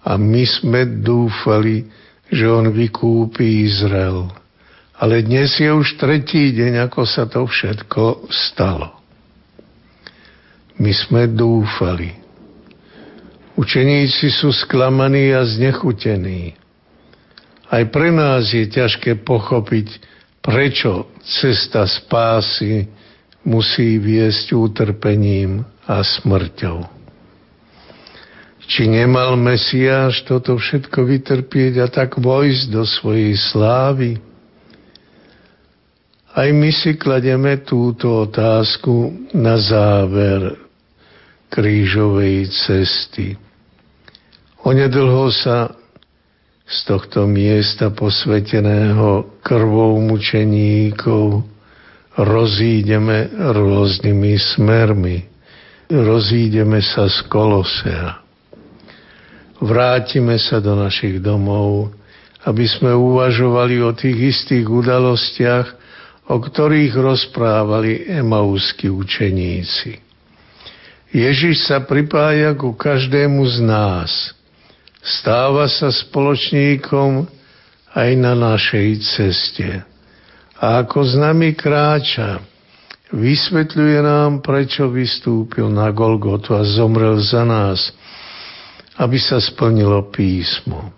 a 0.00 0.16
my 0.16 0.42
sme 0.48 1.04
dúfali, 1.04 1.84
že 2.32 2.48
on 2.48 2.72
vykúpi 2.72 3.68
Izrael. 3.68 4.32
Ale 4.96 5.20
dnes 5.20 5.52
je 5.60 5.68
už 5.68 6.00
tretí 6.00 6.48
deň, 6.56 6.88
ako 6.88 7.04
sa 7.04 7.28
to 7.28 7.44
všetko 7.44 8.30
stalo. 8.32 8.96
My 10.80 10.96
sme 10.96 11.28
dúfali. 11.28 12.21
Učeníci 13.52 14.32
sú 14.32 14.48
sklamaní 14.48 15.36
a 15.36 15.44
znechutení. 15.44 16.56
Aj 17.68 17.84
pre 17.88 18.08
nás 18.08 18.52
je 18.52 18.64
ťažké 18.64 19.24
pochopiť, 19.24 20.00
prečo 20.40 21.12
cesta 21.20 21.84
spásy 21.84 22.88
musí 23.44 24.00
viesť 24.00 24.56
utrpením 24.56 25.64
a 25.84 26.00
smrťou. 26.00 27.02
Či 28.72 28.88
nemal 28.88 29.36
Mesiáš 29.36 30.24
toto 30.24 30.56
všetko 30.56 31.04
vytrpieť 31.04 31.74
a 31.82 31.86
tak 31.92 32.16
vojsť 32.16 32.64
do 32.72 32.88
svojej 32.88 33.36
slávy? 33.36 34.16
Aj 36.32 36.48
my 36.48 36.70
si 36.72 36.96
klademe 36.96 37.60
túto 37.60 38.24
otázku 38.24 39.28
na 39.36 39.60
záver 39.60 40.56
krížovej 41.52 42.48
cesty. 42.48 43.36
Onedlho 44.62 45.30
sa 45.34 45.74
z 46.62 46.78
tohto 46.86 47.26
miesta 47.26 47.90
posveteného 47.90 49.42
krvou 49.42 49.98
mučeníkov 49.98 51.42
rozídeme 52.16 53.28
rôznymi 53.34 54.32
smermi. 54.38 55.26
Rozídeme 55.90 56.78
sa 56.80 57.10
z 57.10 57.18
Kolosea 57.26 58.22
vrátime 59.62 60.34
sa 60.42 60.58
do 60.58 60.74
našich 60.74 61.22
domov, 61.22 61.94
aby 62.42 62.66
sme 62.66 62.90
uvažovali 62.90 63.78
o 63.78 63.94
tých 63.94 64.34
istých 64.34 64.66
udalostiach, 64.66 65.66
o 66.26 66.36
ktorých 66.42 66.90
rozprávali 66.98 68.10
emauskí 68.10 68.90
učeníci. 68.90 70.02
Ježiš 71.14 71.70
sa 71.70 71.78
pripája 71.86 72.56
ku 72.58 72.74
každému 72.74 73.46
z 73.46 73.56
nás. 73.62 74.10
Stáva 75.02 75.66
sa 75.66 75.90
spoločníkom 75.90 77.26
aj 77.92 78.10
na 78.16 78.32
našej 78.38 78.88
ceste. 79.02 79.68
A 80.62 80.86
ako 80.86 81.02
s 81.02 81.18
nami 81.18 81.58
kráča, 81.58 82.38
vysvetľuje 83.10 83.98
nám, 84.00 84.40
prečo 84.40 84.86
vystúpil 84.86 85.66
na 85.66 85.90
Golgotu 85.90 86.54
a 86.54 86.62
zomrel 86.62 87.18
za 87.18 87.42
nás– 87.42 87.80
aby 89.00 89.16
sa 89.16 89.40
splnilo 89.40 90.12
písmo. 90.12 90.92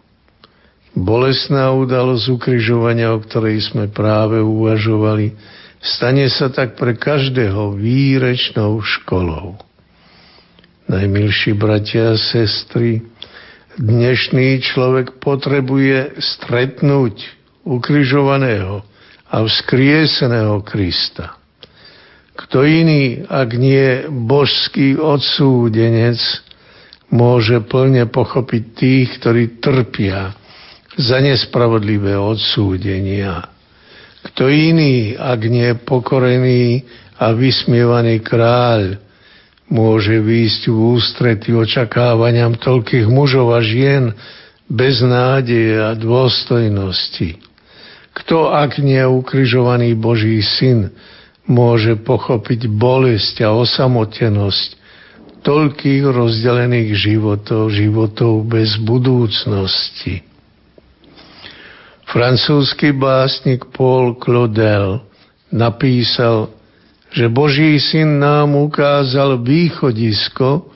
Bolesná 0.95 1.75
udalosť 1.75 2.31
ukrižovania, 2.31 3.11
o 3.15 3.23
ktorej 3.23 3.71
sme 3.71 3.91
práve 3.91 4.39
uvažovali, 4.39 5.35
stane 5.83 6.27
sa 6.31 6.51
tak 6.51 6.79
pre 6.79 6.95
každého 6.95 7.75
výrečnou 7.75 8.79
školou. 8.79 9.59
Najmilší 10.87 11.57
bratia 11.59 12.15
a 12.15 12.21
sestry, 12.21 13.03
dnešný 13.79 14.63
človek 14.63 15.19
potrebuje 15.19 16.21
stretnúť 16.21 17.15
ukrižovaného 17.67 18.85
a 19.31 19.37
vzkrieseného 19.43 20.63
Krista. 20.63 21.39
Kto 22.35 22.67
iný, 22.67 23.23
ak 23.27 23.55
nie 23.55 24.11
božský 24.11 24.99
odsúdenec, 24.99 26.19
môže 27.15 27.63
plne 27.71 28.11
pochopiť 28.11 28.63
tých, 28.75 29.09
ktorí 29.23 29.63
trpia 29.63 30.35
za 30.99 31.23
nespravodlivé 31.23 32.19
odsúdenia. 32.19 33.55
Kto 34.25 34.51
iný, 34.51 35.15
ak 35.15 35.41
nie 35.47 35.79
pokorený 35.79 36.83
a 37.21 37.31
vysmievaný 37.31 38.19
kráľ, 38.19 39.04
môže 39.69 40.21
výjsť 40.21 40.63
v 40.69 40.77
ústrety 40.99 41.51
očakávaniam 41.57 42.57
toľkých 42.61 43.09
mužov 43.09 43.57
a 43.57 43.61
žien 43.65 44.13
bez 44.69 45.01
nádeje 45.01 45.81
a 45.81 45.93
dôstojnosti. 45.97 47.41
Kto, 48.15 48.55
ak 48.55 48.79
nie 48.79 49.03
ukrižovaný 49.03 49.99
Boží 49.99 50.39
syn, 50.41 50.95
môže 51.45 51.99
pochopiť 52.01 52.71
bolesť 52.71 53.45
a 53.45 53.53
osamotenosť 53.53 54.85
toľkých 55.45 56.03
rozdelených 56.09 56.91
životov, 56.97 57.69
životov 57.69 58.49
bez 58.49 58.81
budúcnosti. 58.81 60.25
Francúzsky 62.09 62.95
básnik 62.97 63.69
Paul 63.75 64.17
Claudel 64.17 65.05
napísal, 65.53 66.49
že 67.15 67.31
Boží 67.31 67.79
syn 67.79 68.19
nám 68.19 68.59
ukázal 68.59 69.39
východisko 69.39 70.67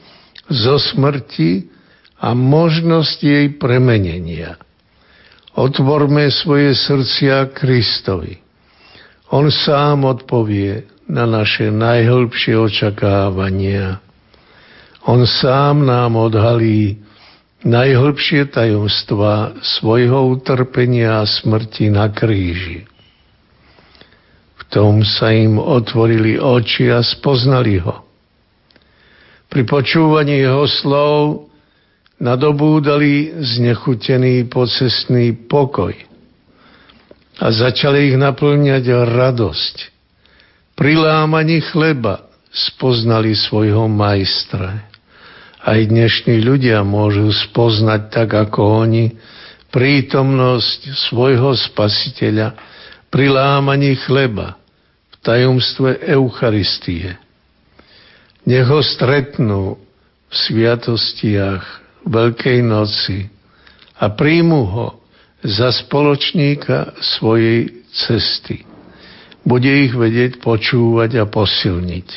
zo 0.47 0.77
smrti 0.79 1.67
a 2.23 2.31
možnosť 2.31 3.19
jej 3.19 3.47
premenenia. 3.59 4.55
Otvorme 5.59 6.31
svoje 6.31 6.79
srdcia 6.79 7.51
Kristovi. 7.51 8.39
On 9.35 9.51
sám 9.51 10.07
odpovie 10.07 10.87
na 11.11 11.27
naše 11.27 11.75
najhlbšie 11.75 12.55
očakávania. 12.55 13.99
On 15.11 15.27
sám 15.27 15.83
nám 15.83 16.15
odhalí 16.15 17.03
najhlbšie 17.67 18.55
tajomstva 18.55 19.59
svojho 19.59 20.39
utrpenia 20.39 21.19
a 21.19 21.27
smrti 21.27 21.91
na 21.91 22.07
kríži. 22.15 22.87
Tom 24.69 25.01
sa 25.01 25.33
im 25.33 25.57
otvorili 25.57 26.37
oči 26.37 26.93
a 26.93 27.01
spoznali 27.01 27.81
ho. 27.81 28.05
Pri 29.49 29.65
počúvaní 29.65 30.45
jeho 30.45 30.69
slov 30.69 31.49
nadobúdali 32.21 33.33
znechutený 33.41 34.45
pocestný 34.53 35.33
pokoj 35.49 35.97
a 37.41 37.47
začali 37.49 38.13
ich 38.13 38.17
naplňať 38.21 38.85
radosť. 39.09 39.77
Pri 40.77 41.01
lámaní 41.01 41.65
chleba 41.65 42.29
spoznali 42.53 43.33
svojho 43.33 43.89
majstra. 43.89 44.85
Aj 45.65 45.81
dnešní 45.81 46.45
ľudia 46.45 46.85
môžu 46.85 47.33
spoznať 47.33 48.13
tak 48.13 48.31
ako 48.37 48.85
oni 48.85 49.17
prítomnosť 49.73 50.93
svojho 51.09 51.57
spasiteľa 51.57 52.53
pri 53.09 53.33
lámaní 53.33 53.97
chleba 53.97 54.58
tajomstve 55.29 56.09
Eucharistie. 56.09 57.21
Nech 58.49 58.65
ho 58.65 58.81
stretnú 58.81 59.77
v 60.29 60.35
sviatostiach 60.49 61.85
Veľkej 62.09 62.65
noci 62.65 63.29
a 64.01 64.09
príjmu 64.09 64.61
ho 64.65 64.89
za 65.45 65.69
spoločníka 65.69 66.97
svojej 67.21 67.85
cesty. 67.93 68.65
Bude 69.45 69.69
ich 69.69 69.93
vedieť 69.93 70.41
počúvať 70.41 71.21
a 71.21 71.25
posilniť. 71.29 72.09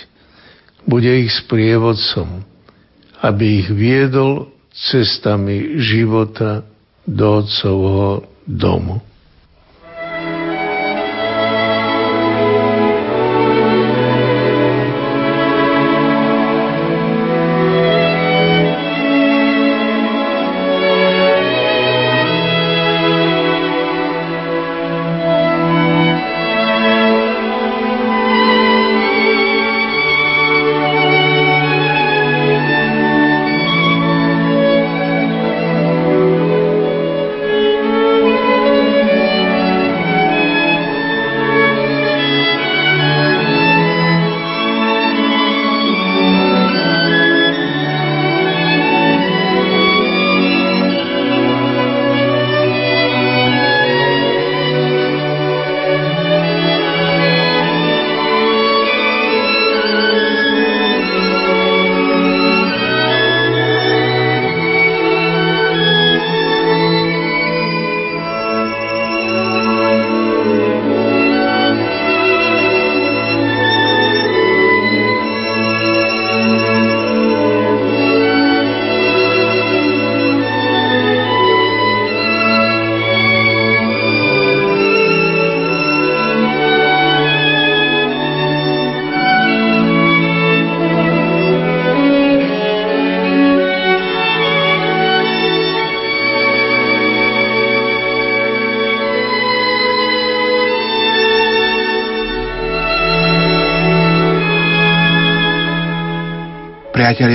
Bude 0.87 1.11
ich 1.19 1.35
sprievodcom, 1.35 2.47
aby 3.19 3.59
ich 3.59 3.69
viedol 3.75 4.55
cestami 4.71 5.83
života 5.83 6.63
do 7.03 7.43
Otcovho 7.43 8.23
domu. 8.47 9.03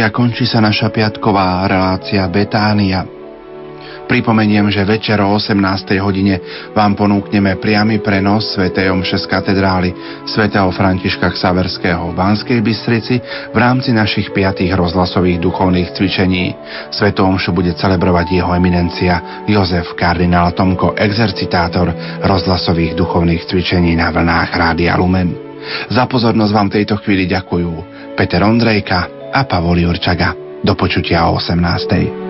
Priatelia, 0.07 0.23
končí 0.23 0.47
sa 0.47 0.63
naša 0.63 0.87
piatková 0.95 1.67
relácia 1.67 2.23
Betánia. 2.31 3.03
Pripomeniem, 4.07 4.71
že 4.71 4.87
večer 4.87 5.19
o 5.19 5.35
18. 5.35 5.59
hodine 5.99 6.39
vám 6.71 6.95
ponúkneme 6.95 7.59
priamy 7.59 7.99
prenos 7.99 8.55
Sv. 8.55 8.71
Omše 8.71 9.19
z 9.19 9.27
katedrály 9.27 9.91
svätého 10.23 10.71
Františka 10.71 11.27
Xaverského 11.35 12.15
v 12.15 12.23
Banskej 12.23 12.63
Bystrici 12.63 13.19
v 13.51 13.59
rámci 13.59 13.91
našich 13.91 14.31
piatých 14.31 14.79
rozhlasových 14.79 15.43
duchovných 15.43 15.91
cvičení. 15.91 16.55
Sv. 16.95 17.11
Omšu 17.11 17.51
bude 17.51 17.75
celebrovať 17.75 18.31
jeho 18.31 18.55
eminencia 18.55 19.43
Jozef 19.51 19.99
kardinál 19.99 20.55
Tomko, 20.55 20.95
exercitátor 20.95 21.91
rozhlasových 22.23 22.95
duchovných 22.95 23.43
cvičení 23.43 23.99
na 23.99 24.15
vlnách 24.15 24.55
Rádia 24.55 24.95
Lumen. 24.95 25.35
Za 25.91 26.07
pozornosť 26.07 26.53
vám 26.55 26.71
tejto 26.71 26.95
chvíli 27.03 27.27
ďakujú 27.27 27.71
Peter 28.15 28.39
Ondrejka, 28.47 29.16
a 29.37 29.45
Pavol 29.45 29.85
Jurčaga. 29.85 30.33
Do 30.65 30.73
počutia 30.73 31.29
o 31.29 31.37
18. 31.37 32.26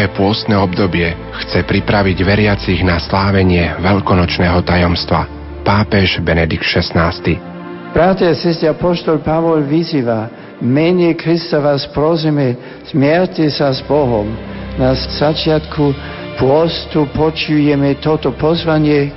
40-dňové 0.00 0.16
pôstne 0.16 0.56
obdobie 0.56 1.12
chce 1.44 1.60
pripraviť 1.68 2.24
veriacich 2.24 2.80
na 2.80 2.96
slávenie 2.96 3.76
veľkonočného 3.84 4.64
tajomstva. 4.64 5.28
Pápež 5.60 6.24
Benedikt 6.24 6.64
XVI. 6.64 7.12
Bratia 7.92 8.32
a 8.32 8.38
sestry, 8.38 8.72
apoštol 8.72 9.20
Pavol 9.20 9.60
vyzýva, 9.60 10.32
mene 10.64 11.12
Krista 11.12 11.60
vás 11.60 11.84
prosíme, 11.92 12.56
smierte 12.88 13.44
sa 13.52 13.76
s 13.76 13.84
Bohom. 13.84 14.32
Na 14.80 14.96
začiatku 14.96 15.92
pôstu 16.40 17.04
počujeme 17.12 18.00
toto 18.00 18.32
pozvanie, 18.32 19.12